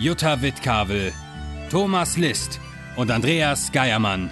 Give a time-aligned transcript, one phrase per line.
[0.00, 1.12] Jutta Wittkavel,
[1.72, 2.60] Thomas List
[2.94, 4.30] und Andreas Geiermann.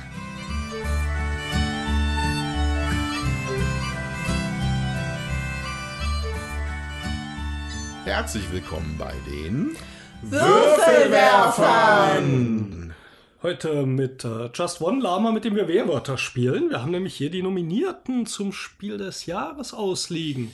[8.04, 9.74] Herzlich willkommen bei den
[10.22, 12.94] Würfelwerfern!
[13.42, 16.70] Heute mit äh, Just One Lama, mit dem wir Wehrwörter spielen.
[16.70, 20.52] Wir haben nämlich hier die Nominierten zum Spiel des Jahres ausliegen.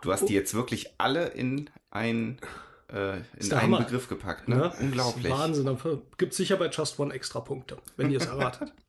[0.00, 2.38] Du hast die jetzt wirklich alle in ein
[2.92, 3.78] äh, in einen Hammer.
[3.82, 4.56] Begriff gepackt, ne?
[4.56, 5.30] Ja, Unglaublich.
[5.32, 5.66] Wahnsinn.
[5.66, 8.72] Dafür gibt es sicher bei Just One extra Punkte, wenn ihr es erwartet.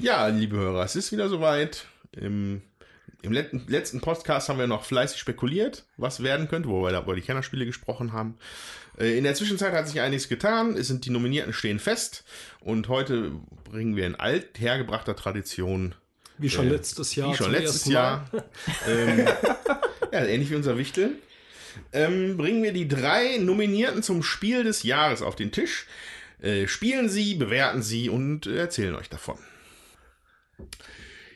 [0.00, 1.86] Ja, liebe Hörer, es ist wieder soweit.
[2.12, 2.62] Im,
[3.22, 7.02] im letzten, letzten Podcast haben wir noch fleißig spekuliert, was werden könnte, wo wir da
[7.02, 8.38] über die Kennerspiele gesprochen haben.
[8.96, 10.76] Äh, In der Zwischenzeit hat sich einiges getan.
[10.76, 12.22] Es sind die Nominierten stehen fest.
[12.60, 13.32] Und heute
[13.64, 15.96] bringen wir in alt hergebrachter Tradition,
[16.38, 17.32] Wie schon Äh, letztes Jahr.
[17.32, 17.86] wie schon letztes.
[17.86, 18.24] Jahr,
[18.86, 19.26] ähm,
[20.12, 21.16] ja, ähnlich wie unser Wichtel,
[21.92, 25.86] ähm, bringen wir die drei Nominierten zum Spiel des Jahres auf den Tisch.
[26.40, 29.38] Äh, spielen sie, bewerten sie und äh, erzählen euch davon.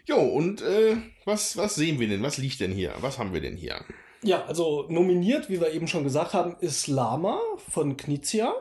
[0.04, 2.22] Jo, und äh, was, was sehen wir denn?
[2.22, 2.94] Was liegt denn hier?
[3.00, 3.84] Was haben wir denn hier?
[4.22, 8.54] Ja, also nominiert, wie wir eben schon gesagt haben, ist Lama von Knizia.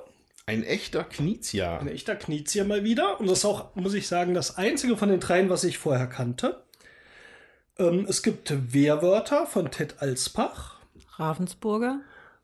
[0.48, 1.78] Ein echter Knizia.
[1.78, 3.20] Ein echter Knizia mal wieder.
[3.20, 6.08] Und das ist auch, muss ich sagen, das einzige von den dreien, was ich vorher
[6.08, 6.64] kannte.
[7.78, 10.81] Ähm, es gibt Wehrwörter von Ted Alspach.
[11.22, 12.02] Ravensburger.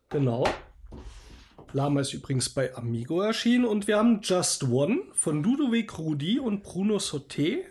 [0.08, 0.44] Genau.
[1.72, 3.64] Lama ist übrigens bei Amigo erschienen.
[3.64, 7.64] Und wir haben Just One von Ludovic Rudi und Bruno Sauté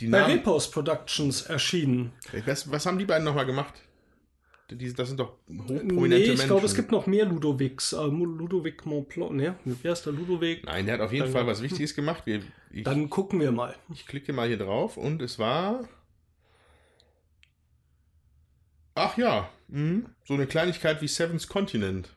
[0.00, 2.12] Die bei Namen, Repos Productions erschienen.
[2.44, 3.74] was, was haben die beiden nochmal gemacht?
[4.70, 6.46] Die, das sind doch hochprominente Nee, ich Menschen.
[6.48, 7.92] glaube, es gibt noch mehr Ludovics.
[7.92, 9.32] Äh, Ludovic Montblanc.
[9.32, 10.64] Ne, wer ist der Ludovic?
[10.64, 12.22] Nein, der hat auf jeden Dann- Fall was Wichtiges gemacht.
[12.26, 12.40] Wir,
[12.72, 13.74] ich, Dann gucken wir mal.
[13.92, 15.86] Ich klicke mal hier drauf und es war.
[18.94, 20.06] Ach ja, mhm.
[20.24, 22.08] so eine Kleinigkeit wie Seven's Continent.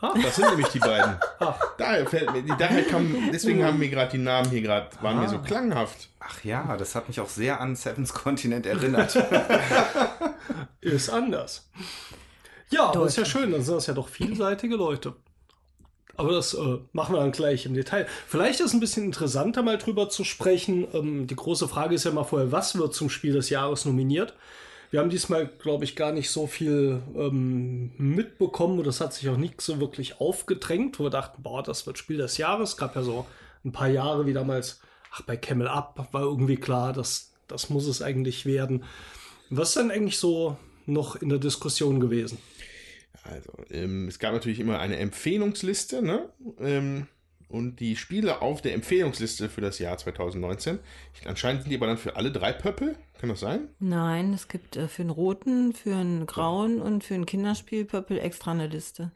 [0.00, 0.14] Ah.
[0.22, 1.16] Das sind nämlich die beiden.
[1.40, 1.58] Ach.
[1.76, 5.28] Daher fällt mir, daher kam, deswegen haben mir gerade die Namen hier gerade, waren mir
[5.28, 6.08] so klanghaft.
[6.20, 9.16] Ach ja, das hat mich auch sehr an Seven's Continent erinnert.
[10.80, 11.68] Ist anders.
[12.70, 15.14] Ja, aber ist ja schön, dann sind das ja doch vielseitige Leute.
[16.16, 18.06] Aber das äh, machen wir dann gleich im Detail.
[18.26, 20.86] Vielleicht ist es ein bisschen interessanter, mal drüber zu sprechen.
[20.92, 24.34] Ähm, die große Frage ist ja mal vorher, was wird zum Spiel des Jahres nominiert?
[24.90, 29.28] Wir haben diesmal, glaube ich, gar nicht so viel ähm, mitbekommen und das hat sich
[29.28, 32.70] auch nicht so wirklich aufgedrängt, wo wir dachten, boah, das wird Spiel des Jahres.
[32.70, 33.26] Es gab ja so
[33.64, 34.80] ein paar Jahre wie damals,
[35.12, 38.84] ach, bei Camel Up war irgendwie klar, dass das muss es eigentlich werden.
[39.50, 40.56] Was ist denn eigentlich so
[40.86, 42.38] noch in der Diskussion gewesen?
[43.24, 46.28] Also, ähm, es gab natürlich immer eine Empfehlungsliste, ne?
[46.60, 47.08] Ähm,
[47.48, 50.78] und die Spiele auf der Empfehlungsliste für das Jahr 2019,
[51.14, 53.68] ich, anscheinend sind die aber dann für alle drei Pöppel, kann das sein?
[53.78, 58.52] Nein, es gibt äh, für einen roten, für einen grauen und für ein Kinderspielpöppel extra
[58.52, 59.10] eine Liste.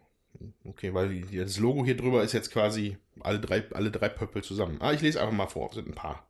[0.65, 4.43] Okay, weil die- das Logo hier drüber ist jetzt quasi alle drei, alle drei Pöppel
[4.43, 4.79] zusammen.
[4.81, 6.27] Ah, ich lese einfach mal vor, es sind ein paar.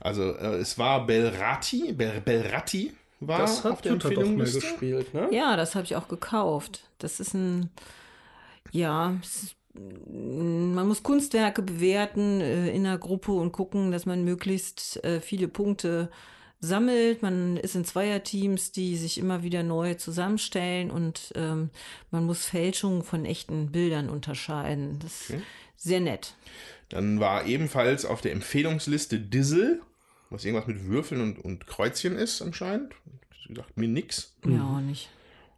[0.00, 4.60] Also, äh, es war Belrati, Bel, Belratti war Das auf hat der Empfehlungsliste.
[4.60, 5.28] gespielt, ne?
[5.32, 6.88] Ja, das habe ich auch gekauft.
[6.98, 7.70] Das ist ein,
[8.70, 14.24] ja, es ist, man muss Kunstwerke bewerten äh, in der Gruppe und gucken, dass man
[14.24, 16.10] möglichst äh, viele Punkte
[16.60, 17.22] sammelt.
[17.22, 21.70] Man ist in Zweierteams, die sich immer wieder neu zusammenstellen und ähm,
[22.10, 24.98] man muss Fälschungen von echten Bildern unterscheiden.
[25.00, 25.42] Das ist
[25.76, 26.34] sehr nett.
[26.88, 29.80] Dann war ebenfalls auf der Empfehlungsliste Dizzle,
[30.30, 32.94] was irgendwas mit Würfeln und, und Kreuzchen ist anscheinend.
[33.48, 34.34] Sie sagt mir nix.
[34.46, 35.08] Ja, auch nicht.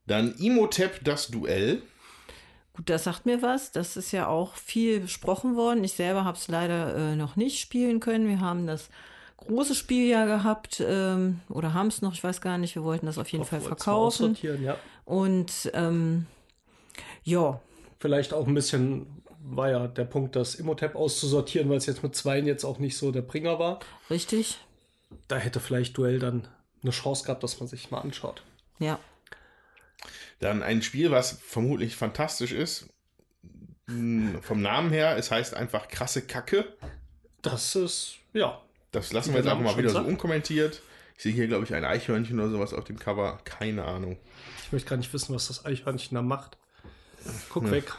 [0.06, 1.82] Dann Imhotep, das Duell.
[2.74, 3.72] Gut, das sagt mir was.
[3.72, 5.82] Das ist ja auch viel besprochen worden.
[5.84, 8.28] Ich selber habe es leider äh, noch nicht spielen können.
[8.28, 8.90] Wir haben das
[9.38, 12.74] große Spiel ja gehabt ähm, oder haben es noch, ich weiß gar nicht.
[12.74, 14.36] Wir wollten das auf jeden Fall verkaufen.
[14.42, 14.76] ja.
[15.04, 16.26] Und ähm,
[17.22, 17.60] ja,
[18.04, 19.06] Vielleicht auch ein bisschen
[19.42, 22.98] war ja der Punkt, das Imhotep auszusortieren, weil es jetzt mit Zweien jetzt auch nicht
[22.98, 23.80] so der Bringer war.
[24.10, 24.58] richtig.
[25.26, 26.46] Da hätte vielleicht Duell dann
[26.82, 28.42] eine Chance gehabt, dass man sich mal anschaut.
[28.78, 28.98] Ja.
[30.40, 32.88] Dann ein Spiel, was vermutlich fantastisch ist.
[33.86, 36.74] Hm, Vom Namen her, es heißt einfach krasse Kacke.
[37.42, 38.60] Das ist, ja,
[38.92, 40.80] Das lassen wir jetzt einfach mal wieder so unkommentiert.
[41.16, 43.38] Ich sehe hier, glaube ich, ein Eichhörnchen oder sowas auf dem Cover.
[43.44, 44.18] Keine Ahnung.
[44.64, 46.56] ich möchte gar nicht wissen, was das Eichhörnchen da macht.
[47.50, 47.92] Guck weg.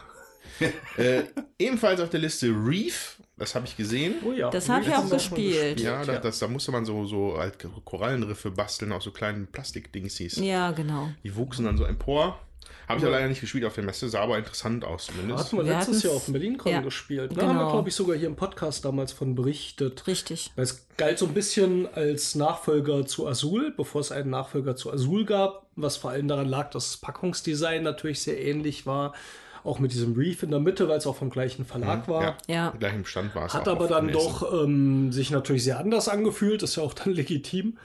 [0.97, 1.23] äh,
[1.59, 4.15] ebenfalls auf der Liste Reef, das habe ich gesehen.
[4.25, 4.49] Oh ja.
[4.49, 5.79] Das habe ich auch gespielt.
[5.81, 10.37] Ja, da, das, da musste man so, so halt Korallenriffe basteln aus so kleinen Plastikdingsies.
[10.37, 11.09] Ja, genau.
[11.23, 12.39] Die wuchsen dann so empor.
[12.87, 15.45] Habe ich aber leider nicht gespielt auf der Messe, sah aber interessant aus zumindest.
[15.45, 17.31] Hatten wir Wir letztes Jahr auf dem BerlinCon ja, gespielt.
[17.31, 17.47] Da genau.
[17.47, 20.05] haben wir, glaube ich, sogar hier im Podcast damals von berichtet.
[20.05, 20.51] Richtig.
[20.55, 24.93] Weil Es galt so ein bisschen als Nachfolger zu Azul, bevor es einen Nachfolger zu
[24.93, 29.13] Azul gab, was vor allem daran lag, dass das Packungsdesign natürlich sehr ähnlich war.
[29.65, 32.21] Auch mit diesem Reef in der Mitte, weil es auch vom gleichen Verlag war.
[32.21, 32.73] Ja, Ja.
[32.77, 36.07] Gleich im Stand war es Hat auch aber dann doch ähm, sich natürlich sehr anders
[36.07, 37.77] angefühlt, ist ja auch dann legitim.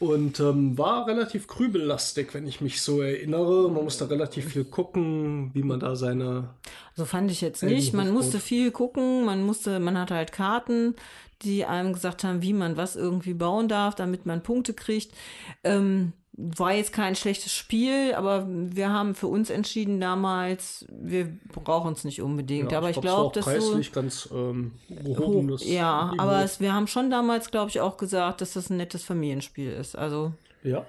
[0.00, 3.70] Und ähm, war relativ krübellastig, wenn ich mich so erinnere.
[3.70, 6.48] Man musste relativ viel gucken, wie man da seine.
[6.96, 7.94] So fand ich jetzt nicht.
[7.94, 10.96] Man musste viel gucken, man musste, man hatte halt Karten,
[11.42, 15.14] die einem gesagt haben, wie man was irgendwie bauen darf, damit man Punkte kriegt.
[15.62, 21.92] Ähm, war jetzt kein schlechtes Spiel, aber wir haben für uns entschieden damals, wir brauchen
[21.92, 22.72] es nicht unbedingt.
[22.72, 24.72] aber ich glaub, glaube, dass so ganz ähm,
[25.04, 26.22] hoch, ja, Niveau.
[26.22, 29.72] aber es, wir haben schon damals, glaube ich, auch gesagt, dass das ein nettes Familienspiel
[29.72, 29.96] ist.
[29.96, 30.32] Also
[30.62, 30.86] ja.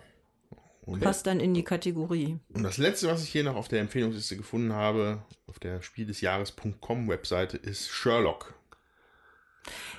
[0.86, 2.40] Und, passt dann in die Kategorie.
[2.54, 7.08] und das letzte, was ich hier noch auf der Empfehlungsliste gefunden habe, auf der Spieldesjahres.com
[7.08, 8.54] Webseite, ist Sherlock.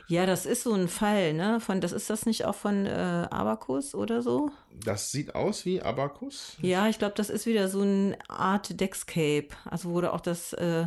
[0.07, 1.61] Ja, das ist so ein Fall, ne?
[1.61, 4.51] Von, das ist das nicht auch von äh, Abacus oder so?
[4.71, 6.57] Das sieht aus wie Abacus.
[6.61, 10.53] Ja, ich glaube, das ist wieder so eine Art Deckscape, also wo du auch das,
[10.55, 10.87] äh,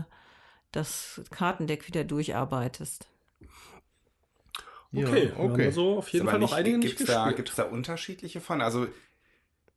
[0.72, 3.08] das Kartendeck wieder durcharbeitest.
[4.92, 5.66] Ja, Okay, haben okay.
[5.66, 7.36] also auf jeden Fall noch einige nicht gibt's da, gespielt.
[7.36, 8.62] gibt's da unterschiedliche von?
[8.62, 8.88] Also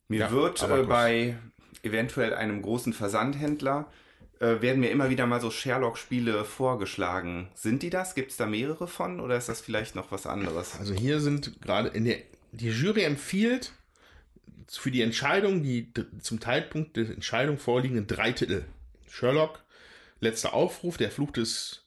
[0.08, 1.38] mir Ja, wird äh, bei
[1.82, 3.90] eventuell einem großen Versandhändler
[4.40, 7.48] äh, werden mir immer wieder mal so Sherlock-Spiele vorgeschlagen.
[7.54, 8.14] Sind die das?
[8.14, 10.78] Gibt es da mehrere von oder ist das vielleicht noch was anderes?
[10.78, 12.18] Also hier sind gerade in der
[12.52, 13.72] die Jury empfiehlt
[14.68, 18.64] für die Entscheidung, die zum Zeitpunkt der Entscheidung vorliegenden drei Titel.
[19.08, 19.62] Sherlock,
[20.20, 21.84] letzter Aufruf, der Fluch des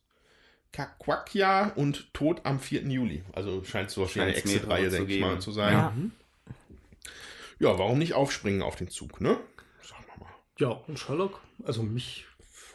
[0.72, 2.84] Kakwakia und Tod am 4.
[2.84, 3.24] Juli.
[3.34, 5.74] Also scheint so wie eine Exit-Reihe, zu denke ich mal, zu sein.
[5.74, 5.94] Ja.
[7.60, 7.70] Ja.
[7.70, 9.40] ja, warum nicht aufspringen auf den Zug, ne?
[9.82, 10.34] Sagen wir mal.
[10.60, 12.26] Ja, und Sherlock, also mich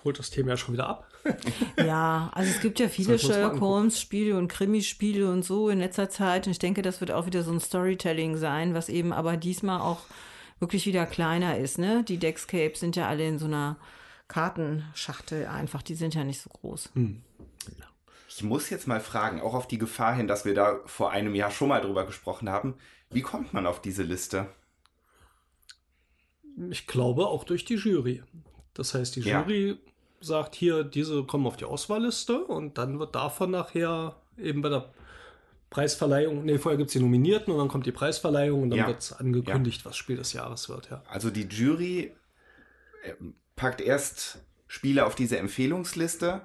[0.08, 1.06] holt das Thema ja schon wieder ab.
[1.76, 3.60] Ja, also es gibt ja viele Sherlock.
[3.60, 6.46] Holmes-Spiele und Krimispiele und so in letzter Zeit.
[6.46, 9.80] Und ich denke, das wird auch wieder so ein Storytelling sein, was eben aber diesmal
[9.80, 10.00] auch
[10.58, 11.78] wirklich wieder kleiner ist.
[11.78, 12.02] Ne?
[12.04, 13.76] Die Deckscapes sind ja alle in so einer
[14.26, 15.82] Kartenschachtel einfach.
[15.82, 16.90] Die sind ja nicht so groß.
[18.28, 21.34] Ich muss jetzt mal fragen, auch auf die Gefahr hin, dass wir da vor einem
[21.34, 22.74] Jahr schon mal drüber gesprochen haben.
[23.10, 24.46] Wie kommt man auf diese Liste?
[26.70, 28.22] Ich glaube auch durch die Jury.
[28.74, 29.44] Das heißt, die Ja.
[30.20, 34.88] Sagt hier, diese kommen auf die Auswahlliste und dann wird davon nachher eben bei der
[35.70, 38.86] Preisverleihung, nee, vorher gibt es die Nominierten und dann kommt die Preisverleihung und dann Ja.
[38.86, 41.02] wird angekündigt, was Spiel des Jahres wird, ja.
[41.08, 42.12] Also die Jury
[43.04, 43.12] äh,
[43.54, 46.40] packt erst Spiele auf diese Empfehlungsliste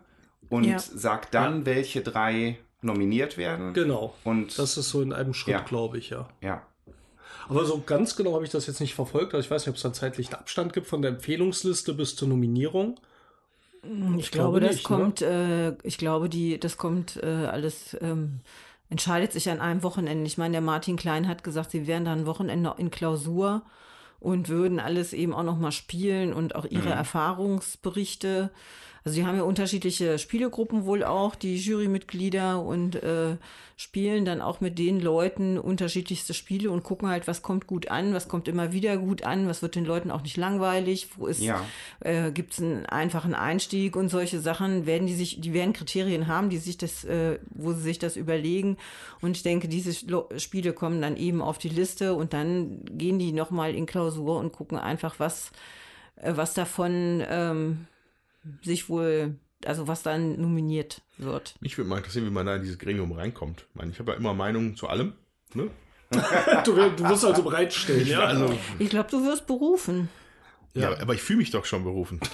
[0.49, 0.77] und Ja.
[0.79, 3.73] sagt dann, welche drei nominiert werden.
[3.73, 4.13] Genau.
[4.25, 5.61] Und Das ist so in einem Schritt, Ja.
[5.61, 6.27] glaube ich, ja.
[6.41, 6.67] ja,
[7.47, 9.33] Aber so ganz genau habe ich das jetzt nicht verfolgt.
[9.33, 12.27] Also ich weiß nicht, ob es dann zeitlichen Abstand gibt von der Empfehlungsliste bis zur
[12.27, 12.99] Nominierung.
[14.17, 14.95] Ich, glaube, das nicht, ne?
[14.95, 18.39] kommt, äh, ich glaube, die, das kommt äh, alles, ähm,
[18.89, 20.25] entscheidet sich an einem Wochenende.
[20.25, 23.63] Ich meine, der Martin Klein hat gesagt, sie wären dann ein Wochenende in Klausur
[24.19, 28.51] und würden alles eben auch nochmal spielen und auch ihre Erfahrungsberichte.
[29.05, 33.35] Also die haben ja unterschiedliche Spielegruppen wohl auch, die Jurymitglieder und äh,
[33.75, 38.13] spielen dann auch mit den Leuten unterschiedlichste Spiele und gucken halt, was kommt gut an,
[38.13, 41.41] was kommt immer wieder gut an, was wird den Leuten auch nicht langweilig, wo ist
[41.41, 41.65] Ja.
[41.99, 46.27] äh, gibt es einen einfachen Einstieg und solche Sachen werden die sich, die werden Kriterien
[46.27, 48.77] haben, die sich das, äh, wo sie sich das überlegen.
[49.21, 49.93] Und ich denke, diese
[50.37, 54.53] Spiele kommen dann eben auf die Liste und dann gehen die nochmal in Klausur und
[54.53, 55.51] gucken einfach, was,
[56.15, 57.87] äh, was davon ähm,
[58.61, 59.35] sich wohl,
[59.65, 61.55] also was dann nominiert wird.
[61.59, 63.65] Mich würde mal interessieren, wie man da in dieses Gremium reinkommt.
[63.69, 65.13] Ich meine, ich habe ja immer Meinungen zu allem.
[65.53, 65.69] Ne?
[66.63, 68.19] Du, du wirst also bereitstehen, ja.
[68.25, 70.09] Also, Ich glaube, du wirst berufen.
[70.75, 70.95] ja.
[70.99, 72.19] aber ich fühle mich doch schon berufen.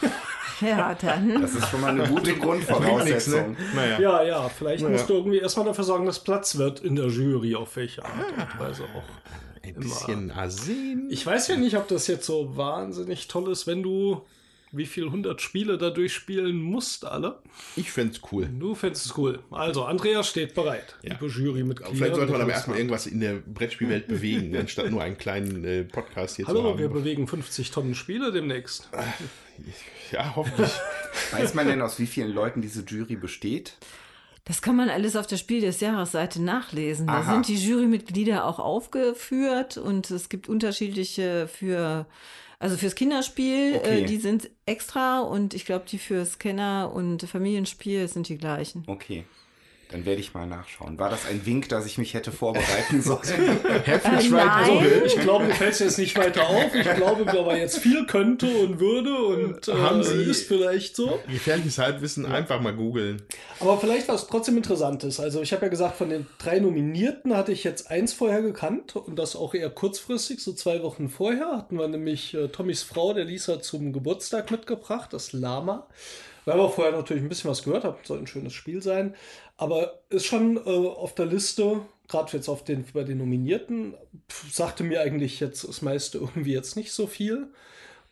[0.61, 1.41] Ja, dann.
[1.41, 3.51] das ist schon mal eine gute Nix, Grundvoraussetzung.
[3.51, 3.57] ne?
[3.75, 3.97] Naja.
[4.01, 4.97] Ja, ja, vielleicht Naja.
[4.97, 8.11] musst du irgendwie erstmal dafür sorgen, dass Platz wird in der Jury, auf welche Art
[8.35, 9.63] und Weise auch.
[9.65, 11.07] Ein bisschen Arsen.
[11.11, 14.25] Ich weiß ja nicht, ob das jetzt so wahnsinnig toll ist, wenn du
[14.71, 17.39] wie viel hundert Spiele da durchspielen musst, alle.
[17.75, 18.47] Ich fände es cool.
[18.47, 19.39] Du fändest es cool.
[19.49, 20.95] Also, Andreas steht bereit.
[21.01, 21.13] Ja.
[21.13, 21.95] Liebe Jurymitglieder.
[21.95, 25.83] Vielleicht sollte man aber erstmal irgendwas in der Brettspielwelt bewegen, anstatt nur einen kleinen äh,
[25.83, 26.79] Podcast hier zu Hallo, haben.
[26.79, 28.89] wir bewegen 50 Tonnen Spiele demnächst.
[30.11, 30.71] ja, hoffentlich.
[31.31, 33.77] Weiß man denn, aus wie vielen Leuten diese Jury besteht?
[34.45, 37.05] Das kann man alles auf der Spiel des Jahres-Seite nachlesen.
[37.05, 37.33] Da Aha.
[37.33, 42.07] sind die Jurymitglieder auch aufgeführt und es gibt unterschiedliche für
[42.61, 44.01] Also fürs Kinderspiel, Okay.
[44.03, 48.83] äh, die sind extra und ich glaube, die fürs Kenner- und Familienspiel sind die gleichen.
[48.87, 49.23] Okay.
[49.91, 50.99] Dann werde ich mal nachschauen.
[50.99, 53.19] War das ein Wink, dass ich mich hätte vorbereiten sollen?
[53.89, 54.69] Äh, right nein.
[54.69, 55.03] Google.
[55.05, 56.75] Ich glaube, du fällst jetzt nicht weiter auf.
[56.75, 60.95] Ich glaube, wenn man jetzt viel könnte und würde und äh, Haben Sie- ist vielleicht
[60.95, 61.19] so.
[61.27, 63.21] Gefährliches Halbwissen, einfach mal googeln.
[63.59, 65.19] Aber vielleicht was trotzdem Interessantes.
[65.19, 68.95] Also ich habe ja gesagt, von den drei Nominierten hatte ich jetzt eins vorher gekannt
[68.95, 73.13] und das auch eher kurzfristig, so zwei Wochen vorher hatten wir nämlich äh, Tommys Frau,
[73.13, 75.87] der Lisa, zum Geburtstag mitgebracht, das Lama.
[76.49, 79.15] Weil wir vorher natürlich ein bisschen was gehört haben, soll ein schönes Spiel sein.
[79.57, 83.93] Aber ist schon äh, auf der Liste, gerade jetzt auf den, bei den Nominierten,
[84.29, 87.47] pf, sagte mir eigentlich jetzt das meiste irgendwie jetzt nicht so viel.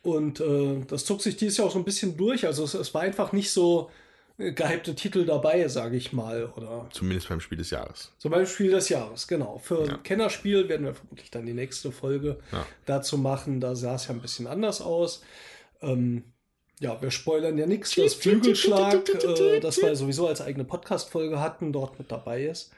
[0.02, 2.46] Und äh, das zog sich dieses Jahr auch so ein bisschen durch.
[2.46, 3.90] Also es, es war einfach nicht so
[4.38, 6.52] äh, gehypte Titel dabei, sage ich mal.
[6.56, 8.12] Oder Zumindest beim Spiel des Jahres.
[8.18, 9.58] zum Beispiel Spiel des Jahres, genau.
[9.58, 9.94] Für Ja.
[9.94, 12.64] ein Kennerspiel werden wir vermutlich dann die nächste Folge Ja.
[12.86, 13.60] dazu machen.
[13.60, 15.22] Da sah es ja ein bisschen anders aus.
[15.82, 16.22] Ähm,
[16.80, 17.94] ja, wir spoilern ja nichts.
[17.94, 22.70] Das Flügelschlag, äh, das wir sowieso als eigene Podcast-Folge hatten, dort mit dabei ist.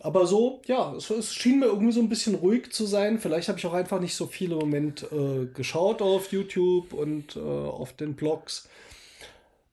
[0.00, 3.18] Aber so, ja, es, es schien mir irgendwie so ein bisschen ruhig zu sein.
[3.18, 7.36] Vielleicht habe ich auch einfach nicht so viel im Moment äh, geschaut auf YouTube und
[7.36, 8.68] äh, auf den Blogs.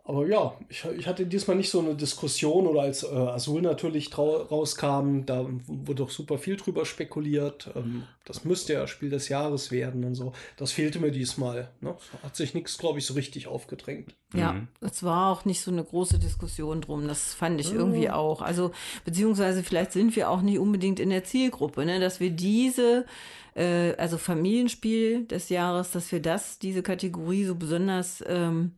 [0.09, 4.17] Aber ja, ich, ich hatte diesmal nicht so eine Diskussion oder als äh, Azul natürlich
[4.17, 7.69] rauskam, da wurde doch super viel drüber spekuliert.
[7.75, 10.33] Ähm, das müsste ja Spiel des Jahres werden und so.
[10.57, 11.69] Das fehlte mir diesmal.
[11.79, 11.95] Ne?
[12.23, 14.15] Hat sich nichts, glaube ich, so richtig aufgedrängt.
[14.33, 17.07] Ja, es war auch nicht so eine große Diskussion drum.
[17.07, 18.41] Das fand ich irgendwie auch.
[18.41, 18.71] Also,
[19.05, 21.99] beziehungsweise vielleicht sind wir auch nicht unbedingt in der Zielgruppe, ne?
[21.99, 23.05] dass wir diese,
[23.53, 28.71] äh, also Familienspiel des Jahres, dass wir das, diese Kategorie so besonders ähm,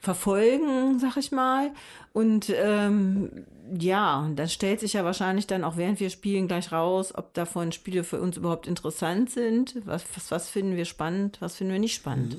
[0.00, 1.70] verfolgen, sag ich mal.
[2.12, 3.44] Und ähm,
[3.78, 7.72] ja, das stellt sich ja wahrscheinlich dann auch während wir spielen gleich raus, ob davon
[7.72, 9.74] Spiele für uns überhaupt interessant sind.
[9.84, 12.36] Was, was, was finden wir spannend, was finden wir nicht spannend.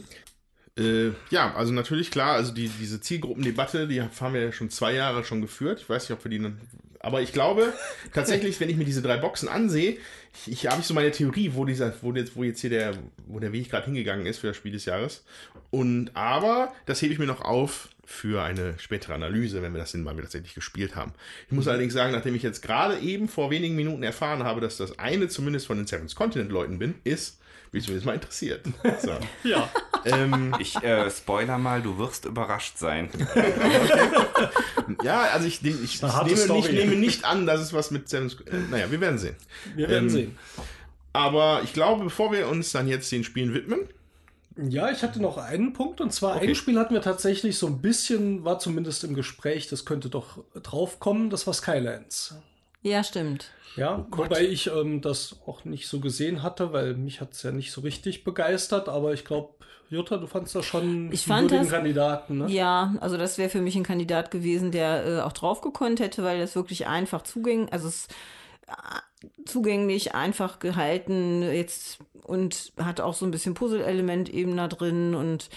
[0.79, 4.93] Äh, ja, also natürlich klar, also die, diese Zielgruppendebatte, die haben wir ja schon zwei
[4.93, 5.81] Jahre schon geführt.
[5.81, 6.39] Ich weiß nicht, ob wir die.
[6.39, 6.51] noch-
[7.00, 7.74] Aber ich glaube
[8.13, 9.98] tatsächlich, wenn ich mir diese drei Boxen ansehe,
[10.45, 12.93] ich, ich habe ich so meine Theorie, wo dieser, wo jetzt, wo jetzt hier der,
[13.27, 15.24] wo der Weg gerade hingegangen ist für das Spiel des Jahres.
[15.71, 19.91] Und aber das hebe ich mir noch auf für eine spätere Analyse, wenn wir das
[19.91, 21.13] denn mal tatsächlich gespielt haben.
[21.48, 24.77] Ich muss allerdings sagen, nachdem ich jetzt gerade eben vor wenigen Minuten erfahren habe, dass
[24.77, 27.38] das eine zumindest von den Seven's Continent Leuten bin, ist,
[27.72, 28.66] bin ich zumindest mal interessiert.
[29.02, 29.12] So.
[29.48, 29.70] Ja.
[30.06, 33.10] ähm, Ich äh, spoiler mal, du wirst überrascht sein.
[35.04, 38.36] Ja, also ich, ich, ich, nehme, ich nehme nicht an, dass es was mit Sam's.
[38.46, 39.36] Äh, naja, wir werden sehen.
[39.76, 40.38] Wir werden Ähm, sehen.
[41.14, 43.82] Aber ich glaube, bevor wir uns dann jetzt den Spielen widmen,
[44.58, 46.50] Ja, ich hatte noch einen Punkt und zwar Okay.
[46.50, 50.44] ein Spiel hatten wir tatsächlich so ein bisschen, war zumindest im Gespräch, das könnte doch
[50.56, 52.36] draufkommen, das war Skylands.
[52.81, 53.51] Ja, stimmt.
[53.75, 57.51] Ja, wobei ich ähm, das auch nicht so gesehen hatte, weil mich hat es ja
[57.51, 59.53] nicht so richtig begeistert, aber ich glaube,
[59.89, 62.50] Jutta, du fandst das schon Ich einen fand das- Kandidaten, ne?
[62.50, 66.24] Ja, also das wäre für mich ein Kandidat gewesen, der äh, auch drauf gekonnt hätte,
[66.24, 68.07] weil das wirklich einfach zugänglich, also es
[68.67, 75.15] äh, zugänglich, einfach gehalten jetzt und hat auch so ein bisschen Puzzle-Element eben da drin
[75.15, 75.50] und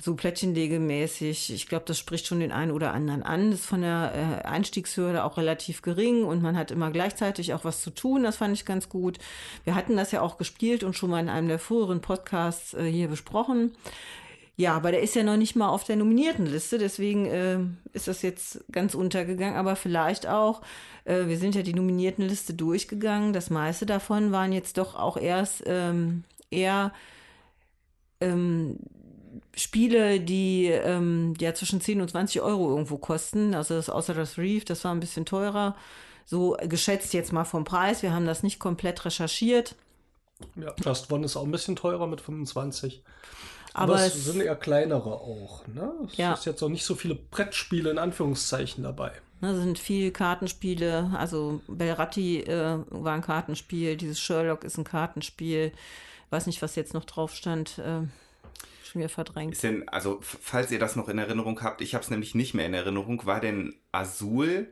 [0.00, 1.52] so plättchenlegemäßig.
[1.52, 3.50] Ich glaube, das spricht schon den einen oder anderen an.
[3.50, 7.64] Das ist von der äh, Einstiegshürde auch relativ gering und man hat immer gleichzeitig auch
[7.64, 8.22] was zu tun.
[8.22, 9.18] Das fand ich ganz gut.
[9.64, 12.84] Wir hatten das ja auch gespielt und schon mal in einem der früheren Podcasts äh,
[12.84, 13.72] hier besprochen.
[14.54, 17.58] Ja, aber der ist ja noch nicht mal auf der nominierten Liste, deswegen äh,
[17.92, 19.56] ist das jetzt ganz untergegangen.
[19.56, 20.62] Aber vielleicht auch,
[21.04, 23.32] äh, wir sind ja die nominierten Liste durchgegangen.
[23.32, 26.92] Das meiste davon waren jetzt doch auch erst ähm, eher
[28.20, 28.78] ähm,
[29.54, 33.54] Spiele, die ähm, ja zwischen 10 und 20 Euro irgendwo kosten.
[33.54, 35.74] Also das, außer das Reef, das war ein bisschen teurer.
[36.26, 38.02] So geschätzt jetzt mal vom Preis.
[38.02, 39.74] Wir haben das nicht komplett recherchiert.
[40.56, 43.02] Ja, Just One ist auch ein bisschen teurer mit 25.
[43.74, 45.66] Aber Aber, es es- sind eher kleinere auch.
[45.66, 45.90] Ne?
[46.10, 46.34] Es Ja.
[46.34, 49.12] ist jetzt auch nicht so viele Brettspiele in Anführungszeichen dabei.
[49.40, 55.70] Ne, sind viel Kartenspiele, also Belratti äh, war ein Kartenspiel, dieses Sherlock ist ein Kartenspiel.
[56.30, 57.78] Weiß nicht, was jetzt noch drauf stand.
[57.78, 58.00] Äh,
[58.88, 59.52] schon wieder verdrängt.
[59.52, 62.54] Ist denn, also, falls ihr das noch in Erinnerung habt, ich habe es nämlich nicht
[62.54, 64.68] mehr in Erinnerung, war denn Azul,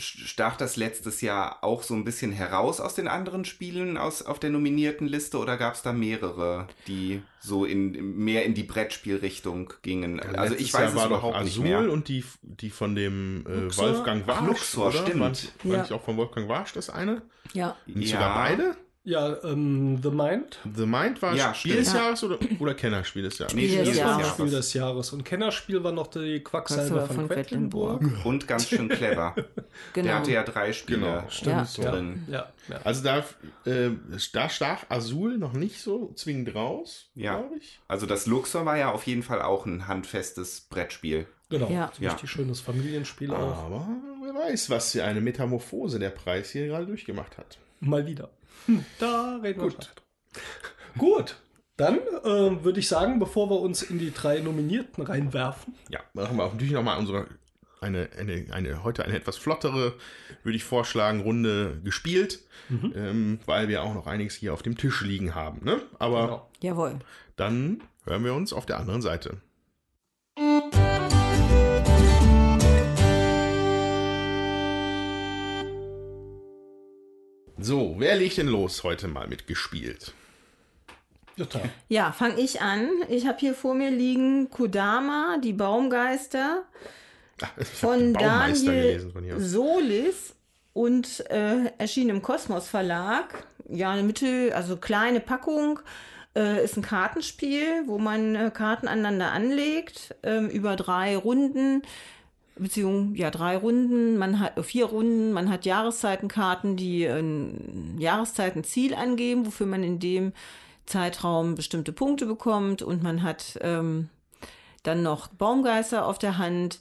[0.00, 4.38] stach das letztes Jahr auch so ein bisschen heraus aus den anderen Spielen aus, auf
[4.38, 9.72] der nominierten Liste oder gab es da mehrere, die so in, mehr in die Brettspielrichtung
[9.82, 10.20] gingen?
[10.20, 11.90] Also ich weiß Jahr es war doch überhaupt nicht Azul mehr.
[11.92, 13.88] und die, die von dem äh, Luxor?
[13.92, 14.46] Wolfgang Ach, Warsch.
[14.48, 14.98] Luxor, oder?
[14.98, 15.20] stimmt.
[15.20, 15.30] War,
[15.70, 15.82] war Ja.
[15.82, 17.22] nicht auch von Wolfgang Warsch das eine?
[17.52, 17.76] Ja.
[17.86, 18.18] Nicht Ja.
[18.20, 18.76] sogar beide?
[19.08, 20.58] Ja, ähm, The Mind.
[20.76, 21.86] The Mind war Ja, Spiel stimmt.
[21.86, 23.54] des Jahres oder, oder Kennerspiel des Jahres?
[23.54, 24.28] Nee, Spiel Spiel des Jahres.
[24.28, 25.12] Spiel des Jahres.
[25.14, 28.02] Und Kennerspiel war noch die Quacksalber von, von Quedlinburg.
[28.26, 29.34] Und ganz schön clever.
[29.94, 30.06] Genau.
[30.06, 31.90] Der hatte ja drei Spiele Genau, stimmt, ja.
[31.90, 32.24] drin.
[32.28, 32.80] Ja, ja.
[32.84, 33.24] Also da,
[33.64, 33.90] äh,
[34.34, 37.38] da stach Azul noch nicht so zwingend raus, Ja.
[37.38, 37.80] glaube ich.
[37.88, 41.26] Also das Luxor war ja auf jeden Fall auch ein handfestes Brettspiel.
[41.48, 41.70] Genau.
[41.70, 41.90] Ja.
[41.98, 43.64] Ein Richtig schönes Familienspiel auch.
[43.64, 43.88] Aber
[44.22, 47.56] wer weiß, was hier eine Metamorphose der Preis hier gerade durchgemacht hat.
[47.80, 48.28] Mal wieder.
[48.66, 49.90] Hm, da reden wir Gut.
[50.96, 51.36] Gut.
[51.76, 56.36] Dann äh, würde ich sagen, bevor wir uns in die drei Nominierten reinwerfen, Ja, machen
[56.36, 57.28] wir auch natürlich nochmal unsere
[57.80, 59.94] eine, eine, eine, heute eine etwas flottere,
[60.42, 65.02] würde ich vorschlagen, Runde gespielt, ähm, weil wir auch noch einiges hier auf dem Tisch
[65.02, 65.64] liegen haben.
[65.64, 65.80] Ne?
[66.00, 66.50] Aber Genau.
[66.60, 66.98] Jawohl.
[67.36, 69.36] dann hören wir uns auf der anderen Seite.
[77.60, 80.12] So, wer legt denn los heute mal mit gespielt?
[81.36, 81.60] Jutta.
[81.88, 82.88] Ja, fange ich an.
[83.08, 86.62] Ich habe hier vor mir liegen Kudama, die Baumgeister
[87.36, 89.40] Ich hab von Daniel gelesen von hier.
[89.40, 90.34] Solis
[90.72, 93.44] und äh, erschien im Kosmos Verlag.
[93.68, 95.80] Ja, eine mittel, also kleine Packung.
[96.36, 101.82] Äh, ist ein Kartenspiel, wo man äh, Karten aneinander anlegt ähm, über drei Runden.
[102.58, 108.94] Beziehungsweise, ja, drei Runden, man hat äh, vier Runden, man hat Jahreszeitenkarten, die ein Jahreszeitenziel
[108.94, 110.32] angeben, wofür man in dem
[110.86, 114.08] Zeitraum bestimmte Punkte bekommt und man hat ähm,
[114.82, 116.80] dann noch Baumgeister auf der Hand,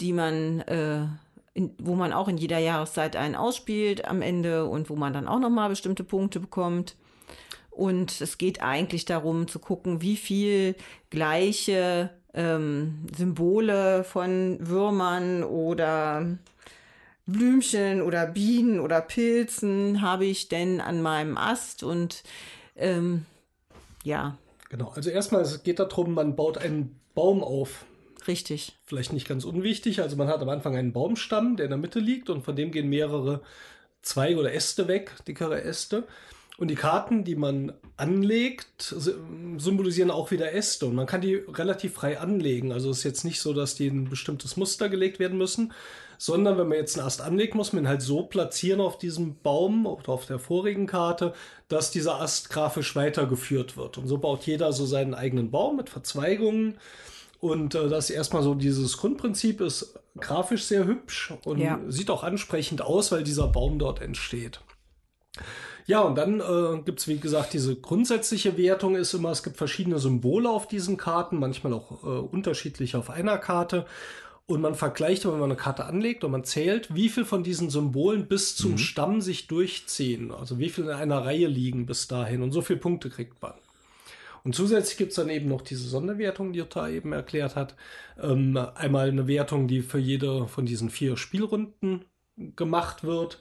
[0.00, 1.06] die man, äh,
[1.52, 5.28] in, wo man auch in jeder Jahreszeit einen ausspielt am Ende und wo man dann
[5.28, 6.96] auch nochmal bestimmte Punkte bekommt.
[7.70, 10.76] Und es geht eigentlich darum zu gucken, wie viel
[11.10, 16.26] gleiche ähm, Symbole von Würmern oder
[17.26, 22.22] Blümchen oder Bienen oder Pilzen habe ich denn an meinem Ast und
[22.76, 23.24] ähm,
[24.02, 24.36] ja,
[24.74, 24.88] Genau.
[24.88, 27.84] Also erstmal, es geht darum, man baut einen Baum auf.
[28.26, 28.76] richtig.
[28.84, 30.02] Vielleicht nicht ganz unwichtig.
[30.02, 32.72] Also man hat am Anfang einen Baumstamm, der in der Mitte liegt und von dem
[32.72, 33.40] gehen mehrere
[34.02, 36.08] Zweige oder Äste weg, dickere Äste.
[36.56, 39.14] Und die Karten, die man anlegt, sy-
[39.58, 40.86] symbolisieren auch wieder Äste.
[40.86, 42.72] Und man kann die relativ frei anlegen.
[42.72, 45.72] Also es ist jetzt nicht so, dass die in ein bestimmtes Muster gelegt werden müssen,
[46.16, 49.36] sondern wenn man jetzt einen Ast anlegt, muss man ihn halt so platzieren auf diesem
[49.42, 51.34] Baum oder auf der vorigen Karte,
[51.66, 53.98] dass dieser Ast grafisch weitergeführt wird.
[53.98, 56.78] Und so baut jeder so seinen eigenen Baum mit Verzweigungen.
[57.40, 61.80] Und äh, das ist erstmal so dieses Grundprinzip ist grafisch sehr hübsch und Ja.
[61.88, 64.60] sieht auch ansprechend aus, weil dieser Baum dort entsteht.
[65.86, 69.56] Ja, und dann äh, gibt es, wie gesagt, diese grundsätzliche Wertung ist immer, es gibt
[69.56, 73.86] verschiedene Symbole auf diesen Karten, manchmal auch äh, unterschiedliche auf einer Karte.
[74.46, 77.70] Und man vergleicht, wenn man eine Karte anlegt und man zählt, wie viel von diesen
[77.70, 80.32] Symbolen bis zum Stamm sich durchziehen.
[80.32, 82.42] Also wie viel in einer Reihe liegen bis dahin.
[82.42, 83.54] Und so viele Punkte kriegt man.
[84.42, 87.74] Und zusätzlich gibt es dann eben noch diese Sonderwertung, die Jutta eben erklärt hat.
[88.22, 92.04] Ähm, einmal eine Wertung, die für jede von diesen vier Spielrunden
[92.36, 93.40] gemacht wird.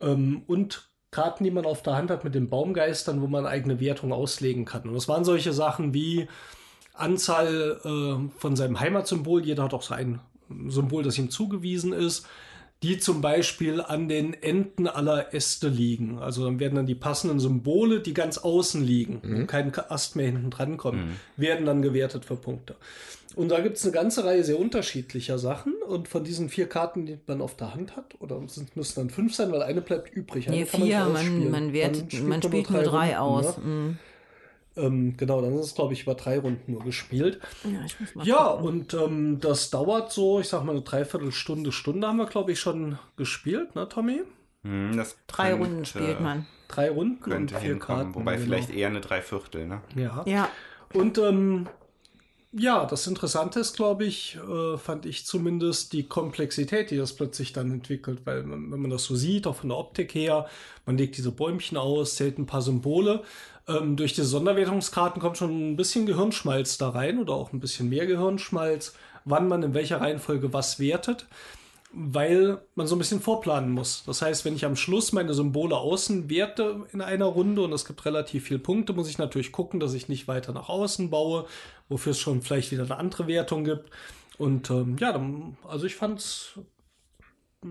[0.00, 3.80] Ähm, und Karten, die man auf der Hand hat mit den Baumgeistern, wo man eigene
[3.80, 4.82] Wertung auslegen kann.
[4.82, 6.28] Und das waren solche Sachen wie
[6.94, 9.44] Anzahl äh, von seinem Heimatsymbol.
[9.44, 10.20] Jeder hat auch so ein
[10.68, 12.26] Symbol, das ihm zugewiesen ist,
[12.82, 16.18] die zum Beispiel an den Enden aller Äste liegen.
[16.18, 20.26] Also dann werden dann die passenden Symbole, die ganz außen liegen, wo kein Ast mehr
[20.26, 21.00] hinten dran kommt,
[21.36, 22.76] werden dann gewertet für Punkte.
[23.36, 25.74] Und da gibt es eine ganze Reihe sehr unterschiedlicher Sachen.
[25.86, 29.10] Und von diesen vier Karten, die man auf der Hand hat, oder es müssen dann
[29.10, 30.48] fünf sein, weil eine bleibt übrig.
[30.48, 33.58] Eine Nee, kann vier, nicht man, man, wertet, Dann man spielt nur drei Runden, aus.
[33.58, 33.64] ne?
[33.64, 33.98] Mhm.
[34.80, 37.40] Ähm, genau, dann ist es, glaube ich, über drei Runden nur gespielt.
[37.64, 38.66] Ja, ich muss mal Ja, gucken.
[38.66, 42.60] und ähm, das dauert so, ich sag mal, eine Dreiviertelstunde, Stunde haben wir, glaube ich,
[42.60, 44.22] schon gespielt, ne, Tommy?
[44.62, 46.46] Hm, das drei könnte- Runden spielt man.
[46.68, 48.14] Drei Runden Könnte und vier hinkommen, Karten.
[48.14, 48.44] wobei genau.
[48.46, 49.80] vielleicht eher eine Dreiviertel, ne?
[49.96, 50.22] Ja.
[50.26, 50.48] Ja,
[50.92, 51.66] Und ähm,
[52.52, 57.52] ja, das Interessante ist, glaube ich, äh, fand ich zumindest die Komplexität, die das plötzlich
[57.52, 60.46] dann entwickelt, weil man, wenn man das so sieht, auch von der Optik her,
[60.86, 63.22] man legt diese Bäumchen aus, zählt ein paar Symbole.
[63.70, 67.88] Ähm, durch diese Sonderwertungskarten kommt schon ein bisschen Gehirnschmalz da rein oder auch ein bisschen
[67.88, 71.26] mehr Gehirnschmalz, wann man in welcher Reihenfolge was wertet
[71.92, 74.04] weil man so ein bisschen vorplanen muss.
[74.06, 77.84] Das heißt, wenn ich am Schluss meine Symbole außen werte in einer Runde und es
[77.84, 81.46] gibt relativ viele Punkte, muss ich natürlich gucken, dass ich nicht weiter nach außen baue,
[81.88, 83.90] wofür es schon vielleicht wieder eine andere Wertung gibt.
[84.38, 86.60] Und ähm, ja, dann, also ich fand es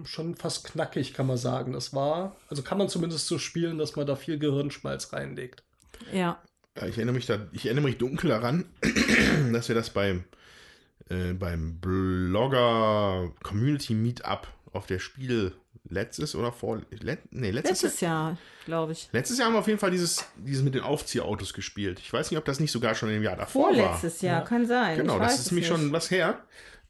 [0.04, 1.72] schon fast knackig, kann man sagen.
[1.72, 5.64] Das war, also kann man zumindest so spielen, dass man da viel Gehirnschmalz reinlegt.
[6.12, 6.42] Ja.
[6.76, 8.66] Ja, ich erinnere mich da, ich erinnere mich dunkel daran,
[9.54, 10.24] dass wir das beim,
[11.10, 15.54] äh, beim Blogger Community Meetup auf der Spiel
[15.90, 16.82] letztes oder vor.
[16.92, 18.30] Let, nee, letztes, Letztes Jahr.
[18.30, 19.10] Jahr, glaube ich.
[19.12, 22.00] Letztes Jahr haben wir auf jeden Fall dieses, dieses mit den Aufziehautos gespielt.
[22.00, 23.76] Ich weiß nicht, ob das nicht sogar schon im Jahr davor war.
[23.76, 24.98] Vorletztes Jahr, kann sein.
[24.98, 26.40] Genau, das ist nämlich schon was her.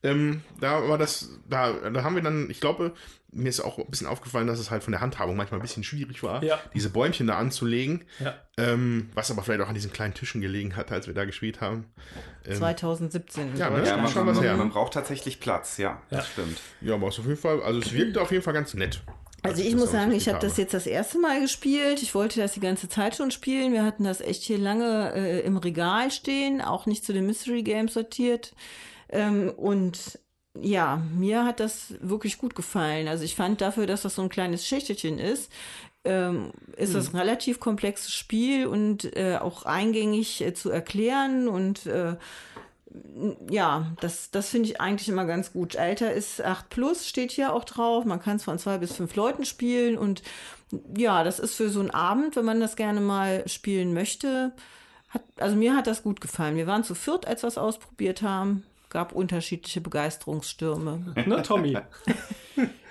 [0.02, 2.94] Ähm, da war das, da, da haben wir dann, ich glaube,
[3.32, 5.84] mir ist auch ein bisschen aufgefallen, dass es halt von der Handhabung manchmal ein bisschen
[5.84, 6.58] schwierig war, Ja.
[6.74, 8.06] diese Bäumchen da anzulegen.
[8.20, 8.34] Ja.
[8.58, 11.60] Ähm, was aber vielleicht auch an diesen kleinen Tischen gelegen hat, als wir da gespielt
[11.62, 11.86] haben.
[12.48, 13.52] Ähm, 2017.
[13.52, 13.86] in Ja, ne?
[13.86, 14.56] Ja, man, schon was her.
[14.58, 16.18] man braucht tatsächlich Platz, ja, Ja.
[16.18, 16.60] das stimmt.
[16.82, 19.02] ja, aber auf jeden Fall, also es wirkte auf jeden Fall ganz nett.
[19.44, 22.02] als Also ich muss sagen, ich habe das jetzt das erste Mal gespielt.
[22.02, 23.74] Ich wollte das die ganze Zeit schon spielen.
[23.74, 27.64] Wir hatten das echt hier lange äh, im Regal stehen, auch nicht zu den Mystery
[27.64, 28.54] Games sortiert.
[29.10, 30.20] Ähm, und
[30.60, 33.08] ja, mir hat das wirklich gut gefallen.
[33.08, 35.52] Also ich fand dafür, dass das so ein kleines Schächtelchen ist,
[36.06, 41.86] ähm, ist das ein relativ komplexes Spiel und äh, auch eingängig äh, zu erklären und
[41.86, 42.16] äh,
[43.50, 45.76] ja, das, das finde ich eigentlich immer ganz gut.
[45.76, 48.04] Alter ist 8 plus, steht hier auch drauf.
[48.06, 50.24] Man kann es von zwei bis fünf Leuten spielen und
[50.98, 54.54] ja, das ist für so einen Abend, wenn man das gerne mal spielen möchte.
[55.10, 56.56] Hat, also mir hat das gut gefallen.
[56.56, 58.64] Wir waren zu viert, als wir es ausprobiert haben.
[58.90, 61.14] Gab unterschiedliche Begeisterungsstürme.
[61.26, 61.78] Ne, Tommy?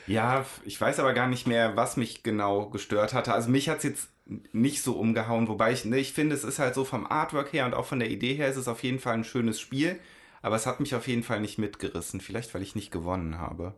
[0.07, 3.35] Ja, ich weiß aber gar nicht mehr, was mich genau gestört hatte.
[3.35, 4.09] Also mich hat's jetzt
[4.53, 7.67] nicht so umgehauen, wobei ich, ne, ich finde, es ist halt so vom Artwork her
[7.67, 10.01] und auch von der Idee her ist es auf jeden Fall ein schönes Spiel.
[10.41, 12.21] Aber es hat mich auf jeden Fall nicht mitgerissen.
[12.21, 13.75] Vielleicht, weil ich nicht gewonnen habe.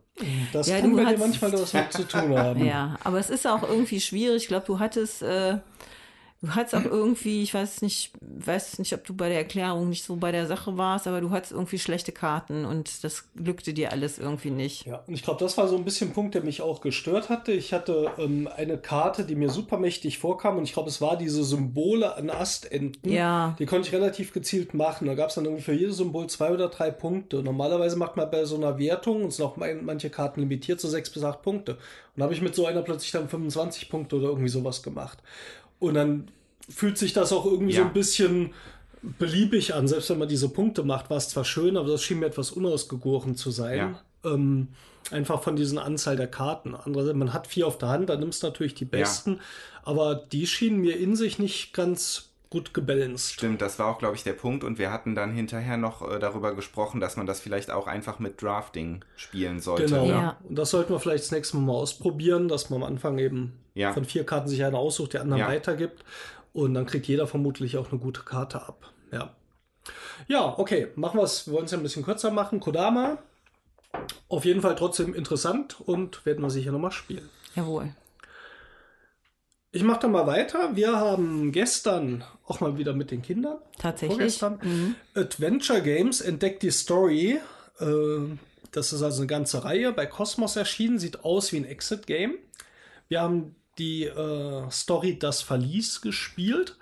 [0.53, 2.63] Das Ja, kann du bei dir manchmal was mit zu tun haben.
[2.63, 4.43] Ja, aber es ist auch irgendwie schwierig.
[4.43, 5.57] Ich glaube, du hattest, äh,
[6.41, 10.03] du hattest auch irgendwie, ich weiß nicht, weiß nicht, ob du bei der Erklärung nicht
[10.03, 13.91] so bei der Sache warst, aber du hattest irgendwie schlechte Karten und das glückte dir
[13.91, 14.85] alles irgendwie nicht.
[14.85, 17.29] Ja, und ich glaube, das war so ein bisschen ein Punkt, der mich auch gestört
[17.29, 17.51] hatte.
[17.51, 21.15] Ich hatte ähm, eine Karte, die mir super mächtig vorkam und ich glaube, es war
[21.15, 23.11] diese Symbole an Astenden.
[23.11, 23.55] Ja.
[23.59, 25.05] Die konnte ich relativ gezielt machen.
[25.05, 27.43] Da gab es dann irgendwie für jedes Symbol zwei oder drei Punkte.
[27.43, 31.11] Normalerweise macht man bei so einer Wertung, und sind auch manche Karten limitiert, so sechs
[31.11, 31.73] bis acht Punkte.
[31.73, 35.19] Und da habe ich mit so einer plötzlich dann 25 Punkte oder irgendwie sowas gemacht.
[35.81, 36.29] Und dann
[36.69, 37.87] fühlt sich das auch irgendwie so Ja.
[37.87, 38.53] ein bisschen
[39.01, 39.87] beliebig an.
[39.87, 42.51] Selbst wenn man diese Punkte macht, war es zwar schön, aber das schien mir etwas
[42.51, 43.77] unausgegoren zu sein.
[44.23, 44.31] Ja.
[44.31, 44.69] Ähm,
[45.09, 46.75] einfach von diesen Anzahl der Karten.
[46.75, 49.39] Andererseits, man hat vier auf der Hand, dann nimmst du natürlich die besten,
[49.83, 53.33] aber die schienen mir in sich nicht ganz gut gebalanced.
[53.33, 54.63] Stimmt, das war auch, glaube ich, der Punkt.
[54.63, 58.19] Und wir hatten dann hinterher noch äh, darüber gesprochen, dass man das vielleicht auch einfach
[58.19, 59.85] mit Drafting spielen sollte.
[59.85, 60.03] Genau.
[60.05, 60.09] ne?
[60.11, 60.37] Ja.
[60.47, 63.53] Und das sollten wir vielleicht das nächste Mal mal ausprobieren, dass man am Anfang eben
[63.73, 63.93] Ja.
[63.93, 65.47] von vier Karten sich eine aussucht, die anderen Ja.
[65.47, 66.03] weitergibt.
[66.53, 68.91] Und dann kriegt jeder vermutlich auch eine gute Karte ab.
[69.11, 69.33] Ja.
[70.27, 70.89] Ja, okay.
[70.95, 71.47] Machen wir es.
[71.47, 72.59] Wir wollen es ja ein bisschen kürzer machen.
[72.59, 73.17] Kodama.
[74.29, 77.29] Auf jeden Fall trotzdem interessant und werden wir sicher nochmal spielen.
[77.55, 77.89] Jawohl.
[79.73, 80.75] Ich mache dann mal weiter.
[80.75, 84.17] Wir haben gestern auch mal wieder mit den Kindern Tatsächlich.
[84.17, 84.95] vorgestern Mhm.
[85.15, 87.39] Adventure Games entdeckt die Story.
[87.79, 87.85] Äh,
[88.71, 90.99] das ist also eine ganze Reihe bei Cosmos erschienen.
[90.99, 92.35] Sieht aus wie ein Exit-Game.
[93.07, 96.77] Wir haben die äh, Story Das Verlies gespielt.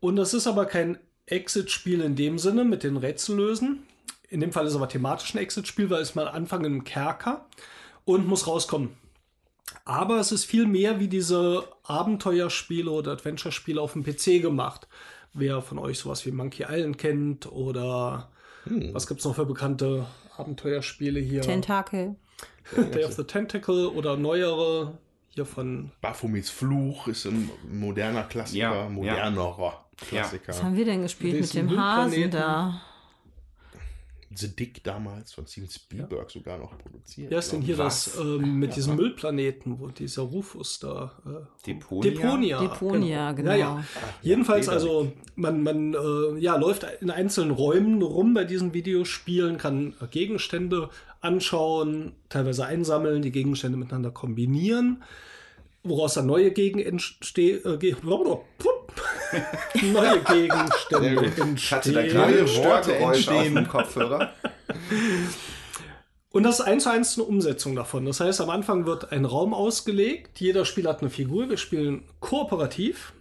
[0.00, 3.84] Und das ist aber kein Exit-Spiel in dem Sinne mit den Rätsellösen.
[4.28, 7.46] In dem Fall ist es aber thematisch ein Exit-Spiel, weil es mal anfangen im Kerker
[8.04, 8.90] und muss rauskommen.
[9.84, 14.88] Aber es ist viel mehr wie diese Abenteuerspiele oder Adventure-Spiele auf dem PC gemacht.
[15.32, 18.30] Wer von euch sowas wie Monkey Island kennt oder
[18.92, 21.42] was gibt's noch für bekannte Abenteuerspiele hier?
[21.42, 22.16] Tentakel.
[22.92, 24.98] Day of the Tentacle oder neuere
[25.30, 30.48] hier von Baphomets Fluch ist ein moderner Klassiker, Ja, modernerer Klassiker.
[30.48, 32.82] Was haben wir denn gespielt mit dem Hasen da?
[34.32, 37.32] The Dick damals von Steven Spielberg sogar noch produziert.
[37.32, 38.04] Wer ist denn hier Was?
[38.04, 42.10] das ähm, mit diesem Müllplaneten, wo dieser Rufus da äh, Deponia?
[42.10, 42.60] Deponia.
[42.60, 43.50] Deponia, genau.
[43.50, 43.84] Ja, ja.
[44.22, 44.88] Jedenfalls, Lederig.
[44.88, 50.90] also man, man äh, ja, läuft in einzelnen Räumen rum bei diesen Videospielen, kann Gegenstände
[51.20, 55.02] anschauen, teilweise einsammeln, die Gegenstände miteinander kombinieren,
[55.82, 57.60] woraus dann neue Gegen entstehen.
[57.64, 57.96] Äh, ge
[59.82, 61.58] neue Gegenstände gut.
[61.70, 62.08] Hatte da entstehen.
[62.08, 63.54] gerade Neue Worte Störgeräusche aus entstehen.
[63.54, 64.32] dem Kopfhörer.
[66.32, 68.06] Und das ist eins zu eins eine Umsetzung davon.
[68.06, 72.04] Das heißt, am Anfang wird ein Raum ausgelegt, jeder Spieler hat eine Figur, wir spielen
[72.20, 73.12] kooperativ.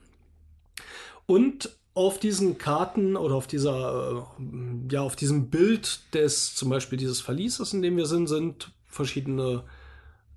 [1.25, 4.43] Und auf diesen Karten oder auf dieser, äh,
[4.89, 9.65] ja, auf diesem Bild des, zum Beispiel dieses Verlieses, in dem wir sind, sind verschiedene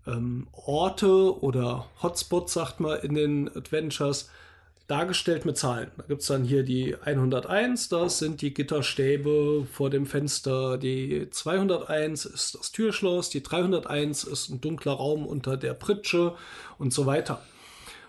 [0.04, 4.28] ähm, Orte oder Hotspots, sagt man in den Adventures,
[4.88, 5.92] dargestellt mit Zahlen.
[5.98, 11.30] Da gibt es dann hier die 101, das sind die Gitterstäbe vor dem Fenster, die
[11.30, 16.34] 201 ist das Türschloss, die 301 ist ein dunkler Raum unter der Pritsche
[16.78, 17.40] und so weiter.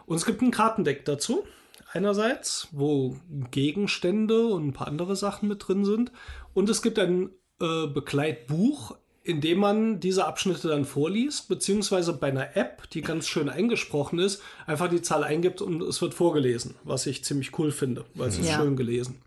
[0.07, 1.45] Und es gibt ein Kartendeck dazu.
[1.93, 3.15] Einerseits, wo
[3.51, 6.11] Gegenstände und ein paar andere Sachen mit drin sind.
[6.55, 7.29] Und es gibt ein
[7.61, 13.47] äh, Begleitbuch, indem man diese Abschnitte dann vorliest, beziehungsweise bei einer App, die ganz schön
[13.47, 18.05] eingesprochen ist, einfach die Zahl eingibt und es wird vorgelesen, was ich ziemlich cool finde,
[18.15, 18.57] weil es ist Ja.
[18.57, 19.21] schön gelesen.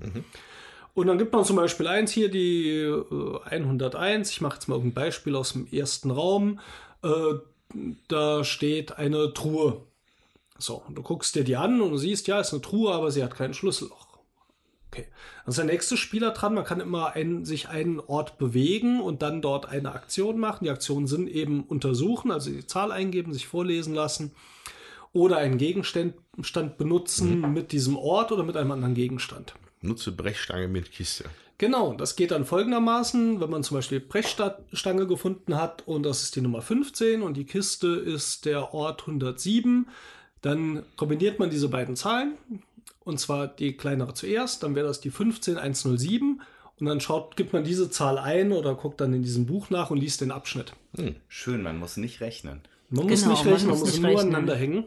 [0.92, 3.04] Und dann gibt man zum Beispiel eins hier, die äh,
[3.44, 4.30] 101.
[4.30, 6.58] Ich mache jetzt mal irgendein Beispiel aus dem ersten Raum.
[7.02, 7.34] Äh,
[8.08, 9.82] da steht eine Truhe.
[10.58, 13.10] So, und du guckst dir die an und du siehst, ja, ist eine Truhe, aber
[13.10, 14.06] sie hat kein Schlüsselloch.
[14.90, 15.06] Okay.
[15.44, 16.54] Dann ist der nächste Spieler dran.
[16.54, 20.64] Man kann immer ein, sich einen Ort bewegen und dann dort eine Aktion machen.
[20.64, 24.32] Die Aktionen sind eben untersuchen, also die Zahl eingeben, sich vorlesen lassen
[25.12, 29.54] oder einen Gegenstand Stand benutzen mit diesem Ort oder mit einem anderen Gegenstand.
[29.80, 31.24] Nutze Brechstange mit Kiste.
[31.58, 36.36] Genau, das geht dann folgendermaßen, wenn man zum Beispiel Brechstange gefunden hat und das ist
[36.36, 39.88] die Nummer 15 und die Kiste ist der Ort 107,
[40.46, 42.36] dann kombiniert man diese beiden Zahlen
[43.04, 46.40] und zwar die kleinere zuerst, dann wäre das die 15107
[46.78, 49.90] und dann schaut, gibt man diese Zahl ein oder guckt dann in diesem Buch nach
[49.90, 50.72] und liest den Abschnitt.
[51.28, 52.60] Schön, man muss nicht rechnen.
[52.90, 54.84] Man muss Genau, nicht man rechnen, man muss muss nicht nur aneinander hängen.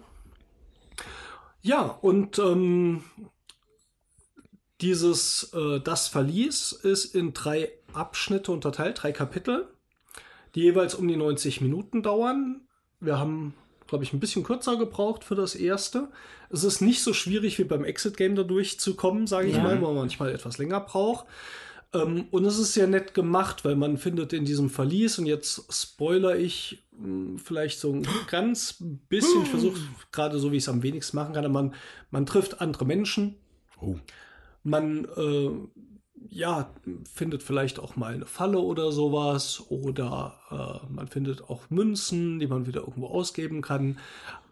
[1.61, 3.03] Ja, und ähm,
[4.81, 9.67] dieses, äh, das Verlies ist in drei Abschnitte unterteilt, drei Kapitel,
[10.55, 12.61] die jeweils um die 90 Minuten dauern.
[12.99, 13.53] Wir haben,
[13.89, 16.07] glaube ich, ein bisschen kürzer gebraucht für das erste.
[16.49, 19.63] Es ist nicht so schwierig wie beim Exit-Game da durchzukommen, sage ich Ja.
[19.63, 21.25] mal, wo man manchmal etwas länger braucht.
[21.93, 25.65] Ähm, und es ist sehr nett gemacht, weil man findet in diesem Verlies, und jetzt
[25.73, 28.75] spoiler ich mh, vielleicht so ein ganz
[29.09, 29.79] bisschen, ich versuche
[30.11, 31.73] gerade so, wie ich es am wenigsten machen kann, man,
[32.11, 33.35] man trifft andere Menschen,
[33.81, 33.95] Oh.
[34.63, 35.49] man äh,
[36.31, 36.69] ja,
[37.13, 42.47] findet vielleicht auch mal eine Falle oder sowas oder äh, man findet auch Münzen, die
[42.47, 43.97] man wieder irgendwo ausgeben kann.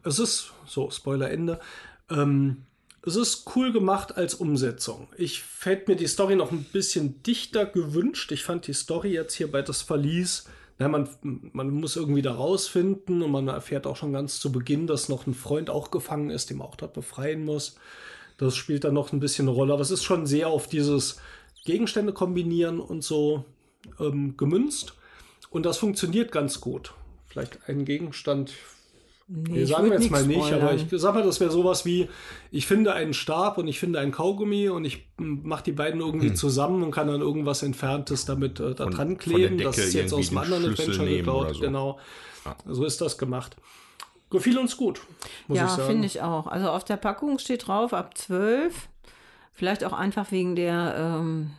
[0.04, 1.60] Es ist, so, Spoiler Ende,
[2.10, 2.63] ähm,
[3.06, 5.08] es ist cool gemacht als Umsetzung.
[5.18, 8.32] Ich hätte mir die Story noch ein bisschen dichter gewünscht.
[8.32, 10.46] Ich fand die Story jetzt hier bei das Verlies,
[10.80, 11.10] na, man,
[11.54, 15.26] man muss irgendwie da rausfinden und man erfährt auch schon ganz zu Beginn, dass noch
[15.26, 17.78] ein Freund auch gefangen ist, den man auch dort befreien muss.
[18.38, 21.18] Das spielt dann noch ein bisschen eine Rolle, aber es ist schon sehr auf dieses
[21.67, 23.43] Gegenstände kombinieren und so
[23.99, 24.93] ähm, gemünzt.
[25.49, 26.93] Und das funktioniert ganz gut.
[27.27, 28.53] Vielleicht ein Gegenstand,
[29.30, 32.08] Nee, sagen wir jetzt mal nicht, aber ich sag mal, das wäre sowas wie,
[32.49, 36.34] ich finde einen Stab und ich finde einen Kaugummi und ich mache die beiden irgendwie
[36.34, 39.58] zusammen und kann dann irgendwas Entferntes damit äh, da Von- dran kleben.
[39.58, 41.56] Das ist jetzt aus den anderen Schlüssel Adventure geklaut.
[41.56, 41.60] so.
[41.60, 41.99] Genau.
[42.65, 43.58] So ist das gemacht.
[44.30, 45.01] Gefiel uns gut,
[45.49, 46.47] muss ich Ja, finde ich auch.
[46.47, 48.88] Also auf der Packung steht drauf ab 12.
[49.58, 51.50] Vielleicht auch einfach wegen der, ähm,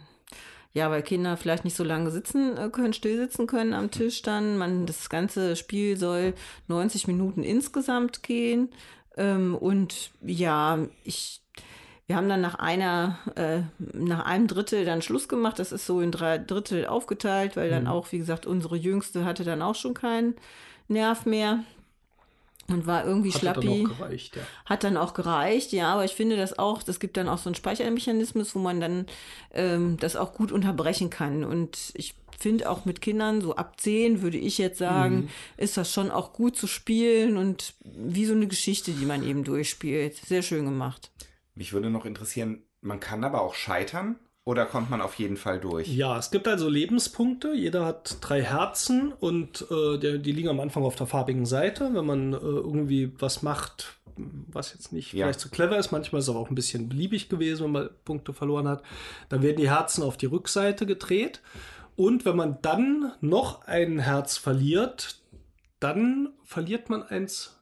[0.72, 4.22] ja, weil Kinder vielleicht nicht so lange sitzen äh, können, still sitzen können am Tisch
[4.22, 4.56] dann.
[4.56, 6.34] Man, das ganze Spiel soll
[6.68, 8.70] 90 Minuten insgesamt gehen.
[9.16, 11.42] Ähm, und ja, ich,
[12.06, 15.58] wir haben dann nach einer, äh, nach einem Drittel dann Schluss gemacht.
[15.58, 19.42] Das ist so in drei Drittel aufgeteilt, weil dann auch, wie gesagt, unsere Jüngste hatte
[19.42, 20.36] dann auch schon keinen
[20.86, 21.64] Nerv mehr
[22.68, 23.86] und war irgendwie Hat dann schlappi.
[23.86, 24.42] auch gereicht, ja.
[24.66, 27.48] Hat dann auch gereicht, ja, aber ich finde das auch, das gibt dann auch so
[27.48, 29.06] einen Speichermechanismus, wo man dann
[29.52, 31.44] ähm, das auch gut unterbrechen kann.
[31.44, 35.28] Und ich finde auch mit Kindern, so ab 10 würde ich jetzt sagen, Mhm.
[35.56, 39.42] ist das schon auch gut zu spielen und wie so eine Geschichte, die man eben
[39.44, 40.14] durchspielt.
[40.16, 41.10] Sehr schön gemacht.
[41.54, 44.16] Mich würde noch interessieren, man kann aber auch scheitern
[44.48, 45.86] oder kommt man auf jeden Fall durch?
[45.88, 47.52] Ja, es gibt also Lebenspunkte.
[47.52, 51.90] Jeder hat drei Herzen und äh, der, die liegen am Anfang auf der farbigen Seite.
[51.92, 55.26] Wenn man äh, irgendwie was macht, was jetzt nicht Ja.
[55.26, 57.90] vielleicht so clever ist, manchmal ist es aber auch ein bisschen beliebig gewesen, wenn man
[58.06, 58.82] Punkte verloren hat,
[59.28, 61.42] dann werden die Herzen auf die Rückseite gedreht.
[61.94, 65.20] Und wenn man dann noch ein Herz verliert,
[65.78, 67.57] dann verliert man eins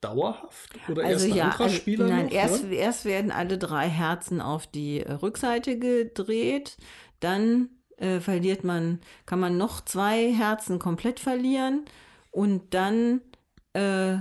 [0.00, 0.70] dauerhaft?
[0.88, 2.74] Oder erst ein anderer also, nein, noch, erst, ne?
[2.74, 6.76] erst werden alle drei Herzen auf die äh, Rückseite gedreht,
[7.20, 11.84] dann äh, verliert man, kann man noch zwei Herzen komplett verlieren
[12.30, 13.20] und dann
[13.72, 14.18] äh,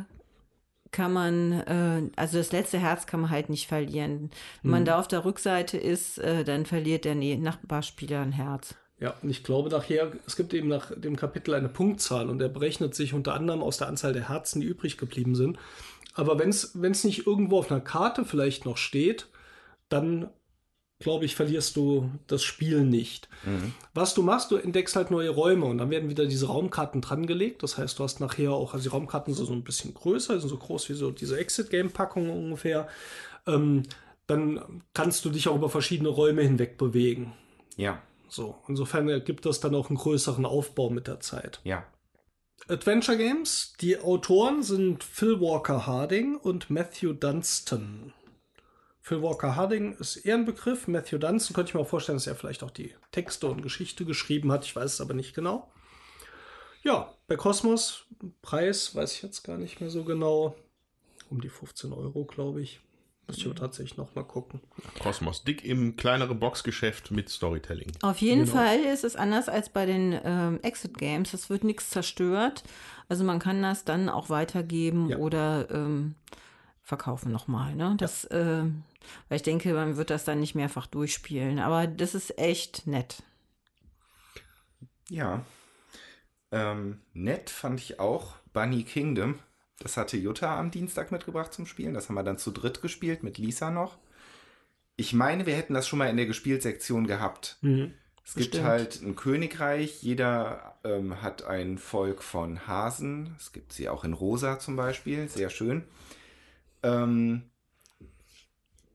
[0.92, 4.32] kann man, äh, also das letzte Herz kann man halt nicht verlieren.
[4.62, 4.72] Wenn Mhm.
[4.72, 8.76] man da auf der Rückseite ist, äh, dann verliert der Nachbarspieler ein Herz.
[9.00, 12.50] Ja, und ich glaube nachher, es gibt eben nach dem Kapitel eine Punktzahl und der
[12.50, 15.60] berechnet sich unter anderem aus der Anzahl der Herzen, die übrig geblieben sind.
[16.16, 19.28] Aber wenn es nicht irgendwo auf einer Karte vielleicht noch steht,
[19.88, 20.30] dann
[21.00, 23.30] glaube ich, verlierst du das Spiel nicht.
[23.94, 27.62] Was du machst, du entdeckst halt neue Räume und dann werden wieder diese Raumkarten drangelegt.
[27.62, 30.50] Das heißt, du hast nachher auch, also die Raumkarten sind so ein bisschen größer, sind
[30.50, 32.88] so groß wie so diese Exit-Game-Packung ungefähr.
[33.46, 33.84] Ähm,
[34.26, 37.34] dann kannst du dich auch über verschiedene Räume hinweg bewegen.
[37.76, 41.60] Ja, So, insofern ergibt das dann auch einen größeren Aufbau mit der Zeit.
[41.64, 41.86] ja.
[42.70, 48.14] Adventure Games, die Autoren sind Phil Walker Harding und Matthew Dunstan.
[49.00, 50.88] Phil Walker Harding ist eher ein Begriff.
[50.88, 54.04] Matthew Dunstan könnte ich mir auch vorstellen, dass er vielleicht auch die Texte und Geschichte
[54.04, 54.66] geschrieben hat.
[54.66, 55.72] Ich weiß es aber nicht genau.
[56.84, 58.06] Ja, bei Cosmos,
[58.42, 60.58] Preis weiß ich jetzt gar nicht mehr so genau.
[61.30, 62.82] Um die 15 Euro, glaube ich.
[63.30, 64.62] Ich aber tatsächlich noch mal gucken.
[65.00, 67.92] Kosmos, dick im kleinere Boxgeschäft mit Storytelling.
[68.02, 68.56] Auf jeden Genau.
[68.58, 71.34] Fall ist es anders als bei den ähm, Exit Games.
[71.34, 72.64] Es wird nichts zerstört.
[73.10, 75.18] Also man kann das dann auch weitergeben Ja.
[75.18, 76.16] oder ähm,
[76.82, 77.76] verkaufen nochmal.
[77.76, 77.96] Ne?
[78.00, 78.84] Das, ähm,
[79.28, 81.60] weil ich denke, man wird das dann nicht mehrfach durchspielen.
[81.60, 83.24] Aber das ist echt nett.
[85.10, 85.46] Ja.
[86.52, 89.40] Ähm, nett fand ich auch Bunny Kingdom.
[89.80, 91.94] Das hatte Jutta am Dienstag mitgebracht zum Spielen.
[91.94, 93.98] Das haben wir dann zu dritt gespielt, mit Lisa noch.
[94.96, 97.58] Ich meine, wir hätten das schon mal in der Gespielsektion gehabt.
[97.62, 97.94] Mhm.
[98.26, 98.68] Es gibt Bestimmt.
[98.68, 103.36] halt ein Königreich, jeder ähm, hat ein Volk von Hasen.
[103.40, 105.86] Es gibt sie auch in Rosa zum Beispiel, sehr schön.
[106.84, 107.44] Ähm,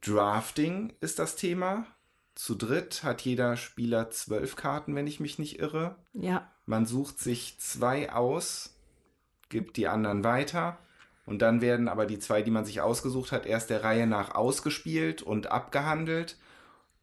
[0.03, 1.87] Drafting ist das Thema.
[2.35, 5.97] Zu dritt hat jeder Spieler zwölf Karten, wenn ich mich nicht irre.
[6.13, 8.72] Ja, Man sucht sich zwei aus,
[9.53, 10.79] gibt die anderen weiter
[11.25, 14.35] und dann werden aber die zwei, die man sich ausgesucht hat, erst der Reihe nach
[14.35, 16.37] ausgespielt und abgehandelt.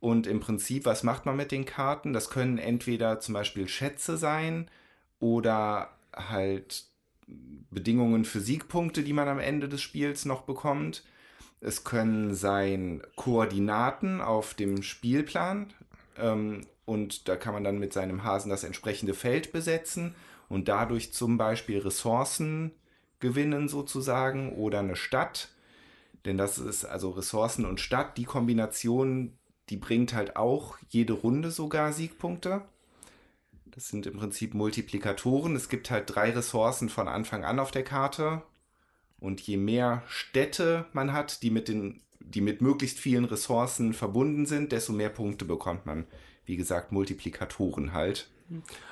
[0.02, 2.14] Und im Prinzip, was macht man mit den Karten?
[2.14, 4.70] Das können entweder zum Beispiel Schätze sein
[5.20, 6.86] oder halt
[7.72, 11.04] Bedingungen für Siegpunkte, die man am Ende des Spiels noch bekommt.
[11.62, 15.74] Es können sein Koordinaten auf dem Spielplan.
[16.18, 20.16] Ähm, und da kann man dann mit seinem Hasen das entsprechende Feld besetzen
[20.50, 22.72] und dadurch zum Beispiel Ressourcen
[23.20, 25.50] gewinnen sozusagen oder eine Stadt.
[26.26, 29.38] Denn das ist also Ressourcen und Stadt, die Kombination,
[29.70, 32.64] die bringt halt auch jede Runde sogar Siegpunkte.
[33.66, 35.56] Das sind im Prinzip Multiplikatoren.
[35.56, 38.42] Es gibt halt drei Ressourcen von Anfang an auf der Karte.
[39.20, 44.46] Und je mehr Städte man hat, die mit, den, die mit möglichst vielen Ressourcen verbunden
[44.46, 46.08] sind, desto mehr Punkte bekommt man.
[46.46, 48.30] Wie gesagt, Multiplikatoren halt.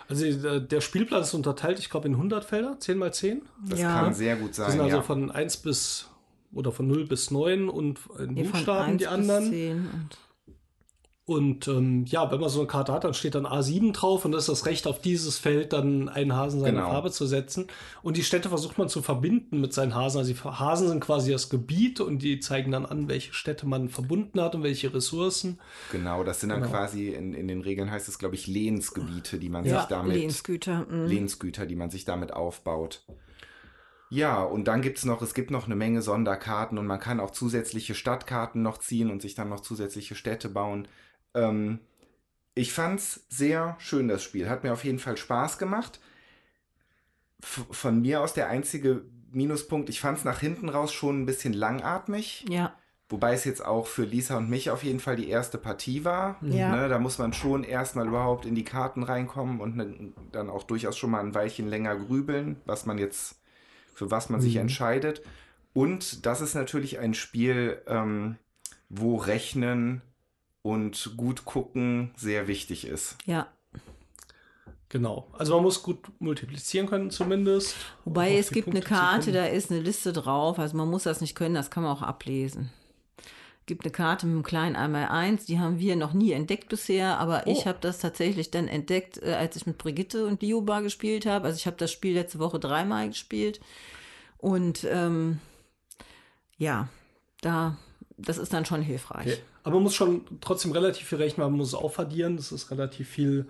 [0.08, 3.42] Also äh, der Spielplan ist unterteilt, ich glaube, in 100 Felder, 10 mal 10.
[3.68, 4.02] Das Ja.
[4.02, 4.72] kann sehr gut Das sein.
[4.72, 5.02] sind also ja.
[5.04, 6.08] von 1 bis
[6.54, 10.10] oder von 0 bis 9 und in nee, von Buchstaben 1 die bis anderen.
[11.28, 14.24] 10 und ähm, ja, wenn man so eine Karte hat, dann steht dann A7 drauf
[14.24, 16.90] und das ist das Recht, auf dieses Feld dann einen Hasen seine Genau.
[16.90, 17.68] Farbe zu setzen.
[18.02, 20.20] Und die Städte versucht man zu verbinden mit seinen Hasen.
[20.20, 23.90] Also die Hasen sind quasi das Gebiet und die zeigen dann an, welche Städte man
[23.90, 25.60] verbunden hat und welche Ressourcen.
[25.92, 26.72] Genau, das sind dann Genau.
[26.72, 30.16] quasi, in, in den Regeln heißt es, glaube ich, Lehnsgebiete, die man ja, sich damit.
[30.16, 30.86] Lehnsgüter.
[30.90, 31.06] mm.
[31.08, 33.04] Lehnsgüter, die man sich damit aufbaut.
[34.10, 37.32] Ja, und dann gibt's noch, es gibt noch eine Menge Sonderkarten und man kann auch
[37.32, 40.88] zusätzliche Stadtkarten noch ziehen und sich dann noch zusätzliche Städte bauen.
[41.38, 41.80] Ähm,
[42.56, 44.50] ich fand's sehr schön, das Spiel.
[44.50, 46.00] Hat mir auf jeden Fall Spaß gemacht.
[47.42, 51.54] F von mir aus der einzige Minuspunkt, ich fand's nach hinten raus schon ein bisschen
[51.54, 52.46] langatmig.
[52.50, 52.74] Ja,
[53.10, 56.36] Wobei es jetzt auch für Lisa und mich auf jeden Fall die erste Partie war.
[56.42, 56.76] Ja.
[56.76, 60.64] Ne, da muss man schon erstmal überhaupt in die Karten reinkommen und ne, dann auch
[60.64, 63.40] durchaus schon mal ein Weilchen länger grübeln, was man jetzt,
[63.94, 64.62] für was man sich Mhm.
[64.62, 65.22] entscheidet.
[65.74, 68.36] Und das ist natürlich ein Spiel, ähm,
[68.90, 70.02] wo Rechnen
[70.68, 73.16] und gut gucken sehr wichtig ist.
[73.26, 73.48] ja.
[74.90, 75.28] Genau.
[75.38, 77.76] Also man muss gut multiplizieren können zumindest.
[78.06, 80.60] Wobei Auf es gibt eine Punkte zu Karte, da ist eine Liste drauf.
[80.60, 82.70] Also man muss das nicht können, das kann man auch ablesen.
[83.66, 87.18] gibt eine Karte mit einem kleinen einmal eins, die haben wir noch nie entdeckt bisher,
[87.20, 87.66] aber ich Oh.
[87.66, 91.48] habe das tatsächlich dann entdeckt, äh, als ich mit Brigitte und Lioba gespielt habe.
[91.48, 93.60] Also ich habe das Spiel letzte Woche dreimal gespielt
[94.38, 95.42] und ähm,
[96.58, 96.88] ja,
[97.42, 97.76] da
[98.18, 99.34] das ist dann schon hilfreich.
[99.34, 99.42] Okay.
[99.68, 103.10] Aber man muss schon trotzdem relativ viel rechnen, man muss es aufaddieren, das ist relativ
[103.10, 103.48] viel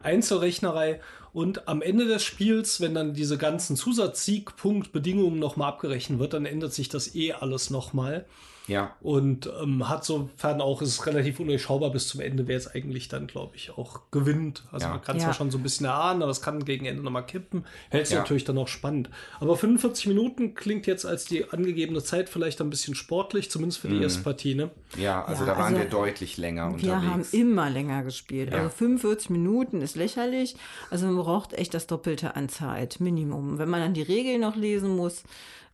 [0.00, 1.00] Einzelrechnerei.
[1.32, 6.72] Und am Ende des Spiels, wenn dann diese ganzen Zusatzsiegpunktbedingungen nochmal abgerechnet wird, dann ändert
[6.72, 8.26] sich das eh alles nochmal.
[8.68, 12.66] Ja, Und ähm, hat sofern auch, ist es relativ undurchschaubar bis zum Ende, wer es
[12.66, 14.64] eigentlich dann, glaube ich, auch gewinnt.
[14.72, 14.92] Also Ja.
[14.94, 15.32] man kann es Ja.
[15.32, 17.64] schon so ein bisschen erahnen, aber es kann gegen Ende nochmal kippen.
[17.90, 18.18] Hält es Ja.
[18.18, 19.08] natürlich dann auch spannend.
[19.40, 23.88] Aber 45 Minuten klingt jetzt als die angegebene Zeit vielleicht ein bisschen sportlich, zumindest für
[23.88, 24.70] die erste Partie, ne?
[24.98, 27.32] ja, also Ja, da waren also wir deutlich länger Wir haben unterwegs.
[27.34, 28.50] immer länger gespielt.
[28.50, 28.58] Ja.
[28.58, 30.56] Also 45 Minuten ist lächerlich.
[30.90, 33.58] Also man braucht echt das Doppelte an Zeit, Minimum.
[33.58, 35.22] Wenn man dann die Regeln noch lesen muss,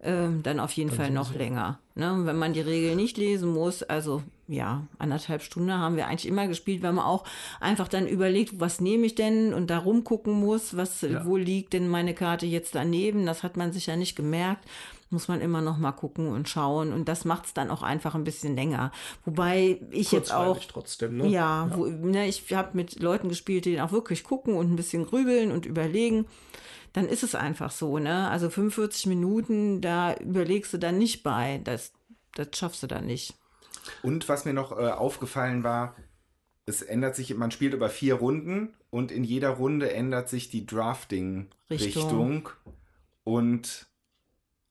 [0.03, 1.79] ähm, dann auf jeden Fall noch länger.
[1.95, 2.21] Ne?
[2.25, 6.47] Wenn man die Regeln nicht lesen muss, also ja, anderthalb Stunden haben wir eigentlich immer
[6.49, 7.25] gespielt, weil man auch
[7.61, 11.25] einfach dann überlegt, was nehme ich denn und da rumgucken muss, was, Ja.
[11.25, 13.25] wo liegt denn meine Karte jetzt daneben.
[13.25, 14.67] Das hat man sich ja nicht gemerkt
[15.12, 18.15] muss man immer noch mal gucken und schauen und das macht es dann auch einfach
[18.15, 18.91] ein bisschen länger.
[19.25, 21.29] Wobei ich jetzt auch trotzdem, ne?
[21.29, 25.05] ja, Wo, ne, ich habe mit Leuten gespielt, die auch wirklich gucken und ein bisschen
[25.07, 26.25] grübeln und überlegen.
[26.93, 28.29] Dann ist es einfach so, ne?
[28.29, 31.61] Also 45 Minuten, da überlegst du dann nicht bei.
[31.65, 31.93] Das,
[32.35, 33.35] das schaffst du dann nicht.
[34.03, 35.97] Und was mir noch äh, aufgefallen war,
[36.67, 40.67] es ändert sich, man spielt über vier Runden und in jeder Runde ändert sich die
[40.67, 42.03] Drafting-Richtung.
[42.03, 42.49] Richtung.
[43.25, 43.87] Und